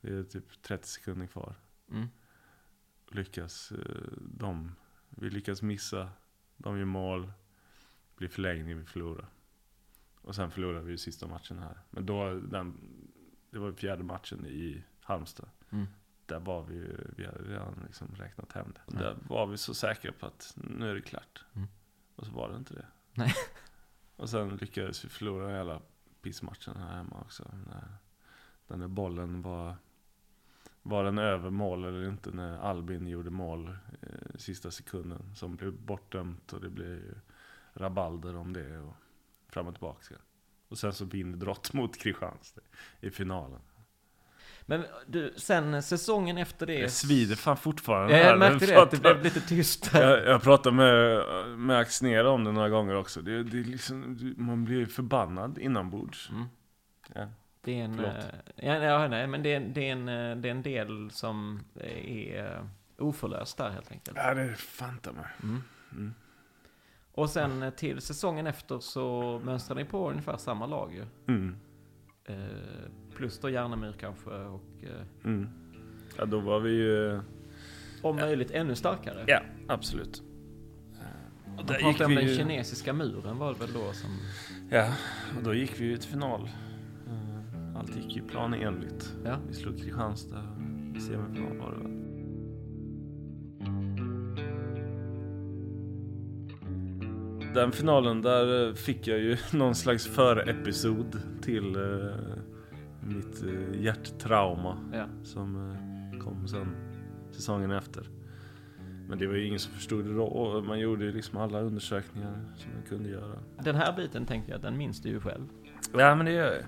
Det 0.00 0.12
är 0.14 0.22
typ 0.24 0.62
30 0.62 0.88
sekunder 0.88 1.26
kvar. 1.26 1.54
Mm. 1.90 2.08
Lyckas 3.08 3.72
eh, 3.72 4.12
de, 4.20 4.74
vi 5.10 5.30
lyckas 5.30 5.62
missa, 5.62 6.10
de 6.56 6.78
gör 6.78 6.84
mål, 6.84 7.32
blir 8.16 8.28
förlängning, 8.28 8.78
vi 8.78 8.84
förlorar. 8.84 9.28
Och 10.22 10.34
sen 10.34 10.50
förlorar 10.50 10.80
vi 10.80 10.90
ju 10.90 10.98
sista 10.98 11.26
matchen 11.26 11.58
här. 11.58 11.78
Men 11.90 12.06
då, 12.06 12.34
den, 12.34 12.80
det 13.50 13.58
var 13.58 13.72
fjärde 13.72 14.04
matchen 14.04 14.46
i 14.46 14.84
Halmstad. 15.00 15.48
Mm. 15.70 15.86
Där 16.26 16.40
var 16.40 16.62
vi 16.62 16.74
ju, 16.74 16.96
vi 17.16 17.26
hade 17.26 17.42
redan 17.42 17.82
liksom 17.86 18.08
räknat 18.16 18.52
hem 18.52 18.72
det. 18.74 18.80
Ja. 18.86 18.98
där 18.98 19.16
var 19.28 19.46
vi 19.46 19.56
så 19.56 19.74
säkra 19.74 20.12
på 20.12 20.26
att 20.26 20.54
nu 20.56 20.90
är 20.90 20.94
det 20.94 21.00
klart. 21.00 21.44
Mm. 21.54 21.68
Och 22.16 22.26
så 22.26 22.32
var 22.32 22.50
det 22.50 22.56
inte 22.56 22.74
det. 22.74 22.86
Nej. 23.12 23.34
Och 24.16 24.30
sen 24.30 24.56
lyckades 24.56 25.04
vi 25.04 25.08
förlora 25.08 25.56
hela 25.56 25.80
pissmatchen 26.22 26.76
här 26.76 26.96
hemma 26.96 27.20
också. 27.20 27.50
När 27.66 27.96
den 28.66 28.80
där 28.80 28.88
bollen 28.88 29.42
var, 29.42 29.76
var 30.82 31.04
den 31.04 31.18
över 31.18 31.50
mål 31.50 31.84
eller 31.84 32.08
inte 32.08 32.30
när 32.30 32.58
Albin 32.58 33.06
gjorde 33.06 33.30
mål 33.30 33.76
eh, 34.00 34.34
sista 34.34 34.70
sekunden. 34.70 35.34
Som 35.34 35.56
blev 35.56 35.72
bortdömt 35.72 36.52
och 36.52 36.60
det 36.60 36.70
blev 36.70 36.88
ju 36.88 37.14
rabalder 37.74 38.36
om 38.36 38.52
det 38.52 38.78
och 38.78 38.96
fram 39.52 39.66
och 39.66 39.74
tillbaka. 39.74 40.14
Och 40.68 40.78
sen 40.78 40.92
så 40.92 41.04
vinner 41.04 41.36
Drott 41.36 41.72
mot 41.72 41.98
Kristianstad 41.98 42.60
i 43.00 43.10
finalen. 43.10 43.60
Men 44.66 44.84
du, 45.06 45.34
sen 45.36 45.82
säsongen 45.82 46.38
efter 46.38 46.66
det... 46.66 46.82
Det 46.82 46.88
svider 46.88 47.36
fan 47.36 47.56
fortfarande. 47.56 48.18
Jag 48.18 48.38
när 48.38 48.50
märkte 48.50 48.66
det, 48.66 48.82
att 48.82 48.90
det 48.90 49.00
blev 49.00 49.22
lite 49.22 49.40
tyst. 49.40 49.90
Jag, 49.94 50.26
jag 50.26 50.42
pratade 50.42 50.76
med, 50.76 51.24
med 51.58 51.78
Axnér 51.78 52.24
om 52.24 52.44
det 52.44 52.52
några 52.52 52.68
gånger 52.68 52.94
också. 52.94 53.22
Det, 53.22 53.42
det 53.42 53.58
är 53.58 53.64
liksom, 53.64 54.34
man 54.36 54.64
blir 54.64 54.86
förbannad 54.86 55.58
inombords. 55.58 56.30
Mm. 56.30 56.44
Ja. 57.14 57.28
Det 57.60 57.80
är 57.80 57.84
en... 57.84 57.96
Förlåt. 57.96 58.14
eh, 58.14 58.66
Ja, 58.66 58.74
ja, 58.74 59.08
nej, 59.08 59.26
men 59.26 59.42
det 59.42 59.54
är, 59.54 59.60
det, 59.60 59.88
är 59.88 59.92
en, 59.92 60.08
eh, 60.08 60.36
det 60.36 60.48
är 60.48 60.50
en 60.50 60.62
del 60.62 61.10
som 61.10 61.60
är 61.80 62.46
eh, 62.46 62.64
oförlöst 62.98 63.58
där 63.58 63.70
helt 63.70 63.92
enkelt. 63.92 64.16
ja, 64.16 64.34
det 64.34 64.42
är 64.42 64.54
fan 64.54 65.00
mig. 65.04 65.24
Mm. 65.42 65.62
Mm. 65.92 66.14
Och 67.14 67.30
sen 67.30 67.62
eh, 67.62 67.70
till 67.70 68.00
säsongen 68.00 68.46
efter 68.46 68.78
så 68.78 69.40
mönstrar 69.44 69.76
ni 69.76 69.84
på 69.84 70.10
ungefär 70.10 70.36
samma 70.36 70.66
lag 70.66 70.94
ju. 70.94 71.04
Mm. 71.34 71.56
Eh, 72.24 72.36
plus 73.16 73.38
då 73.40 73.50
Järnemyr 73.50 73.92
kanske 74.00 74.30
och 74.30 74.84
eh, 74.84 75.06
Mm. 75.24 75.48
Ja, 76.16 76.24
då 76.24 76.40
var 76.40 76.60
vi 76.60 76.70
ju... 76.70 77.20
om 78.02 78.16
möjligt 78.16 78.50
ännu 78.50 78.74
starkare. 78.74 79.24
Ja, 79.26 79.40
absolut. 79.68 80.22
Och 81.44 81.56
Man 81.56 81.66
där 81.66 81.74
gick 81.74 81.82
pratade 81.82 82.04
om 82.04 82.14
den 82.14 82.26
ju, 82.26 82.36
kinesiska 82.36 82.92
muren 82.92 83.38
var 83.38 83.52
det 83.52 83.58
väl 83.60 83.72
då 83.72 83.92
som... 83.92 84.10
ja, 84.70 84.94
och 85.36 85.42
då 85.42 85.54
gick 85.54 85.80
vi 85.80 85.84
ju 85.84 85.96
till 85.96 86.10
final. 86.10 86.50
Eh, 87.08 87.78
Allt 87.78 87.96
gick 87.96 88.16
ju 88.16 88.22
planenligt. 88.22 89.14
Ja. 89.24 89.36
Vi 89.48 89.54
slog 89.54 89.76
Kristianstad 89.78 90.44
i 90.96 91.00
semifinal 91.00 91.56
var 91.58 91.72
det 91.72 91.78
väl. 91.78 92.11
Den 97.54 97.72
finalen, 97.72 98.22
där 98.22 98.68
eh, 98.68 98.74
fick 98.74 99.06
jag 99.06 99.18
ju 99.18 99.36
någon 99.52 99.74
slags 99.74 100.06
förepisod 100.06 101.20
till 101.42 101.76
eh, 101.76 102.16
mitt 103.00 103.42
eh, 103.42 103.80
hjärttrauma 103.82 104.78
Ja. 104.92 105.06
som 105.24 105.76
kom 106.24 106.48
sen 106.48 106.76
säsongen 107.30 107.70
efter. 107.70 108.06
Men 109.08 109.18
det 109.18 109.26
var 109.26 109.34
ju 109.34 109.46
ingen 109.46 109.58
som 109.58 109.72
förstod 109.72 110.04
det 110.04 110.14
då. 110.14 110.62
Man 110.66 110.78
gjorde 110.80 111.04
ju 111.04 111.12
liksom 111.12 111.38
alla 111.38 111.60
undersökningar 111.60 112.32
som 112.56 112.72
man 112.74 112.82
kunde 112.88 113.08
göra. 113.08 113.38
Den 113.62 113.74
här 113.76 113.92
biten 113.96 114.26
tänker 114.26 114.52
jag, 114.52 114.60
den 114.60 114.76
minns 114.78 115.00
du 115.02 115.08
ju 115.08 115.20
själv. 115.20 115.44
Ja, 115.98 116.14
men 116.14 116.26
det 116.26 116.32
gör 116.32 116.52
jag. 116.52 116.62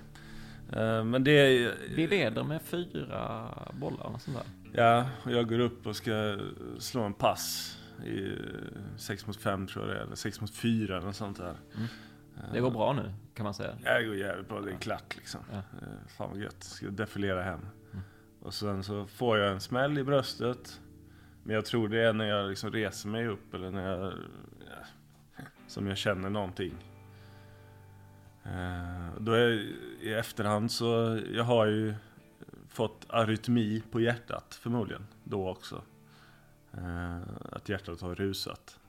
Men 1.05 1.23
det 1.23 1.31
är... 1.31 1.73
Vi 1.95 2.07
leder 2.07 2.43
med 2.43 2.61
fyra 2.61 3.47
bollar 3.73 4.05
och 4.05 4.21
sånt 4.21 4.37
där. 4.37 4.45
Ja, 4.83 5.05
och 5.23 5.31
jag 5.31 5.49
går 5.49 5.59
upp 5.59 5.87
och 5.87 5.95
ska 5.95 6.37
slå 6.79 7.01
en 7.03 7.13
pass 7.13 7.77
i 8.03 8.37
6 8.97 9.27
mot 9.27 9.37
5 9.37 9.67
tror 9.67 9.85
jag 9.85 9.95
det 9.95 9.99
är, 9.99 10.03
eller 10.03 10.15
6 10.15 10.41
mot 10.41 10.55
4 10.55 10.97
eller 10.97 11.11
sånt 11.11 11.37
där. 11.37 11.55
Mm. 11.75 11.87
Det 12.53 12.59
går 12.59 12.71
bra 12.71 12.93
nu, 12.93 13.13
kan 13.33 13.43
man 13.43 13.53
säga. 13.53 13.77
Ja, 13.83 13.99
det 13.99 14.05
går 14.05 14.15
jävligt 14.15 14.47
bra. 14.47 14.61
Det 14.61 14.71
är 14.71 14.77
klart 14.77 15.15
liksom. 15.17 15.41
Ja. 15.51 15.57
Eh, 15.57 16.07
Fan 16.17 16.29
vad 16.29 16.39
gött. 16.39 16.63
Ska 16.63 16.89
defilera 16.89 17.43
hem. 17.43 17.59
Mm. 17.59 18.03
Och 18.41 18.53
sen 18.53 18.83
så 18.83 19.07
får 19.07 19.37
jag 19.37 19.51
en 19.51 19.59
smäll 19.61 19.97
i 19.97 20.03
bröstet. 20.03 20.81
Men 21.43 21.55
jag 21.55 21.65
tror 21.65 21.87
det 21.87 22.01
är 22.01 22.13
när 22.13 22.25
jag 22.25 22.49
liksom 22.49 22.71
reser 22.71 23.09
mig 23.09 23.27
upp 23.27 23.53
eller 23.53 23.71
när 23.71 23.89
jag... 23.89 24.13
Ja, 24.59 25.43
som 25.67 25.87
jag 25.87 25.97
känner 25.97 26.29
någonting. 26.29 26.73
Eh, 28.43 29.15
då 29.19 29.31
är, 29.31 29.49
I 30.01 30.13
efterhand 30.13 30.71
så... 30.71 31.19
Jag 31.33 31.43
har 31.43 31.65
ju 31.65 31.95
fått 32.69 33.05
arytmi 33.09 33.83
på 33.91 34.01
hjärtat 34.01 34.59
förmodligen. 34.61 35.07
Då 35.23 35.49
också. 35.49 35.81
Eh, 36.77 37.21
att 37.51 37.69
hjärtat 37.69 38.01
har 38.01 38.15
rusat. 38.15 38.79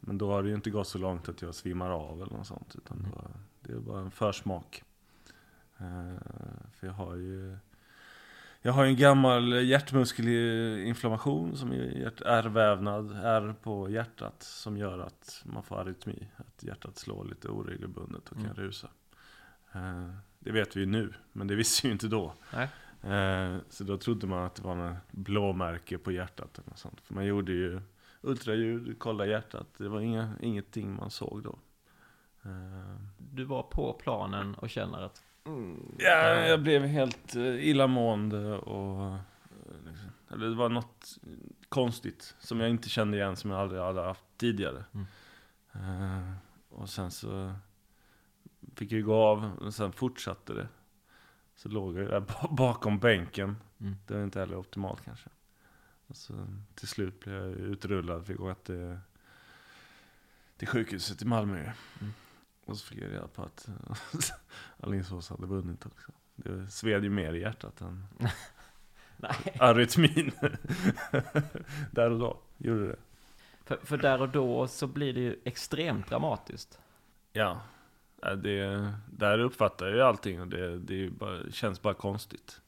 Men 0.00 0.18
då 0.18 0.32
har 0.32 0.42
det 0.42 0.48
ju 0.48 0.54
inte 0.54 0.70
gått 0.70 0.88
så 0.88 0.98
långt 0.98 1.28
att 1.28 1.42
jag 1.42 1.54
svimmar 1.54 1.90
av 1.90 2.22
eller 2.22 2.32
något 2.36 2.46
sånt. 2.46 2.74
Utan 2.76 3.02
det, 3.02 3.08
var, 3.08 3.30
det 3.60 3.72
är 3.72 3.76
bara 3.78 4.00
en 4.00 4.10
försmak. 4.10 4.82
Eh, 5.78 6.16
för 6.72 6.86
jag 6.86 6.92
har 6.94 7.14
ju 7.14 7.56
jag 8.62 8.72
har 8.72 8.84
en 8.84 8.96
gammal 8.96 9.52
hjärtmuskelinflammation 9.52 11.56
som 11.56 11.72
är 11.72 12.12
ärrvävnad, 12.26 13.10
ärr 13.22 13.54
på 13.62 13.90
hjärtat 13.90 14.42
som 14.42 14.76
gör 14.76 14.98
att 14.98 15.42
man 15.44 15.62
får 15.62 15.80
arytmi. 15.80 16.28
Att 16.36 16.62
hjärtat 16.62 16.98
slår 16.98 17.24
lite 17.24 17.48
oregelbundet 17.48 18.28
och 18.28 18.36
kan 18.36 18.44
Mm. 18.44 18.56
rusa. 18.56 18.88
Eh, 19.72 20.10
det 20.38 20.52
vet 20.52 20.76
vi 20.76 20.80
ju 20.80 20.86
nu, 20.86 21.14
men 21.32 21.46
det 21.46 21.54
visste 21.54 21.86
vi 21.86 21.88
ju 21.88 21.92
inte 21.92 22.08
då. 22.08 22.34
Nej. 22.52 22.68
Eh, 23.02 23.56
så 23.68 23.84
då 23.84 23.96
trodde 23.98 24.26
man 24.26 24.44
att 24.44 24.54
det 24.54 24.62
var 24.62 24.74
något 24.74 24.96
blåmärke 25.10 25.98
på 25.98 26.12
hjärtat 26.12 26.58
eller 26.58 26.68
något 26.70 26.78
sånt. 26.78 27.00
För 27.00 27.14
man 27.14 27.24
gjorde 27.26 27.52
ju 27.52 27.80
ultraljud, 28.20 28.98
kollade 28.98 29.30
hjärtat. 29.30 29.66
Det 29.78 29.88
var 29.88 30.00
inga, 30.00 30.32
ingenting 30.40 30.94
man 30.96 31.10
såg 31.10 31.42
då. 31.42 31.58
Eh, 32.42 32.96
Du 33.18 33.44
var 33.44 33.62
på 33.62 33.92
planen 33.92 34.54
och 34.54 34.70
känner 34.70 35.02
att... 35.02 35.22
Mm, 35.46 35.94
Ja, 35.98 36.46
jag 36.46 36.62
blev 36.62 36.82
helt 36.82 37.36
eh, 37.36 37.68
illamående 37.68 38.58
och... 38.58 39.16
Liksom, 39.88 40.08
eller 40.30 40.46
det 40.46 40.54
var 40.54 40.68
något 40.68 41.18
konstigt 41.68 42.34
som 42.38 42.60
jag 42.60 42.70
inte 42.70 42.88
kände 42.88 43.16
igen, 43.16 43.36
som 43.36 43.50
jag 43.50 43.60
aldrig 43.60 43.80
hade 43.82 44.00
haft 44.02 44.24
tidigare. 44.36 44.84
Mm. 44.94 45.06
Eh, 45.72 46.32
och 46.68 46.88
sen 46.88 47.10
så 47.10 47.52
fick 48.74 48.92
jag 48.92 49.02
gå 49.04 49.14
av, 49.14 49.50
och 49.60 49.74
sen 49.74 49.92
fortsatte 49.92 50.52
det. 50.54 50.68
Så 51.56 51.68
låg 51.68 51.98
jag 51.98 52.08
där 52.08 52.20
ba- 52.20 52.48
bakom 52.50 52.98
bänken. 52.98 53.56
Mm. 53.80 53.96
Det 54.06 54.14
var 54.14 54.24
inte 54.24 54.40
heller 54.40 54.56
optimalt 54.56 55.04
kanske. 55.04 55.28
Och 56.06 56.16
så 56.16 56.46
till 56.74 56.88
slut 56.88 57.20
blev 57.20 57.34
jag 57.34 57.50
utrullad, 57.50 58.26
fick 58.26 58.36
gå 58.36 58.54
till, 58.54 58.98
till 60.56 60.68
sjukhuset 60.68 61.22
i 61.22 61.24
Malmö. 61.24 61.58
Mm. 62.00 62.12
Och 62.64 62.76
så 62.78 62.86
fick 62.86 62.98
jag 62.98 63.12
reda 63.12 63.28
på 63.28 63.42
att 63.42 63.68
Alingsås 64.80 65.30
hade 65.30 65.46
vunnit 65.46 65.86
också. 65.86 66.12
Det 66.36 66.66
sved 66.66 67.04
ju 67.04 67.10
mer 67.10 67.32
i 67.32 67.40
hjärtat 67.40 67.80
än 67.80 68.06
arytmin. 69.60 70.32
Där 71.90 72.10
och 72.10 72.18
då 72.18 72.38
gjorde 72.56 72.86
det. 72.86 72.96
För, 73.64 73.76
för 73.82 73.96
där 73.96 74.22
och 74.22 74.28
då 74.28 74.68
så 74.68 74.86
blir 74.86 75.14
det 75.14 75.20
ju 75.20 75.40
extremt 75.44 76.08
dramatiskt. 76.08 76.78
Ja, 77.32 77.60
det, 78.34 78.92
där 79.10 79.38
uppfattar 79.38 79.86
jag 79.86 79.94
ju 79.94 80.02
allting 80.02 80.40
och 80.40 80.48
det, 80.48 80.78
det 80.78 81.10
bara, 81.10 81.50
känns 81.50 81.82
bara 81.82 81.94
konstigt. 81.94 82.60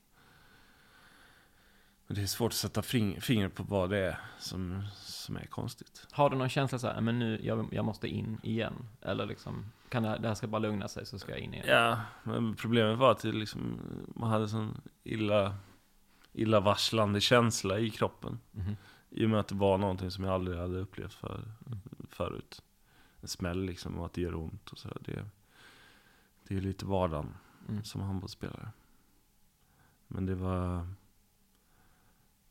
Och 2.08 2.14
Det 2.14 2.22
är 2.22 2.26
svårt 2.26 2.52
att 2.52 2.56
sätta 2.56 2.80
fing- 2.80 3.20
fingret 3.20 3.54
på 3.54 3.62
vad 3.62 3.90
det 3.90 3.98
är 3.98 4.18
som, 4.38 4.82
som 4.96 5.36
är 5.36 5.46
konstigt. 5.46 6.06
Har 6.10 6.30
du 6.30 6.36
någon 6.36 6.48
känsla 6.48 6.78
så 6.78 6.86
här, 6.86 7.00
men 7.00 7.18
nu, 7.18 7.40
jag, 7.42 7.68
jag 7.72 7.84
måste 7.84 8.08
in 8.08 8.40
igen? 8.42 8.88
Eller 9.02 9.26
liksom, 9.26 9.72
kan 9.88 10.02
det, 10.02 10.08
här- 10.08 10.18
det 10.18 10.28
här 10.28 10.34
ska 10.34 10.46
bara 10.46 10.58
lugna 10.58 10.88
sig 10.88 11.06
så 11.06 11.18
ska 11.18 11.32
jag 11.32 11.40
in 11.40 11.54
igen? 11.54 11.66
Ja, 11.68 12.00
men 12.22 12.54
problemet 12.56 12.98
var 12.98 13.10
att 13.10 13.22
det 13.22 13.32
liksom, 13.32 13.80
man 14.14 14.30
hade 14.30 14.48
sån 14.48 14.80
illa, 15.04 15.54
illavarslande 16.32 17.20
känsla 17.20 17.78
i 17.78 17.90
kroppen. 17.90 18.40
Mhm. 18.50 18.76
I 19.10 19.24
och 19.26 19.30
med 19.30 19.40
att 19.40 19.48
det 19.48 19.54
var 19.54 19.78
någonting 19.78 20.10
som 20.10 20.24
jag 20.24 20.34
aldrig 20.34 20.58
hade 20.58 20.78
upplevt 20.78 21.12
för, 21.14 21.40
förut. 22.10 22.62
En 23.20 23.28
smäll 23.28 23.62
liksom 23.64 23.98
och 23.98 24.06
att 24.06 24.12
det 24.12 24.20
gör 24.20 24.34
ont 24.34 24.68
och 24.70 24.78
så. 24.78 24.88
Det, 25.00 25.24
det 26.48 26.54
är 26.54 26.56
ju 26.56 26.60
lite 26.60 26.86
vardagen 26.86 27.34
Mm. 27.68 27.84
som 27.84 28.00
handbollsspelare. 28.00 28.68
Men 30.06 30.26
det 30.26 30.34
var... 30.34 30.86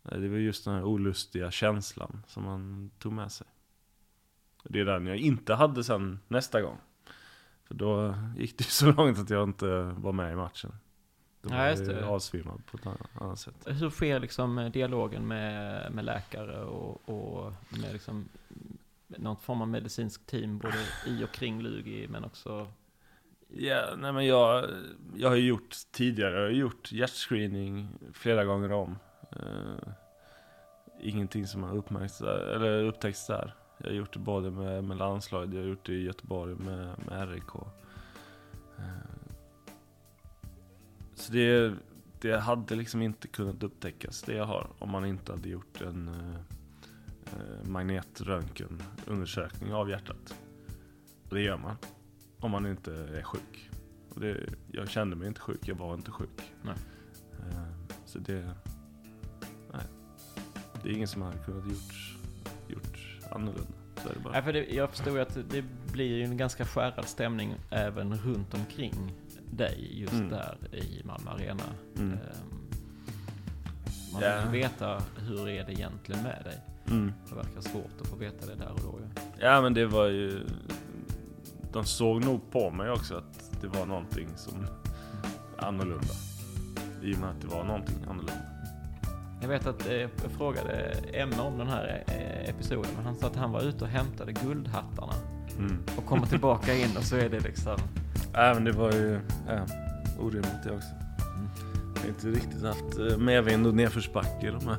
Det 0.03 0.29
var 0.29 0.37
just 0.37 0.65
den 0.65 0.73
här 0.73 0.83
olustiga 0.83 1.51
känslan 1.51 2.23
som 2.27 2.43
man 2.43 2.91
tog 2.99 3.13
med 3.13 3.31
sig. 3.31 3.47
Det 4.63 4.79
är 4.79 4.85
den 4.85 5.05
jag 5.07 5.17
inte 5.17 5.53
hade 5.53 5.83
sen 5.83 6.19
nästa 6.27 6.61
gång. 6.61 6.77
För 7.63 7.75
då 7.75 8.15
gick 8.37 8.57
det 8.57 8.63
ju 8.63 8.69
så 8.69 8.91
långt 8.91 9.17
att 9.19 9.29
jag 9.29 9.43
inte 9.49 9.81
var 9.81 10.11
med 10.11 10.33
i 10.33 10.35
matchen. 10.35 10.73
Då 11.41 11.49
Ja, 11.53 11.57
var 11.57 11.67
just 11.69 11.85
jag 11.85 11.95
det. 11.95 12.05
avsvimmad 12.07 12.65
på 12.65 12.77
ett 12.77 12.85
annat- 12.85 13.21
annat 13.21 13.39
sätt. 13.39 13.55
Hur 13.65 13.89
sker 13.89 14.19
liksom 14.19 14.57
eh, 14.57 14.71
dialogen 14.71 15.27
med, 15.27 15.91
med 15.91 16.05
läkare 16.05 16.63
och, 16.63 17.09
och 17.09 17.53
med 17.69 17.93
liksom 17.93 18.29
någon 19.07 19.37
form 19.37 19.61
av 19.61 19.67
medicinsk 19.67 20.25
team 20.25 20.57
både 20.57 20.77
i 21.05 21.23
och 21.23 21.31
kring 21.31 21.61
Lugi 21.61 22.07
men 22.07 22.23
också 22.25 22.67
Ja, 23.49 23.95
nej 23.97 24.13
men 24.13 24.25
jag, 24.25 24.69
jag 25.15 25.29
har 25.29 25.35
ju 25.35 25.47
gjort 25.47 25.75
tidigare, 25.91 26.35
jag 26.35 26.41
har 26.41 26.49
gjort 26.49 26.91
hjärtscreening 26.91 27.89
flera 28.13 28.45
gånger 28.45 28.71
om. 28.71 28.97
Uh, 29.35 29.89
ingenting 31.01 31.47
som 31.47 31.63
har 31.63 31.75
eller 32.55 32.83
upptäckts 32.83 33.27
där. 33.27 33.55
Jag 33.77 33.87
har 33.87 33.93
gjort 33.93 34.13
det 34.13 34.19
både 34.19 34.51
med, 34.51 34.83
med 34.83 34.97
landslaget, 34.97 35.53
jag 35.53 35.61
har 35.61 35.67
gjort 35.67 35.85
det 35.85 35.93
i 35.93 36.03
Göteborg 36.03 36.55
med, 36.55 36.95
med 37.07 37.29
RIK. 37.29 37.55
Uh, 37.55 37.61
eh, 38.77 38.83
så 41.15 41.33
det, 41.33 41.73
det 42.21 42.37
hade 42.37 42.75
liksom 42.75 43.01
inte 43.01 43.27
kunnat 43.27 43.63
upptäckas, 43.63 44.21
det 44.21 44.33
jag 44.33 44.45
har, 44.45 44.67
om 44.79 44.89
man 44.89 45.05
inte 45.05 45.31
hade 45.31 45.49
gjort 45.49 45.81
en 45.81 46.09
uh, 46.09 46.35
magnetröntgenundersökning 47.69 49.73
av 49.73 49.89
hjärtat. 49.89 50.35
Och 51.29 51.35
det 51.35 51.41
gör 51.41 51.57
man. 51.57 51.75
Om 52.39 52.51
man 52.51 52.65
inte 52.65 52.91
är 52.93 53.23
sjuk. 53.23 53.69
Och 54.15 54.19
det, 54.21 54.37
jag 54.71 54.89
kände 54.89 55.15
mig 55.15 55.27
inte 55.27 55.41
sjuk, 55.41 55.59
jag 55.67 55.75
var 55.75 55.93
inte 55.93 56.11
sjuk. 56.11 56.53
Nej. 56.63 56.75
Eh, 57.39 57.63
Så 58.05 58.19
det... 58.19 58.49
Nej. 59.73 59.81
Det 60.83 60.89
är 60.89 60.93
ingen 60.93 61.07
som 61.07 61.21
hade 61.21 61.37
kunnat 61.37 61.65
gjort, 61.65 62.17
gjort 62.67 62.97
annorlunda. 63.31 63.67
Så 64.03 64.09
det 64.13 64.19
bara. 64.19 64.35
Ja, 64.35 64.41
för 64.41 64.53
det, 64.53 64.65
jag 64.73 64.89
förstår 64.89 65.19
att 65.19 65.37
det 65.49 65.63
blir 65.91 66.17
ju 66.17 66.23
en 66.23 66.37
ganska 66.37 66.65
skärrad 66.65 67.05
stämning 67.05 67.55
även 67.69 68.17
runt 68.17 68.53
omkring 68.53 69.13
dig 69.51 69.99
just 70.01 70.13
Mm. 70.13 70.29
där 70.29 70.57
i 70.75 71.01
Malmö 71.05 71.31
Arena. 71.31 71.63
Mm. 71.97 72.11
Ehm, 72.13 72.19
Man 74.13 74.51
vill 74.51 74.61
veta 74.61 75.01
hur 75.17 75.49
är 75.49 75.65
det 75.65 75.73
egentligen 75.73 76.23
med 76.23 76.41
dig. 76.43 76.59
Mm. 76.87 77.11
Det 77.29 77.35
verkar 77.35 77.61
svårt 77.61 78.01
att 78.01 78.07
få 78.07 78.15
veta 78.15 78.45
det 78.45 78.55
där 78.55 78.71
och 78.71 78.79
då. 78.83 78.99
Ja 79.39 79.61
men 79.61 79.73
det 79.73 79.85
var 79.85 80.07
ju... 80.07 80.45
De 81.73 81.85
såg 81.85 82.25
nog 82.25 82.51
på 82.51 82.71
mig 82.71 82.91
också 82.91 83.17
att 83.17 83.51
det 83.61 83.67
var 83.67 83.85
någonting 83.85 84.27
som 84.35 84.53
annorlunda. 85.57 86.13
I 87.01 87.13
och 87.15 87.19
med 87.19 87.29
att 87.29 87.41
det 87.41 87.47
var 87.47 87.63
någonting 87.63 87.97
annorlunda. 88.03 88.33
Jag 89.41 89.47
vet 89.47 89.67
att 89.67 89.87
eh, 89.87 89.93
jag 89.95 90.09
frågade 90.37 90.73
Emma 91.13 91.41
om 91.43 91.57
den 91.57 91.67
här 91.67 92.03
eh, 92.07 92.49
episoden, 92.49 92.91
men 92.95 93.05
han 93.05 93.15
sa 93.15 93.27
att 93.27 93.35
han 93.35 93.51
var 93.51 93.61
ute 93.61 93.83
och 93.83 93.89
hämtade 93.89 94.31
guldhattarna 94.33 95.13
Mm. 95.59 95.77
och 95.97 96.05
kommer 96.05 96.25
tillbaka 96.27 96.75
in 96.75 96.97
och 96.97 97.03
så 97.03 97.15
är 97.15 97.29
det 97.29 97.39
liksom... 97.39 97.77
Ja 98.33 98.53
men 98.53 98.63
det 98.63 98.71
var 98.71 98.91
ju 98.91 99.19
ja, 99.47 99.59
orimligt 100.19 100.63
det 100.63 100.71
också. 100.71 100.87
Mm. 101.35 101.49
Jag 101.95 102.01
har 102.01 102.07
inte 102.09 102.27
riktigt 102.27 102.63
haft 102.63 102.99
eh, 103.11 103.17
medvind 103.17 103.67
och 103.67 103.73
nedförsbacke 103.75 104.47
i 104.47 104.51
de 104.51 104.67
här 104.67 104.77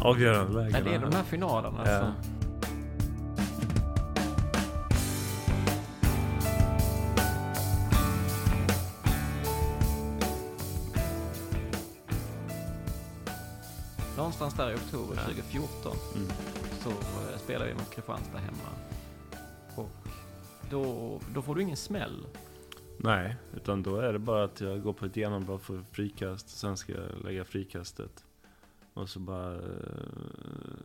avgörande 0.00 0.52
lägena. 0.52 0.70
Nej, 0.72 0.82
det 0.84 0.94
är 0.94 1.10
de 1.10 1.16
här 1.16 1.22
finalerna 1.22 1.82
Ja. 1.86 2.00
som... 2.00 2.12
där 14.56 14.70
i 14.70 14.74
oktober 14.74 15.14
Ja. 15.16 15.22
2014 15.22 15.96
Mm. 16.14 16.28
så 16.82 16.90
eh, 16.90 17.38
spelar 17.38 17.66
vi 17.66 17.74
mot 17.74 17.90
Kristianstad 17.90 18.38
hemma. 18.38 18.68
Och 19.76 19.90
då, 20.70 21.20
då 21.34 21.42
får 21.42 21.54
du 21.54 21.62
ingen 21.62 21.76
smäll. 21.76 22.26
Nej, 22.98 23.36
utan 23.56 23.82
då 23.82 23.96
är 23.96 24.12
det 24.12 24.18
bara 24.18 24.44
att 24.44 24.60
jag 24.60 24.82
går 24.82 24.92
på 24.92 25.04
ett 25.06 25.16
genombrott 25.16 25.62
för 25.62 25.82
frikast, 25.92 26.48
sen 26.48 26.76
ska 26.76 26.92
jag 26.92 27.24
lägga 27.24 27.44
frikastet. 27.44 28.24
Och 28.94 29.08
så 29.08 29.18
bara 29.20 29.54
eh, 29.54 29.60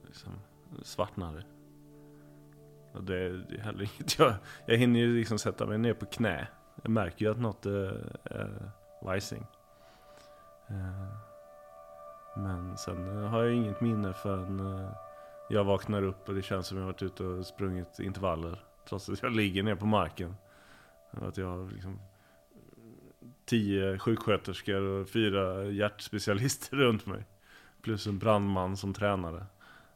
liksom, 0.08 0.32
svartnar 0.84 1.34
det. 1.34 1.44
Och 2.98 3.04
det, 3.04 3.16
är- 3.20 3.46
det 3.50 3.56
är 3.56 3.62
heller 3.62 3.82
inget 3.82 4.20
jag... 4.20 4.34
Jag 4.66 4.78
hinner 4.78 5.00
ju 5.00 5.18
liksom 5.18 5.40
sätta 5.40 5.66
mig 5.66 5.78
ner 5.78 5.94
på 5.94 6.06
knä. 6.06 6.48
Jag 6.84 6.90
märker 6.92 7.26
ju 7.26 7.32
att 7.32 7.40
något 7.40 7.66
är, 7.66 8.18
är 8.24 8.72
vajsing. 9.02 9.46
Eh, 10.70 11.31
Men 12.38 12.78
sen 12.78 13.24
eh, 13.24 13.30
har 13.30 13.44
jag 13.44 13.54
inget 13.54 13.82
minne 13.82 14.14
förrän 14.14 14.60
eh, 14.60 14.90
jag 15.50 15.64
vaknar 15.64 16.04
upp 16.04 16.30
och 16.30 16.36
det 16.36 16.42
känns 16.42 16.68
som 16.68 16.78
jag 16.78 16.86
varit 16.86 17.04
ute 17.04 17.24
och 17.24 17.46
sprungit 17.46 18.00
intervaller. 18.00 18.64
Trots 18.90 19.10
att 19.10 19.24
jag 19.24 19.32
ligger 19.32 19.64
ner 19.64 19.76
på 19.76 19.86
marken. 19.86 20.36
Att 21.12 21.38
jag 21.38 21.48
har 21.48 21.72
liksom 21.72 22.00
tio 23.46 24.00
sjuksköterskor 24.00 24.82
och 24.82 25.10
fyra 25.10 25.64
hjärtspecialister 25.64 26.78
runt 26.78 27.06
mig. 27.06 27.26
Plus 27.82 28.08
en 28.08 28.20
brandman 28.20 28.78
som 28.78 28.94
tränare. 28.94 29.46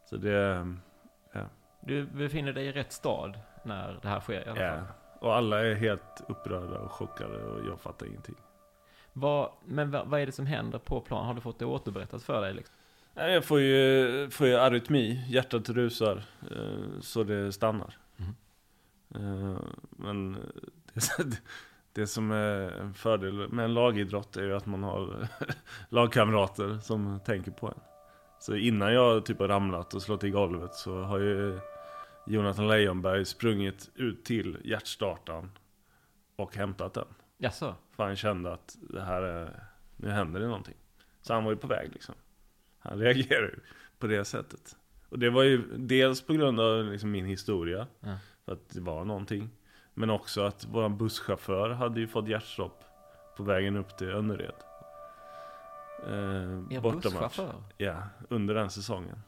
Så 0.09 0.17
det 0.17 0.31
är... 0.31 0.75
Du 1.81 2.05
befinner 2.05 2.53
dig 2.53 2.65
i 2.67 2.71
rätt 2.71 2.91
stad 2.93 3.39
när 3.63 3.99
det 4.01 4.07
här 4.07 4.19
sker 4.19 4.47
i 4.47 4.49
alla 4.49 4.61
Ja. 4.61 4.73
fall. 4.75 4.83
Och 5.19 5.36
alla 5.36 5.65
är 5.65 5.75
helt 5.75 6.21
upprörda 6.27 6.79
och 6.79 6.91
chockade 6.91 7.43
och 7.43 7.65
jag 7.65 7.79
fattar 7.79 8.05
ingenting. 8.05 8.36
Vad, 9.18 9.51
men 9.66 9.91
vad, 9.91 10.07
vad 10.07 10.22
är 10.22 10.26
det 10.26 10.32
som 10.32 10.45
händer 10.45 10.80
på 10.80 11.01
plan? 11.01 11.26
Har 11.26 11.34
du 11.34 11.41
fått 11.41 11.59
det 11.59 11.66
återberättat 11.66 12.24
för 12.24 12.41
dig? 12.41 12.53
Liksom? 12.53 12.76
Jag 13.13 13.45
får 13.45 13.59
ju, 13.59 14.30
får 14.30 14.47
ju 14.47 14.55
arytmi, 14.55 15.26
hjärtat 15.28 15.70
rusar 15.70 16.24
eh, 16.51 16.99
så 17.01 17.24
det 17.24 17.51
stannar. 17.51 17.97
Mhm. 18.16 18.36
Eh, 19.16 19.61
Men 19.89 20.34
det, 20.93 21.41
det 21.93 22.07
som 22.07 22.32
är 22.32 22.72
en 22.72 22.93
fördel 22.93 23.49
med 23.49 23.66
en 23.66 23.74
lagidrott 23.74 24.38
är 24.38 24.43
ju 24.43 24.55
att 24.55 24.66
man 24.66 24.84
har 24.84 25.28
lagkamrater 25.89 26.78
som 26.78 27.20
tänker 27.26 27.51
på 27.51 27.68
en. 27.68 27.80
Så 28.39 28.55
innan 28.55 28.93
jag 28.93 29.26
typ 29.26 29.39
har 29.39 29.47
ramlat 29.47 29.93
och 29.93 30.01
slått 30.01 30.24
i 30.24 30.30
golvet 30.30 30.74
så 30.74 31.01
har 31.01 31.20
ju 31.20 31.59
Jonathan 32.28 32.68
Lejonberg 32.68 33.26
sprungit 33.26 33.89
ut 33.95 34.26
till 34.26 34.57
hjärtstartaren 34.63 35.51
och 36.36 36.55
hämtat 36.55 36.93
den. 36.93 37.07
Jaså? 37.38 37.75
För 37.91 38.03
han 38.03 38.15
kände 38.15 38.53
att 38.53 38.77
det 38.79 39.01
här 39.01 39.21
är, 39.21 39.63
nu 39.95 40.09
händer 40.09 40.39
det 40.39 40.47
någonting. 40.47 40.75
Så 41.21 41.33
han 41.33 41.43
var 41.43 41.51
ju 41.51 41.57
på 41.57 41.67
väg 41.67 41.89
liksom. 41.93 42.15
Han 42.79 42.99
reagerade 42.99 43.47
ju 43.47 43.59
på 43.99 44.07
det 44.07 44.25
sättet. 44.25 44.75
Och 45.09 45.19
det 45.19 45.29
var 45.29 45.43
ju 45.43 45.77
dels 45.77 46.21
på 46.21 46.33
grund 46.33 46.59
av 46.59 46.86
liksom 46.86 47.11
min 47.11 47.25
historia. 47.25 47.88
Ja. 47.99 48.17
För 48.45 48.51
att 48.51 48.69
det 48.69 48.81
var 48.81 49.05
någonting. 49.05 49.49
Men 49.93 50.09
också 50.09 50.41
att 50.41 50.65
våran 50.65 50.97
busschaufför 50.97 51.69
hade 51.69 51.99
ju 51.99 52.07
fått 52.07 52.27
hjärtstopp 52.27 52.83
på 53.38 53.43
vägen 53.43 53.77
upp 53.77 53.97
till 53.97 54.09
Önnered. 54.09 54.55
Eh, 56.07 56.81
bortamatch. 56.81 57.39
Ja, 57.77 58.03
under 58.29 58.55
den 58.55 58.69
säsongen. 58.69 59.21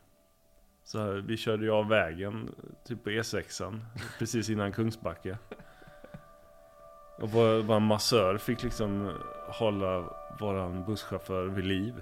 Så 0.83 1.11
vi 1.11 1.37
körde 1.37 1.63
ju 1.63 1.71
av 1.71 1.87
vägen, 1.87 2.55
typ 2.85 3.03
på 3.03 3.09
E6an, 3.09 3.79
precis 4.19 4.49
innan 4.49 4.71
Kungsbacka. 4.71 5.37
Och 7.17 7.29
vår, 7.31 7.63
vår 7.63 7.79
massör 7.79 8.37
fick 8.37 8.63
liksom 8.63 9.11
hålla 9.47 10.03
våran 10.39 10.85
busschaufför 10.85 11.45
vid 11.45 11.65
liv. 11.65 11.93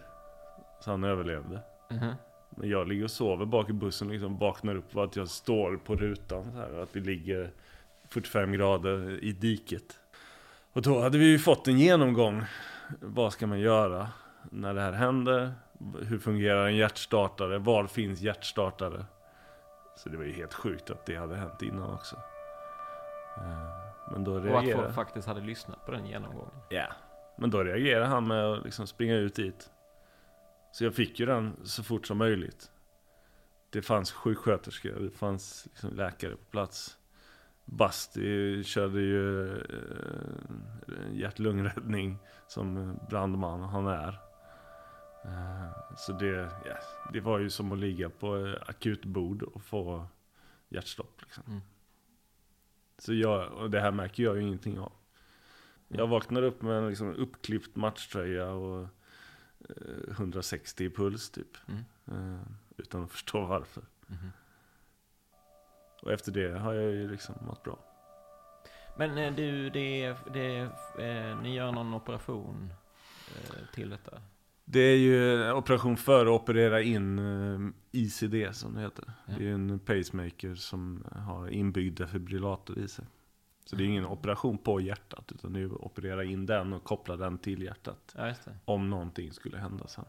Så 0.80 0.91
han 0.91 1.03
överlevde. 1.03 1.59
Mhm. 1.91 2.13
Men 2.49 2.70
jag 2.70 2.88
ligger 2.88 3.03
och 3.03 3.11
sover 3.11 3.45
bak 3.45 3.70
i 3.70 3.74
bussen 3.74 4.07
liksom 4.07 4.38
vaknar 4.38 4.76
upp 4.76 4.95
av 4.95 5.03
att 5.03 5.16
jag 5.16 5.30
står 5.30 5.78
på 5.78 5.95
rutan 5.95 6.51
så 6.51 6.57
här, 6.57 6.78
och 6.78 6.84
att 6.84 6.95
vi 6.95 6.99
ligger 6.99 7.51
45 8.09 8.51
grader 8.51 9.24
i 9.24 9.32
diket. 9.32 9.99
Och 10.74 10.82
då 10.82 11.01
hade 11.01 11.18
vi 11.18 11.26
ju 11.26 11.39
fått 11.39 11.68
en 11.68 11.80
genomgång. 11.80 12.43
Vad 13.01 13.34
ska 13.34 13.47
man 13.47 13.59
göra 13.59 14.09
när 14.51 14.74
det 14.74 14.82
här 14.82 14.91
händer? 14.91 15.53
Hur 16.01 16.20
fungerar 16.20 16.68
en 16.68 16.76
hjärtstartare? 16.76 17.57
Var 17.57 17.88
finns 17.88 18.22
hjärtstartare? 18.22 19.05
Så 19.97 20.09
det 20.09 20.18
var 20.18 20.24
ju 20.24 20.34
helt 20.34 20.53
sjukt 20.53 20.89
att 20.89 21.05
det 21.05 21.16
hade 21.16 21.36
hänt 21.36 21.61
innan 21.61 21.93
också. 21.93 22.16
Eh, 23.38 23.84
Men 24.11 24.23
då 24.23 24.33
Och 24.33 24.59
att 24.59 24.71
folk 24.71 24.93
faktiskt 24.93 25.27
hade 25.27 25.41
lyssnat 25.41 25.85
på 25.85 25.91
den 25.91 26.05
genomgången. 26.05 26.53
Ja, 26.69 26.87
men 27.37 27.49
då 27.49 27.63
reagerade 27.63 28.05
han 28.05 28.27
med 28.27 28.45
att 28.45 28.63
liksom 28.63 28.87
springa 28.87 29.15
ut 29.15 29.35
dit. 29.35 29.69
Så 30.71 30.83
jag 30.83 30.95
fick 30.95 31.19
ju 31.19 31.25
den 31.25 31.59
så 31.63 31.83
fort 31.83 32.07
som 32.07 32.17
möjligt. 32.17 32.71
Det 33.69 33.81
fanns 33.81 34.11
sjuksköterskor, 34.11 34.99
det 34.99 35.11
fanns 35.11 35.67
liksom 35.71 35.89
läkare 35.93 36.31
på 36.31 36.45
plats. 36.51 36.97
Basti 37.65 38.63
körde 38.63 39.01
ju 39.01 39.53
eh, 39.55 41.11
hjärt-lungräddning 41.11 42.17
som 42.47 42.99
brandman 43.09 43.61
han 43.61 43.87
är. 43.87 44.19
Eh, 45.25 45.95
så 45.97 46.11
det, 46.11 46.49
ja, 46.65 46.77
det 47.13 47.19
var 47.19 47.39
ju 47.39 47.49
som 47.49 47.71
att 47.71 47.79
ligga 47.79 48.09
på 48.09 48.55
akutbord 48.67 49.43
och 49.43 49.63
få 49.63 50.07
hjärtstopp. 50.69 51.21
Liksom. 51.21 51.43
Mm. 51.47 51.61
Så 52.97 53.13
jag, 53.13 53.51
och 53.51 53.69
det 53.69 53.81
här 53.81 53.91
märker 53.91 54.23
jag 54.23 54.35
ju 54.35 54.41
ingenting 54.41 54.79
av. 54.79 54.91
Jag 55.87 56.07
vaknar 56.07 56.41
upp 56.41 56.61
med 56.61 56.77
en 56.77 56.89
liksom 56.89 57.15
uppklippt 57.15 57.75
matchtröja 57.75 58.51
och 58.51 58.87
eh, 59.69 60.11
160 60.11 60.83
i 60.83 60.89
puls 60.89 61.29
typ. 61.29 61.57
Mm. 61.67 61.83
Eh, 62.07 62.41
utan 62.77 63.03
att 63.03 63.11
förstå 63.11 63.45
varför. 63.45 63.83
Mhm. 64.07 64.31
Och 66.01 66.11
efter 66.11 66.31
det 66.31 66.59
har 66.59 66.73
jag 66.73 66.91
ju 66.91 67.11
liksom 67.11 67.35
mått 67.41 67.63
bra. 67.63 67.79
Men 68.97 69.17
eh, 69.17 69.33
du, 69.33 69.69
det, 69.69 70.15
det, 70.33 70.57
eh, 70.99 71.41
ni 71.41 71.55
gör 71.55 71.71
någon 71.71 71.93
operation 71.93 72.73
eh, 73.35 73.73
till 73.73 73.89
detta? 73.89 74.21
Det 74.66 74.80
är 74.80 74.97
ju 74.97 75.51
operation 75.51 75.97
för 75.97 76.26
att 76.26 76.41
operera 76.41 76.82
in 76.82 77.20
eh, 77.20 77.99
ICD 78.01 78.55
som 78.55 78.74
det 78.74 78.82
heter. 78.82 79.05
Ja. 79.26 79.34
Det 79.38 79.43
är 79.43 79.47
ju 79.47 79.53
en 79.53 79.80
pacemaker 79.80 80.55
som 80.55 81.05
har 81.11 81.47
inbyggd 81.47 81.97
defibrillator 81.97 82.80
i 82.80 82.88
sig. 82.88 83.05
Så 83.66 83.76
det 83.76 83.84
är 83.84 83.86
ingen 83.86 84.05
operation 84.05 84.57
på 84.57 84.82
hjärtat 84.82 85.32
utan 85.32 85.53
det 85.53 85.59
är 85.59 85.66
att 85.66 85.72
operera 85.72 86.24
in 86.24 86.45
den 86.45 86.74
och 86.74 86.84
koppla 86.84 87.16
den 87.16 87.38
till 87.38 87.61
hjärtat. 87.61 88.16
Ja. 88.18 88.34
Om 88.66 88.89
någonting 88.89 89.32
skulle 89.34 89.57
hända 89.57 89.88
sen. 89.88 90.05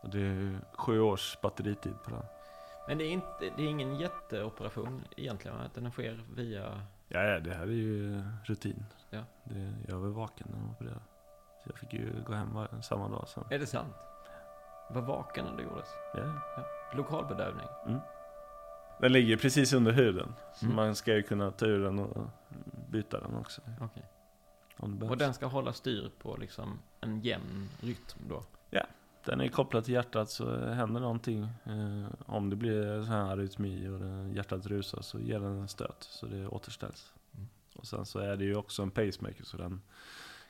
Och 0.00 0.10
det 0.10 0.18
är 0.18 0.34
ju 0.34 0.58
sju 0.72 1.00
års 1.00 1.38
batteritid 1.42 1.94
på 2.04 2.10
den. 2.10 2.22
Men 2.88 2.98
det 2.98 3.04
är, 3.04 3.10
inte, 3.10 3.52
det 3.56 3.62
är 3.62 3.68
ingen 3.68 3.96
jätteoperation 3.96 5.02
egentligen, 5.16 5.56
utan 5.60 5.82
den 5.82 5.92
sker 5.92 6.24
via... 6.34 6.80
Ja, 7.08 7.22
ja, 7.22 7.40
det 7.40 7.54
här 7.54 7.62
är 7.62 7.72
ju 7.72 8.22
rutin. 8.44 8.84
Ja. 9.10 9.24
Det, 9.44 9.74
jag 9.88 9.98
var 9.98 10.08
vaken 10.08 10.46
när 10.50 10.58
de 10.58 10.70
opererade. 10.70 11.00
Så 11.66 11.72
jag 11.72 11.78
fick 11.78 11.92
ju 11.92 12.22
gå 12.26 12.32
hem 12.32 12.58
samma 12.82 13.08
dag 13.08 13.28
sen. 13.28 13.44
Är 13.50 13.58
det 13.58 13.66
sant? 13.66 13.94
Var 14.90 15.02
vaken 15.02 15.44
när 15.44 15.56
det 15.56 15.62
gjordes? 15.62 15.88
Ja. 16.14 16.40
Lokalbedövning? 16.94 17.66
Den 19.00 19.12
ligger 19.12 19.36
precis 19.36 19.72
under 19.72 19.92
huden. 19.92 20.34
Så 20.54 20.64
Mm. 20.64 20.76
man 20.76 20.94
ska 20.94 21.14
ju 21.14 21.22
kunna 21.22 21.50
ta 21.50 21.66
ur 21.66 21.84
den 21.84 21.98
och 21.98 22.26
byta 22.90 23.20
den 23.20 23.36
också. 23.36 23.60
Behövs. 24.76 25.10
Och 25.10 25.16
den 25.18 25.34
ska 25.34 25.46
hålla 25.46 25.72
styr 25.72 26.10
på 26.22 26.36
liksom 26.36 26.78
en 27.00 27.20
jämn 27.20 27.68
rytm 27.80 28.18
då? 28.28 28.42
Den 29.24 29.40
är 29.40 29.48
kopplad 29.48 29.84
till 29.84 29.94
hjärtat 29.94 30.30
så 30.30 30.58
händer 30.66 31.00
någonting. 31.00 31.42
Eh, 31.64 32.06
om 32.26 32.50
det 32.50 32.56
blir 32.56 33.02
så 33.04 33.12
här 33.12 33.32
arytmi 33.32 33.88
och 33.88 34.28
hjärtat 34.36 34.66
rusar 34.66 35.00
så 35.02 35.18
ger 35.18 35.40
den 35.40 35.58
en 35.60 35.68
stöt 35.68 35.96
så 36.02 36.26
det 36.26 36.46
återställs. 36.46 37.12
Mm. 37.34 37.48
Och 37.76 37.86
sen 37.86 38.06
så 38.06 38.18
är 38.18 38.36
det 38.36 38.44
ju 38.44 38.56
också 38.56 38.82
en 38.82 38.90
pacemaker 38.90 39.44
så 39.44 39.56
den 39.56 39.82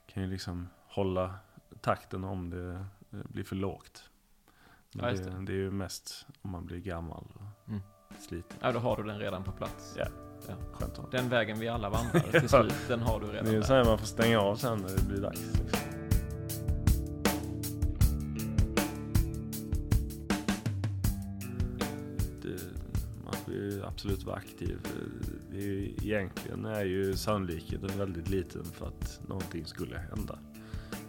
kan 0.07 0.23
ju 0.23 0.29
liksom 0.29 0.69
hålla 0.97 1.34
takten 1.80 2.24
om 2.24 2.51
det 2.51 2.70
eh, 3.18 3.24
blir 3.28 3.44
för 3.44 3.57
lågt. 3.57 4.11
Men 4.94 5.05
Ja, 5.05 5.11
det, 5.12 5.30
det. 5.30 5.44
det 5.44 5.53
är 5.53 5.57
ju 5.57 5.70
mest 5.70 6.26
om 6.42 6.51
man 6.51 6.66
blir 6.66 6.78
gammal 6.78 7.24
och 7.34 7.68
Mm. 7.68 7.80
sliten. 8.20 8.59
Ja, 8.61 8.72
då 8.72 8.78
har 8.78 8.97
du 8.97 9.03
den 9.03 9.18
redan 9.18 9.44
på 9.44 9.53
plats. 9.53 9.94
Ja. 9.99 10.07
Ja. 10.49 10.55
Skönt 10.72 10.99
att. 10.99 11.11
Den 11.11 11.28
vägen 11.28 11.59
vi 11.59 11.68
alla 11.68 11.90
vandrar 11.90 12.20
till 12.30 12.40
Ja. 12.42 12.49
slut, 12.49 12.74
den 12.88 13.01
har 13.01 13.20
du 13.20 13.26
redan 13.26 13.44
Det 13.44 13.51
är 13.51 13.55
ju 13.55 13.62
så 13.62 13.74
här 13.74 13.84
man 13.84 13.99
får 13.99 14.07
stänga 14.07 14.40
av 14.40 14.57
sen 14.57 14.78
när 14.78 14.88
det 14.97 15.03
blir 15.09 15.20
dags. 15.22 15.40
Liksom. 15.40 15.78
Man 23.24 23.34
får 23.44 23.55
ju 23.55 23.84
absolut 23.84 24.24
vara 24.24 24.36
aktiv. 24.36 24.78
Det 25.51 25.57
är 25.59 25.62
ju, 25.62 25.86
egentligen 26.03 26.64
är 26.64 26.84
ju 26.84 27.16
sannolikheten 27.16 27.99
väldigt 27.99 28.28
liten 28.28 28.64
för 28.64 28.86
att 28.86 29.20
någonting 29.28 29.64
skulle 29.66 29.99
hända. 29.99 30.38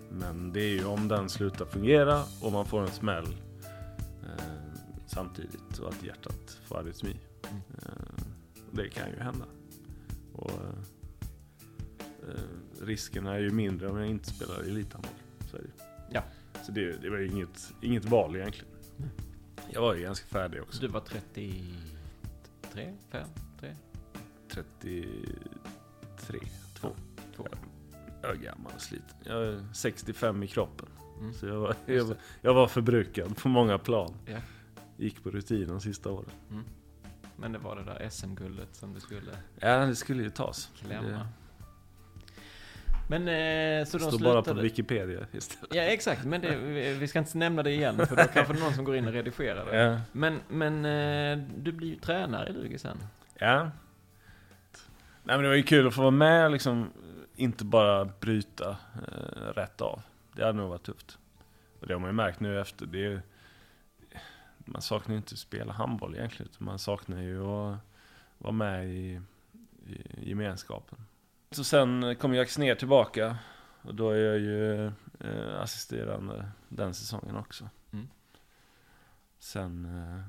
Men 0.09 0.53
det 0.53 0.61
är 0.61 0.73
ju 0.73 0.85
om 0.85 1.07
den 1.07 1.29
slutar 1.29 1.65
fungera 1.65 2.23
och 2.41 2.51
man 2.51 2.65
får 2.65 2.81
en 2.81 2.91
smäll 2.91 3.35
eh, 4.23 4.79
samtidigt 5.05 5.79
och 5.79 5.89
att 5.89 6.03
hjärtat 6.03 6.59
får 6.65 6.79
arytmi. 6.79 7.19
Mm. 7.49 7.61
Eh, 7.81 8.23
det 8.71 8.89
kan 8.89 9.09
ju 9.09 9.19
hända. 9.19 9.45
Och, 10.33 10.51
eh, 10.51 10.79
eh, 12.29 12.85
risken 12.85 13.27
är 13.27 13.39
ju 13.39 13.49
mindre 13.49 13.89
om 13.89 13.97
jag 13.97 14.07
inte 14.07 14.29
spelar 14.29 14.59
elithandboll. 14.59 15.13
Så. 15.51 15.57
Ja. 16.11 16.23
så 16.65 16.71
det, 16.71 17.01
det 17.01 17.09
var 17.09 17.17
ju 17.17 17.27
inget, 17.27 17.73
inget 17.81 18.05
val 18.05 18.35
egentligen. 18.35 18.73
Jag 19.69 19.81
var 19.81 19.95
ju 19.95 20.01
ganska 20.01 20.27
färdig 20.27 20.61
också. 20.61 20.81
Du 20.81 20.87
var 20.87 20.99
33, 20.99 22.93
5, 23.09 23.27
3? 23.59 23.75
33, 24.49 26.39
2. 26.73 26.89
Två. 27.35 27.47
Jag 28.21 28.31
är 28.31 28.35
gammal 28.35 28.71
och 28.75 28.81
sliten. 28.81 29.15
Jag 29.23 29.43
är 29.47 29.63
65 29.73 30.43
i 30.43 30.47
kroppen. 30.47 30.87
Mm. 31.19 31.33
Så 31.33 31.45
jag 31.47 31.55
var, 31.59 31.75
jag, 31.85 32.15
jag 32.41 32.53
var 32.53 32.67
förbrukad 32.67 33.37
på 33.37 33.47
många 33.49 33.77
plan. 33.77 34.13
Ja. 34.25 34.37
Gick 34.97 35.23
på 35.23 35.29
rutin 35.29 35.67
de 35.67 35.81
sista 35.81 36.09
åren. 36.11 36.29
Men 37.35 37.51
det 37.51 37.59
var 37.59 37.75
det 37.75 37.83
där 37.83 38.09
SM-guldet 38.09 38.75
som 38.75 38.93
du 38.93 38.99
skulle 38.99 39.31
Ja, 39.59 39.77
det 39.85 39.95
skulle 39.95 40.23
ju 40.23 40.29
tas. 40.29 40.69
klämma. 40.75 41.07
Det 41.09 41.25
Men 43.09 43.27
eh, 43.27 43.85
så 43.85 43.97
de 43.97 44.01
står 44.03 44.11
slutade... 44.17 44.33
bara 44.41 44.41
på 44.55 44.61
Wikipedia 44.61 45.19
istället. 45.31 45.75
Ja 45.75 45.81
exakt, 45.81 46.25
men 46.25 46.41
det, 46.41 46.55
vi- 46.55 46.93
vi 46.93 47.07
ska 47.07 47.19
inte 47.19 47.37
nämna 47.37 47.63
det 47.63 47.71
igen 47.71 47.97
för 48.07 48.15
då 48.15 48.23
kanske 48.33 48.53
det 48.53 48.59
är 48.59 48.63
någon 48.63 48.73
som 48.73 48.85
går 48.85 48.95
in 48.95 49.07
och 49.07 49.13
redigerar 49.13 49.65
det. 49.65 49.77
Ja. 49.77 49.99
Men, 50.11 50.39
men 50.49 50.85
eh, 50.85 51.45
du 51.57 51.71
blir 51.71 51.87
ju 51.87 51.95
tränare 51.95 52.49
i 52.49 52.53
Lugi 52.53 52.77
sen. 52.77 52.97
ja. 53.39 53.71
Nej 55.23 55.35
men 55.37 55.43
det 55.43 55.47
var 55.49 55.55
ju 55.55 55.63
kul 55.63 55.87
att 55.87 55.93
få 55.95 56.01
vara 56.01 56.11
med 56.11 56.51
liksom. 56.51 56.89
Inte 57.39 57.65
bara 57.65 58.05
bryta 58.05 58.77
eh, 59.07 59.53
rätt 59.55 59.81
av. 59.81 60.01
Det 60.33 60.45
hade 60.45 60.57
nog 60.57 60.69
varit 60.69 60.83
tufft. 60.83 61.17
Och 61.79 61.87
det 61.87 61.93
har 61.93 61.99
man 61.99 62.09
ju 62.09 62.13
märkt 62.13 62.39
nu 62.39 62.61
efter. 62.61 62.85
Det 62.85 62.97
är, 62.97 63.09
ju- 63.09 63.21
man 64.57 64.81
saknar 64.81 65.13
ju 65.13 65.17
inte 65.17 65.33
att 65.33 65.39
spela 65.39 65.73
handboll 65.73 66.15
egentligen. 66.15 66.51
Utan 66.51 66.65
man 66.65 66.79
saknar 66.79 67.21
ju 67.21 67.41
att 67.45 67.77
vara 68.37 68.51
med 68.53 68.87
i, 68.89 69.21
i 69.87 70.29
gemenskapen. 70.29 70.99
Så 71.51 71.63
sen 71.63 72.15
kom 72.15 72.33
Jack 72.33 72.57
ner 72.57 72.75
tillbaka. 72.75 73.37
Och 73.81 73.95
då 73.95 74.09
är 74.09 74.17
jag 74.17 74.39
ju 74.39 74.85
eh, 75.19 75.61
assisterande 75.61 76.49
den 76.69 76.93
säsongen 76.93 77.35
också. 77.35 77.69
Mm. 77.91 78.07
Sen 79.39 79.85
eh, 79.85 80.19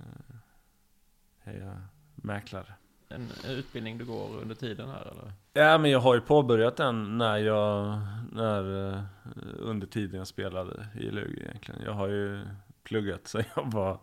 eh, 0.00 1.54
är 1.54 1.60
jag 1.66 1.76
mäklare. 2.14 2.74
En 3.08 3.28
utbildning 3.48 3.98
du 3.98 4.04
går 4.04 4.36
under 4.42 4.54
tiden 4.54 4.88
här 4.88 5.00
eller? 5.12 5.32
Ja 5.52 5.78
men 5.78 5.90
jag 5.90 6.00
har 6.00 6.14
ju 6.14 6.20
påbörjat 6.20 6.76
den 6.76 7.18
när 7.18 7.36
jag, 7.36 7.98
när, 8.32 8.88
eh, 8.94 9.02
under 9.58 9.86
tiden 9.86 10.18
jag 10.18 10.26
spelade 10.26 10.86
i 10.94 11.10
Lugi 11.10 11.40
egentligen. 11.42 11.82
Jag 11.84 11.92
har 11.92 12.08
ju 12.08 12.40
pluggat 12.82 13.26
sedan 13.28 13.44
jag 13.56 13.72
var 13.72 13.98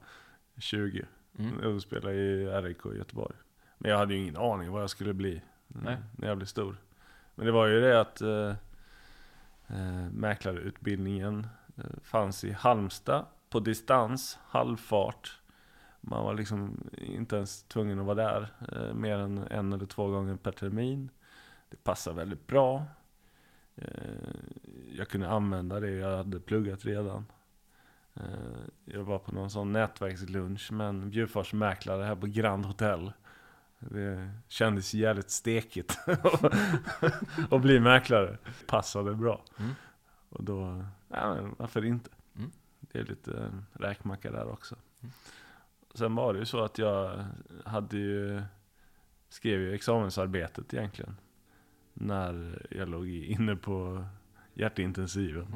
20 0.58 1.06
Mm. 1.40 1.76
och 1.76 1.82
spelade 1.82 2.16
i 2.16 2.46
RIK 2.46 2.86
i 2.86 2.98
Göteborg. 2.98 3.36
Men 3.78 3.92
jag 3.92 3.98
hade 3.98 4.14
ju 4.14 4.20
ingen 4.20 4.38
aning 4.38 4.72
vad 4.72 4.82
jag 4.82 4.90
skulle 4.90 5.14
bli 5.14 5.42
Nej. 5.68 5.98
när 6.18 6.28
jag 6.28 6.38
blev 6.38 6.46
stor. 6.48 6.78
Men 7.36 7.46
det 7.46 7.52
var 7.52 7.68
ju 7.68 7.82
det 7.82 8.02
att 8.02 8.22
eh, 8.22 8.54
mäklarutbildningen 10.12 11.48
fanns 12.04 12.44
i 12.44 12.52
Halmstad 12.52 13.26
på 13.50 13.60
distans, 13.60 14.40
halvfart. 14.48 15.40
Man 16.06 16.24
var 16.24 16.34
liksom 16.34 16.90
inte 16.92 17.36
ens 17.36 17.64
tvungen 17.64 18.00
att 18.00 18.06
vara 18.06 18.16
där 18.16 18.48
eh, 18.72 18.94
mer 18.94 19.18
än 19.18 19.38
en 19.38 19.74
eller 19.74 19.86
två 19.86 20.08
gånger 20.08 20.36
per 20.36 20.52
termin. 20.52 21.10
Det 21.70 21.84
passade 21.84 22.16
väldigt 22.16 22.48
bra. 22.48 22.86
Eh, 23.76 23.88
jag 24.92 25.08
kunde 25.08 25.30
använda 25.30 25.80
det 25.80 25.92
jag 25.92 26.18
hade 26.18 26.40
pluggat 26.40 26.86
redan. 26.86 27.26
Eh, 28.14 28.24
jag 28.86 29.04
var 29.04 29.20
på 29.20 29.32
någon 29.32 29.50
sån 29.50 29.72
nätverkslunch 29.72 30.72
med 30.72 30.90
en 30.90 31.10
Bjurfors 31.10 31.54
mäklare 31.54 32.04
här 32.04 32.16
på 32.16 32.28
Grand 32.28 32.66
Hotel. 32.66 33.12
Det 33.80 34.30
kändes 34.48 34.94
jävligt 34.94 35.30
stekigt 35.30 36.00
att 37.52 37.62
bli 37.62 37.80
mäklare. 37.80 38.38
Passade 38.68 39.16
bra. 39.16 39.42
Mm. 39.60 39.72
Och 40.30 40.44
då, 40.44 40.86
ja 41.08 41.38
varför 41.58 41.86
inte? 41.86 42.10
Mm. 42.36 42.52
Det 42.80 43.00
är 43.00 43.04
lite 43.04 43.32
eh, 43.32 43.82
räkmacka 43.82 44.32
där 44.32 44.52
också. 44.52 44.76
Mm. 45.02 45.14
Sen 45.94 46.16
var 46.16 46.34
det 46.34 46.40
ju 46.40 46.46
så 46.46 46.64
att 46.64 46.78
jag 46.78 47.26
hade 47.66 47.98
ju, 47.98 48.42
skrev 49.30 49.60
ju 49.60 49.74
examensarbetet 49.74 50.74
egentligen. 50.74 51.16
När 51.94 52.62
jag 52.70 52.90
låg 52.90 53.10
inne 53.10 53.56
på 53.56 54.06
hjärtintensiven. 54.54 55.56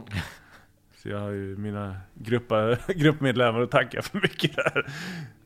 Så 0.96 1.10
jag 1.10 1.20
har 1.20 1.30
ju 1.30 1.58
mina 1.58 1.98
gruppa, 2.14 2.78
gruppmedlemmar 2.88 3.62
att 3.62 3.72
tacka 3.72 4.02
för 4.02 4.22
mycket 4.22 4.56
där. 4.56 4.92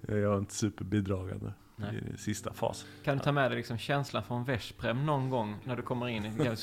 Jag 0.02 0.30
var 0.30 0.38
inte 0.38 0.54
superbidragande 0.54 1.54
Nej. 1.76 2.04
i 2.14 2.18
sista 2.18 2.54
fasen. 2.54 2.90
Kan 3.04 3.18
du 3.18 3.24
ta 3.24 3.32
med 3.32 3.52
dig 3.52 3.58
liksom 3.58 3.78
känslan 3.78 4.24
från 4.24 4.44
Veszprem 4.44 5.06
någon 5.06 5.30
gång 5.30 5.56
när 5.64 5.76
du 5.76 5.82
kommer 5.82 6.08
in 6.08 6.26
i 6.26 6.48
en 6.48 6.58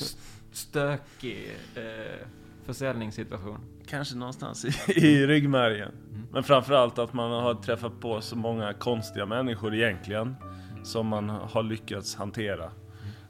stökig 0.51 1.51
eh, 1.75 2.27
försäljningssituation? 2.73 3.59
Kanske 3.85 4.15
någonstans 4.17 4.65
i, 4.65 4.91
i 5.07 5.27
ryggmärgen. 5.27 5.91
Mm. 6.09 6.23
Men 6.31 6.43
framförallt 6.43 6.99
att 6.99 7.13
man 7.13 7.31
har 7.31 7.53
träffat 7.55 7.99
på 7.99 8.21
så 8.21 8.35
många 8.37 8.73
konstiga 8.73 9.25
människor 9.25 9.75
egentligen. 9.75 10.35
Som 10.83 11.07
man 11.07 11.29
har 11.29 11.63
lyckats 11.63 12.15
hantera. 12.15 12.71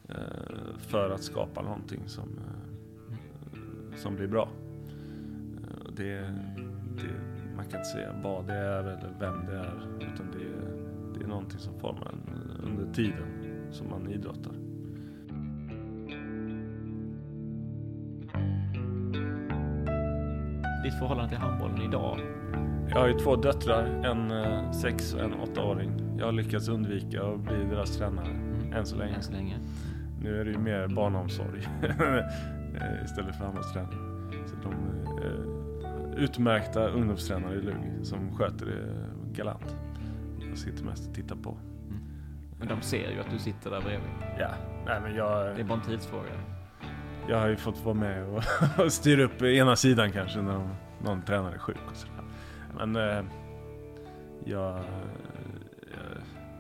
Eh, 0.10 0.16
för 0.78 1.10
att 1.10 1.24
skapa 1.24 1.62
någonting 1.62 2.02
som, 2.08 2.24
eh, 2.38 3.96
som 3.98 4.16
blir 4.16 4.28
bra. 4.28 4.50
Eh, 4.88 5.92
det, 5.96 6.20
det, 6.96 7.14
man 7.56 7.66
kan 7.66 7.80
inte 7.80 7.90
säga 7.90 8.14
vad 8.24 8.48
det 8.48 8.54
är 8.54 8.84
eller 8.84 9.14
vem 9.20 9.46
det 9.46 9.54
är. 9.58 9.74
Utan 10.14 10.32
det, 10.32 10.44
är- 10.44 11.18
det 11.18 11.24
är 11.24 11.28
någonting 11.28 11.60
som 11.60 11.80
formar 11.80 12.08
en 12.12 12.52
under 12.64 12.94
tiden 12.94 13.28
som 13.72 13.90
man 13.90 14.10
idrottar. 14.12 14.54
Ditt 20.90 21.00
förhållande 21.00 21.30
till 21.30 21.38
handbollen 21.38 21.82
idag? 21.82 22.20
Jag 22.90 23.00
har 23.00 23.08
ju 23.08 23.14
två 23.14 23.36
döttrar, 23.36 23.86
en 23.86 24.32
eh, 24.32 24.72
sex 24.72 25.14
och 25.14 25.20
en 25.20 25.34
åttaåring. 25.34 26.18
Jag 26.18 26.26
har 26.26 26.32
lyckats 26.32 26.68
undvika 26.68 27.24
att 27.24 27.40
bli 27.40 27.56
deras 27.56 27.98
tränare, 27.98 28.28
än 28.74 28.86
så 28.86 28.96
länge. 28.96 29.16
Än 29.16 29.24
så 29.24 29.32
länge. 29.32 29.58
Nu 30.22 30.42
är 30.42 30.46
det 30.46 30.52
ju 30.52 30.58
mer 30.58 30.88
barnomsorg 30.88 31.68
eh, 31.84 33.04
istället 33.06 33.36
för 33.36 33.44
handbollsträning. 33.44 34.00
Så 34.48 34.56
de 34.64 34.74
är 34.74 35.26
eh, 35.26 36.24
utmärkta 36.24 36.88
ungdomstränare 36.88 37.56
i 37.56 37.62
Lugi 37.62 38.04
som 38.04 38.38
sköter 38.38 38.66
det 38.66 38.96
galant. 39.34 39.76
Jag 40.50 40.58
sitter 40.58 40.84
mest 40.84 41.10
och 41.10 41.16
tittar 41.16 41.36
på. 41.36 41.58
Men 42.60 42.68
de 42.68 42.82
ser 42.82 43.12
ju 43.12 43.20
att 43.20 43.32
du 43.32 43.40
sitter 43.40 43.70
där 43.72 43.82
bredvid. 43.82 44.10
Ja, 44.40 44.50
nej 44.86 45.02
men 45.02 45.16
jag, 45.16 45.56
Det 45.56 45.62
är 45.62 45.66
bara 45.66 45.80
en 45.80 45.86
tidsfråga. 45.86 46.59
Jag 47.28 47.40
har 47.40 47.48
ju 47.48 47.56
fått 47.56 47.80
vara 47.84 47.96
med 47.96 48.26
och, 48.78 48.94
styra 48.94 49.24
upp 49.24 49.42
ena 49.42 49.76
sidan 49.76 50.12
kanske 50.12 50.42
när 50.42 50.70
någon 51.04 51.22
tränare 51.22 51.54
är 51.54 51.58
sjuk 51.60 51.78
och 51.92 51.96
sådär. 51.96 52.24
Men 52.78 52.96
eh, 52.96 53.26
jag, 54.46 54.78
eh, 54.78 54.84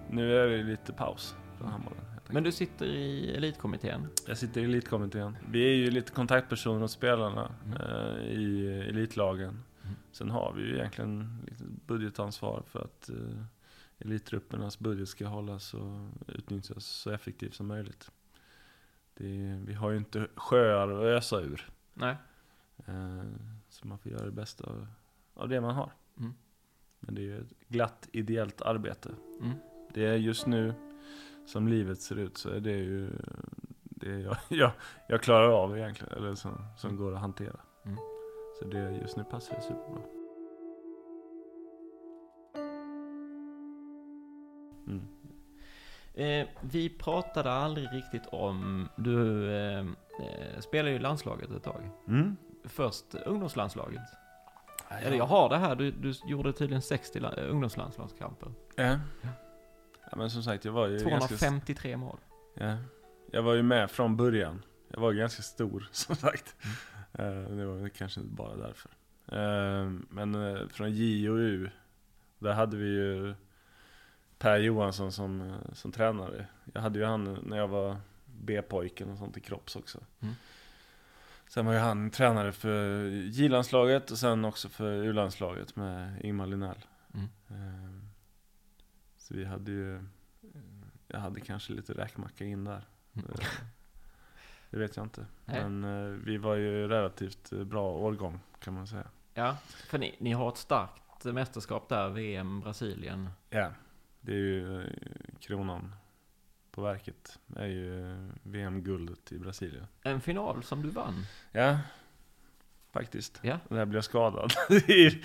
nu 0.09 0.37
är 0.39 0.47
det 0.47 0.63
lite 0.63 0.93
paus 0.93 1.35
från 1.57 1.67
handbollen. 1.67 1.99
helt 2.05 2.11
enkelt. 2.17 2.33
Men 2.33 2.43
du 2.43 2.51
sitter 2.51 2.85
i 2.85 3.35
elitkommittén. 3.35 4.07
Jag 4.27 4.37
sitter 4.37 4.61
i 4.61 4.63
elitkommittén. 4.63 5.37
Vi 5.51 5.63
är 5.69 5.75
ju 5.75 5.91
lite 5.91 6.11
kontaktpersoner 6.11 6.83
åt 6.83 6.91
spelarna 6.91 7.51
Mm. 7.65 7.77
eh, 7.81 8.23
i 8.25 8.67
elitlagen. 8.89 9.63
Mm. 9.83 9.95
Sen 10.11 10.29
har 10.29 10.53
vi 10.57 10.61
ju 10.61 10.75
egentligen 10.77 11.39
budgetansvar 11.85 12.63
för 12.67 12.79
att 12.79 13.09
eh, 13.09 13.43
elittruppernas 13.99 14.79
budget 14.79 15.07
ska 15.09 15.27
hållas 15.27 15.73
och 15.73 16.09
utnyttjas 16.27 16.85
så 16.85 17.11
effektivt 17.11 17.53
som 17.55 17.67
möjligt. 17.67 18.11
Det, 19.19 19.59
vi 19.65 19.73
har 19.73 19.91
ju 19.91 19.97
inte 19.97 20.27
sjöar 20.35 20.87
att 20.87 21.03
ösa 21.03 21.41
ur. 21.41 21.69
Nej. 21.93 22.15
Eh, 22.85 23.23
så 23.69 23.87
man 23.87 23.99
får 23.99 24.11
göra 24.11 24.25
det 24.25 24.31
bästa 24.31 24.63
av, 24.69 24.87
av 25.33 25.49
det 25.49 25.61
man 25.61 25.75
har. 25.75 25.91
Mm. 26.17 26.33
Men 26.99 27.15
det 27.15 27.21
är 27.21 27.23
ju 27.23 27.41
ett 27.41 27.53
glatt 27.67 28.09
ideellt 28.11 28.61
arbete. 28.61 29.09
Mm. 29.41 29.55
Det 29.93 30.05
är 30.05 30.15
just 30.15 30.47
nu, 30.47 30.73
som 31.45 31.67
livet 31.67 32.01
ser 32.01 32.19
ut, 32.19 32.37
så 32.37 32.49
är 32.49 32.59
det 32.59 32.77
ju 32.77 33.09
det 33.83 34.19
jag, 34.19 34.37
jag, 34.47 34.71
jag 35.07 35.21
klarar 35.21 35.49
av 35.49 35.77
egentligen, 35.77 36.17
eller 36.17 36.35
som, 36.35 36.65
som 36.77 36.97
går 36.97 37.13
att 37.13 37.21
hantera. 37.21 37.59
Mm. 37.85 37.97
Så 38.59 38.65
det 38.65 38.91
just 38.91 39.17
nu 39.17 39.23
passar 39.23 39.55
det 39.55 39.61
superbra. 39.61 40.01
Mm. 44.87 45.18
Eh, 46.19 46.47
vi 46.61 46.89
pratade 46.89 47.51
aldrig 47.51 47.87
riktigt 47.93 48.25
om... 48.31 48.89
Du 48.95 49.49
eh, 49.55 49.79
eh, 49.79 50.59
spelade 50.59 50.91
ju 50.91 50.99
landslaget 50.99 51.51
ett 51.51 51.63
tag. 51.63 51.89
Mm. 52.07 52.35
Först 52.63 53.15
ungdomslandslaget. 53.25 54.01
Eller 54.89 55.17
jag 55.17 55.25
har 55.25 55.49
det 55.49 55.57
här, 55.57 55.75
du, 55.75 55.91
du 55.91 56.13
gjorde 56.27 56.53
tydligen 56.53 56.81
60 56.81 57.19
la- 57.19 57.33
eh, 57.33 57.51
ungdomslandslagskamper. 57.51 58.51
Ja. 58.75 58.99
ja. 60.11 60.17
men 60.17 60.29
som 60.31 60.43
sagt, 60.43 60.65
jag 60.65 60.71
var 60.71 60.87
ju 60.87 60.97
ganska... 60.97 61.27
253 61.27 61.97
mål. 61.97 62.17
Ja. 62.53 62.77
Jag 63.31 63.43
var 63.43 63.53
ju 63.53 63.63
med 63.63 63.91
från 63.91 64.17
början. 64.17 64.61
Jag 64.87 64.99
var 64.99 65.13
ganska 65.13 65.41
stor, 65.41 65.89
som 65.91 66.15
sagt. 66.15 66.55
Eh, 67.13 67.25
det 67.31 67.65
var 67.65 67.89
kanske 67.89 68.19
inte 68.19 68.33
bara 68.33 68.55
därför. 68.55 68.91
Men 70.09 70.69
från 70.69 70.91
J 70.91 71.29
och 71.29 71.37
U, 71.37 71.69
där 72.39 72.53
hade 72.53 72.77
vi 72.77 72.87
ju 72.87 73.35
Per 74.39 74.57
Johansson 74.57 75.11
som, 75.11 75.41
eh, 75.41 75.73
som 75.73 75.91
tränare. 75.91 76.45
Jag 76.73 76.81
hade 76.81 76.99
ju 76.99 77.05
han 77.05 77.39
när 77.43 77.57
jag 77.57 77.67
var 77.67 77.97
B-pojken 78.25 79.09
och 79.09 79.17
sånt 79.17 79.37
i 79.37 79.39
Kropps 79.41 79.75
också. 79.75 79.99
Mm. 80.19 80.33
Sen 81.47 81.65
var 81.65 81.73
ju 81.73 81.79
han 81.79 82.09
tränare 82.09 82.51
för 82.51 83.05
J-landslaget 83.09 84.11
och 84.11 84.17
sen 84.17 84.45
också 84.45 84.69
för 84.69 84.91
U-landslaget 85.03 85.75
med 85.75 86.21
Ingmar 86.25 86.45
Linnell. 86.47 86.85
Mm. 87.13 87.25
Eh, 87.49 88.01
Så 89.17 89.33
vi 89.33 89.45
hade 89.45 89.71
ju, 89.71 89.95
eh, 89.95 90.01
jag 91.07 91.19
hade 91.19 91.39
kanske 91.41 91.73
lite 91.73 91.93
räkmacka 91.93 92.45
in 92.45 92.63
där. 92.63 92.87
Eh, 93.15 93.21
Det 94.69 94.77
vet 94.77 94.95
jag 94.95 95.05
inte. 95.05 95.25
Nej. 95.45 95.69
Men 95.69 96.21
vi 96.25 96.37
var 96.37 96.55
ju 96.55 96.87
relativt 96.87 97.49
bra 97.49 97.91
årgång 97.91 98.39
kan 98.59 98.73
man 98.73 98.87
säga. 98.87 99.07
Ja, 99.33 99.57
för 99.87 99.97
ni, 99.97 100.15
ni 100.19 100.31
har 100.31 100.49
ett 100.49 100.57
starkt 100.57 101.23
mästerskap 101.25 101.89
där, 101.89 102.09
VM 102.09 102.59
Brasilien. 102.59 103.29
Ja, 103.49 103.71
det 104.29 104.35
är 104.35 104.39
ju 104.39 104.81
eh, 104.81 104.89
kronan 105.39 105.95
på 106.71 106.81
verket. 106.81 107.39
Det 107.47 107.59
är 107.59 107.65
ju 107.67 108.11
eh, 108.11 108.17
VM-guldet 108.43 109.31
i 109.31 109.39
Brasilien. 109.39 109.85
En 110.03 110.21
final 110.21 110.63
som 110.63 110.81
du 110.81 110.89
vann. 110.89 111.25
Ja, 111.51 111.79
faktiskt. 112.91 113.39
Ja. 113.43 113.59
Där 113.69 113.85
blev 113.85 113.95
jag 113.97 114.03
skadad 114.03 114.51
i, 114.87 115.21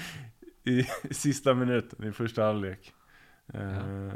i 0.62 0.82
sista 1.10 1.54
minuten 1.54 2.08
i 2.08 2.12
första 2.12 2.42
halvlek. 2.44 2.92
Eh, 3.54 4.12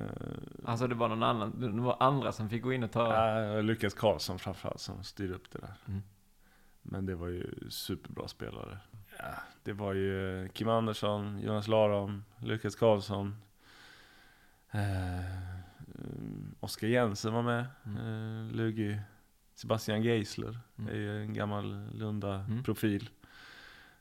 Alltså 0.64 0.86
det 0.86 0.94
var 0.94 1.08
någon 1.08 1.22
annan, 1.22 1.60
det 1.60 1.82
var 1.82 1.96
andra 2.00 2.32
som 2.32 2.48
fick 2.48 2.62
gå 2.62 2.72
in 2.72 2.82
och 2.84 2.92
ta... 2.92 3.14
Ja, 3.14 3.60
Lukas 3.60 3.94
Karlsson 3.94 4.38
framförallt 4.38 4.80
som 4.80 5.04
styrde 5.04 5.34
upp 5.34 5.50
det 5.50 5.58
där. 5.58 5.74
Mm. 5.88 6.02
Men 6.82 7.06
det 7.06 7.14
var 7.14 7.28
ju 7.28 7.70
superbra 7.70 8.28
spelare. 8.28 8.78
Ja, 9.18 9.34
det 9.62 9.72
var 9.72 9.94
ju 9.94 10.48
Kim 10.52 10.68
Andersson, 10.68 11.40
Jonas 11.40 11.68
Larom, 11.68 12.24
Lukas 12.38 12.76
Karlsson. 12.76 13.36
Eh, 14.70 15.24
Oskar 16.60 16.86
Jensen 16.88 17.32
var 17.32 17.42
med. 17.42 17.66
Mm. 17.86 17.96
Eh, 18.48 18.52
Lugi. 18.56 19.00
Sebastian 19.54 20.02
Geisler 20.02 20.58
Mm. 20.78 20.90
är 20.90 20.96
ju 20.98 21.22
en 21.22 21.34
gammal 21.34 21.72
Mm. 21.72 21.90
Lunda-profil. 21.98 23.10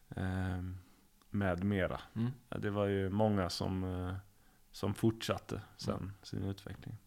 Eh, 0.09 0.63
med 1.29 1.63
mera. 1.63 2.01
Mm. 2.15 2.31
Ja, 2.49 2.57
det 2.57 2.69
var 2.69 2.85
ju 2.85 3.09
många 3.09 3.49
som, 3.49 3.83
eh, 3.83 4.15
som 4.71 4.93
fortsatte 4.93 5.61
sen 5.77 5.93
Mm. 5.97 6.11
sin 6.23 6.43
utveckling. 6.43 6.97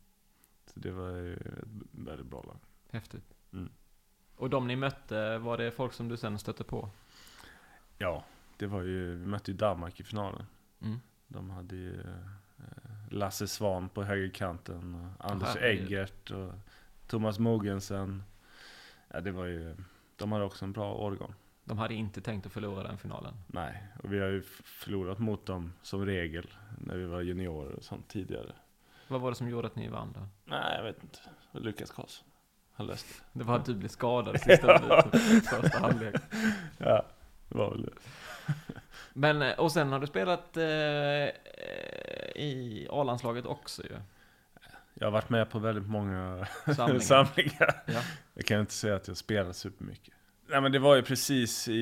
Så 0.66 0.80
det 0.80 0.90
var 0.90 1.10
ju 1.10 1.34
ett 1.34 1.64
väldigt 1.90 2.26
bra 2.26 2.42
lag. 2.42 2.58
Häftigt. 2.90 3.34
Mm. 3.52 3.70
Och 4.36 4.50
de 4.50 4.66
ni 4.66 4.76
mötte, 4.76 5.38
var 5.38 5.58
det 5.58 5.70
folk 5.70 5.92
som 5.92 6.08
du 6.08 6.16
sen 6.16 6.38
stötte 6.38 6.64
på? 6.64 6.90
Ja, 7.98 8.24
det 8.56 8.66
var 8.66 8.82
ju, 8.82 9.14
vi 9.16 9.26
mötte 9.26 9.50
ju 9.50 9.56
Danmark 9.56 10.00
i 10.00 10.04
finalen. 10.04 10.46
Mm. 10.80 11.00
De 11.28 11.50
hade 11.50 11.76
ju 11.76 12.02
Lasse 13.12 13.46
Svan 13.48 13.88
på 13.88 14.02
högerkanten, 14.02 15.12
Anders 15.18 15.48
herregud. 15.48 15.84
Eggert 15.84 16.30
och 16.30 16.52
Thomas 17.06 17.38
Mogensen. 17.38 18.22
Ja, 19.08 19.20
det 19.20 19.30
var 19.30 19.44
ju, 19.44 19.76
de 20.16 20.32
hade 20.32 20.44
också 20.44 20.64
en 20.64 20.72
bra 20.72 20.94
årgång. 20.94 21.34
De 21.64 21.78
hade 21.78 21.94
inte 21.94 22.20
tänkt 22.20 22.46
att 22.46 22.52
förlora 22.52 22.82
den 22.82 22.98
finalen. 22.98 23.34
Nej, 23.46 23.82
och 24.02 24.12
vi 24.12 24.18
har 24.20 24.28
ju 24.28 24.42
förlorat 24.64 25.18
mot 25.18 25.46
dem 25.46 25.72
som 25.82 26.06
regel 26.06 26.50
när 26.78 26.96
vi 26.96 27.04
var 27.04 27.20
juniorer 27.20 27.72
och 27.72 27.84
sånt 27.84 28.08
tidigare. 28.08 28.52
Vad 29.08 29.20
var 29.20 29.30
det 29.30 29.36
som 29.36 29.48
gjorde 29.48 29.66
att 29.66 29.76
ni 29.76 29.88
vann 29.88 30.12
då? 30.12 30.20
Nej, 30.44 30.76
jag 30.76 30.84
vet 30.84 31.02
inte. 31.02 31.18
Lukas 31.52 31.90
Karlsson. 31.90 32.26
Han 32.72 32.86
löste 32.86 33.08
det. 33.32 33.38
Det 33.38 33.44
var 33.44 33.56
att 33.56 33.64
du 33.64 33.74
blev 33.74 33.88
skadad 33.88 34.40
sista 34.40 34.80
minuten, 34.80 35.40
första 35.40 35.78
halvlek. 35.78 36.14
Ja, 36.78 37.06
det 37.48 37.58
var 37.58 37.70
väl 37.70 37.82
det. 37.82 37.92
Men, 39.12 39.42
eh, 39.42 39.58
och 39.58 39.72
sen 39.72 39.92
har 39.92 39.98
du 40.00 40.06
spelat 40.06 40.56
eh, 40.56 40.64
i 42.42 42.86
A-landslaget 42.90 43.46
också 43.46 43.82
ju. 43.82 43.96
Jag 44.94 45.06
har 45.06 45.12
varit 45.12 45.30
med 45.30 45.50
på 45.50 45.58
väldigt 45.58 45.88
många 45.88 46.46
Samlingar. 46.76 47.00
samlingar. 47.00 47.82
Ja. 47.86 48.00
Jag 48.34 48.44
kan 48.46 48.60
inte 48.60 48.72
säga 48.72 48.96
att 48.96 49.08
jag 49.08 49.16
spelar 49.16 49.52
supermycket. 49.52 50.14
Nej 50.46 50.60
men 50.60 50.72
det 50.72 50.78
var 50.78 50.96
ju 50.96 51.02
precis 51.02 51.68
i, 51.68 51.72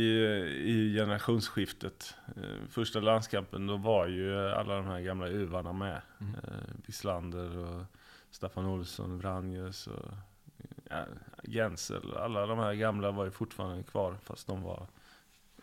i 0.65 0.95
generationsskiftet. 0.95 2.15
Eh, 2.37 2.69
Första 2.71 3.01
landskampen, 3.01 3.67
då 3.67 3.77
var 3.77 4.07
ju 4.07 4.51
alla 4.51 4.75
de 4.77 4.87
här 4.87 5.01
gamla 5.01 5.29
uvarna 5.29 5.73
med. 5.73 6.01
Mm. 6.21 6.35
Eh, 6.35 6.75
Wislander 6.87 7.57
och 7.57 7.85
Staffan 8.31 8.67
Olsson, 8.67 9.19
Vranjes 9.19 9.87
och 9.87 10.07
ja, 10.91 11.05
Gensel. 11.43 12.17
Alla 12.17 12.47
de 12.47 12.59
här 12.59 12.75
gamla 12.75 13.11
var 13.11 13.25
ju 13.25 13.31
fortfarande 13.31 13.83
kvar 13.83 14.17
fast 14.23 14.47
de 14.47 14.63
var 14.63 14.87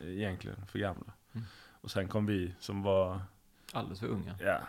egentligen 0.02 0.66
för 0.66 0.80
gamla. 0.80 1.14
Mm. 1.36 1.48
Och 1.82 1.92
sen 1.92 2.08
kom 2.08 2.26
vi 2.26 2.54
som 2.60 2.84
var 2.84 3.22
Alldeles 3.74 4.00
för 4.00 4.08
unga. 4.08 4.36
Ja, 4.40 4.60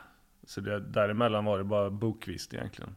så 0.45 0.61
det, 0.61 0.81
däremellan 0.81 1.45
var 1.45 1.59
det 1.59 1.65
bara 1.65 1.91
Bokvist 1.91 2.55
egentligen. 2.55 2.95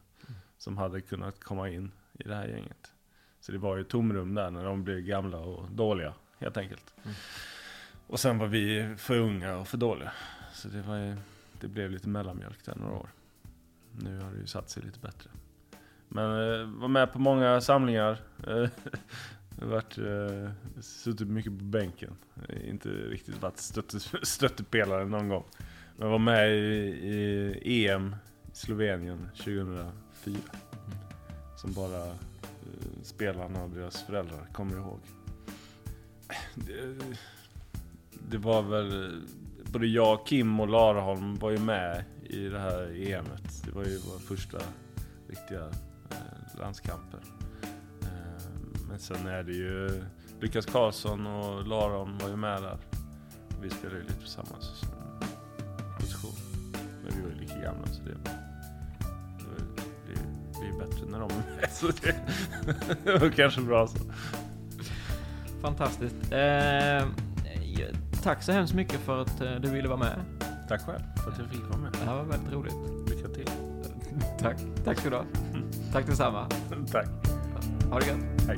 Som 0.58 0.78
hade 0.78 1.02
kunnat 1.02 1.44
komma 1.44 1.70
in 1.70 1.92
i 2.14 2.24
det 2.24 2.36
här 2.36 2.48
gänget. 2.48 2.92
Så 3.40 3.52
det 3.52 3.58
var 3.58 3.78
ju 3.78 3.84
tomrum 3.84 4.36
där 4.36 4.52
när 4.52 4.64
de 4.64 4.84
blev 4.84 5.00
gamla 5.00 5.38
och 5.38 5.72
dåliga, 5.72 6.14
helt 6.40 6.58
enkelt. 6.58 6.94
Mm. 7.04 7.16
Och 8.08 8.20
sen 8.20 8.38
var 8.38 8.48
vi 8.48 8.96
för 8.98 9.20
unga 9.20 9.58
och 9.58 9.68
för 9.68 9.78
dåliga. 9.78 10.12
Så 10.54 10.68
det, 10.68 10.82
var 10.82 10.98
ju, 10.98 11.16
det 11.60 11.68
blev 11.68 11.92
lite 11.92 12.10
mellanmjölk 12.10 12.66
där 12.66 12.76
några 12.76 12.94
år. 12.94 13.10
Nu 13.92 14.22
har 14.22 14.32
det 14.32 14.38
ju 14.38 14.48
satt 14.48 14.70
sig 14.70 14.84
lite 14.84 15.00
bättre. 15.00 15.30
Men 16.08 16.26
eh, 16.26 16.66
var 16.66 16.88
med 16.88 17.14
på 17.14 17.20
många 17.20 17.62
samlingar. 17.62 18.22
Jag 19.60 19.68
har 19.68 19.74
varit, 19.74 19.98
eh, 19.98 20.52
suttit 20.82 21.28
mycket 21.28 21.58
på 21.58 21.64
bänken. 21.64 22.14
Inte 22.64 22.90
riktigt 22.90 23.42
varit 23.42 23.58
stötte, 23.58 24.00
stöttepelare 24.26 25.06
någon 25.06 25.30
gång. 25.30 25.44
Men 25.98 26.10
var 26.10 26.20
med 26.20 26.52
i, 26.52 26.60
i 27.62 27.88
EM 27.88 28.16
i 28.52 28.56
Slovenien 28.56 29.30
2004. 29.38 29.92
Som 31.58 31.74
bara 31.74 32.08
eh, 32.08 32.16
spelarna 33.04 33.64
och 33.64 33.70
deras 33.70 34.04
föräldrar 34.04 34.48
kommer 34.54 34.78
ihåg. 34.78 35.00
Det, 36.56 36.96
det 38.30 38.38
var 38.38 38.62
väl, 38.62 39.04
eh, 39.04 39.20
både 39.72 39.88
jag, 39.88 40.26
Kim 40.26 40.60
och 40.60 40.70
Larholm 40.70 41.36
var 41.36 41.52
ju 41.52 41.60
med 41.60 42.04
i 42.24 42.50
det 42.50 42.60
här 42.60 43.08
EMet. 43.10 43.64
Det 43.66 43.72
var 43.72 43.84
ju 43.84 43.98
vår 43.98 44.20
första 44.20 44.58
riktiga 45.28 45.66
eh, 46.10 46.60
landskamper. 46.60 47.20
Men 48.90 49.00
sen 49.00 49.28
är 49.28 49.44
det 49.44 49.52
ju 49.52 50.04
Lukas 50.42 50.66
Karlsson 50.66 51.28
och 51.28 51.68
Larholm 51.68 52.18
var 52.18 52.30
ju 52.30 52.36
med 52.36 52.62
där. 52.62 52.78
Vi 53.62 53.70
spelade 53.70 54.00
ju 54.00 54.04
lite 54.08 54.22
på 54.22 54.28
samma 54.28 54.58
s- 54.60 54.84
position. 56.00 56.32
Men 57.04 57.16
vi 57.18 57.22
var 57.24 57.30
ju 57.30 57.36
lika 57.36 57.54
gamla 57.60 57.88
så 57.88 58.02
det, 58.04 58.10
det, 58.10 58.24
det, 60.08 60.22
det 60.62 60.68
är 60.68 60.80
bättre 60.88 61.06
när 61.10 61.20
de 61.20 61.30
är 61.32 61.56
med. 61.62 61.70
Så 61.72 61.88
det, 61.88 62.16
det 63.04 63.18
var 63.18 63.30
kanske 63.30 63.62
bra 63.62 63.88
så. 63.88 63.98
Fantastiskt. 65.62 66.16
Eh, 66.32 67.08
tack 68.24 68.44
så 68.44 68.52
hemskt 68.52 68.74
mycket 68.74 69.00
för 69.00 69.22
att 69.22 69.42
eh, 69.42 69.56
du 69.56 69.70
ville 69.70 69.88
vara 69.88 70.00
med. 70.00 70.20
Tack 70.68 70.82
själv 70.82 71.00
för 71.24 71.32
att 71.32 71.38
jag 71.40 71.48
fick 71.50 71.62
vara 71.70 71.78
med. 71.80 71.92
Det 71.92 72.06
här 72.06 72.16
var 72.16 72.24
väldigt 72.24 72.54
roligt. 72.54 72.76
Lycka 73.10 73.28
till. 73.28 73.50
Tack. 74.40 74.58
Tack 74.86 75.00
ska 75.00 75.10
du 75.10 75.16
ha. 75.16 75.24
Tack 75.94 76.06
detsamma. 76.06 76.48
Tack. 76.92 77.08
Ha 77.92 78.00
det 78.00 78.06
gött. 78.08 78.18
Hej. 78.48 78.58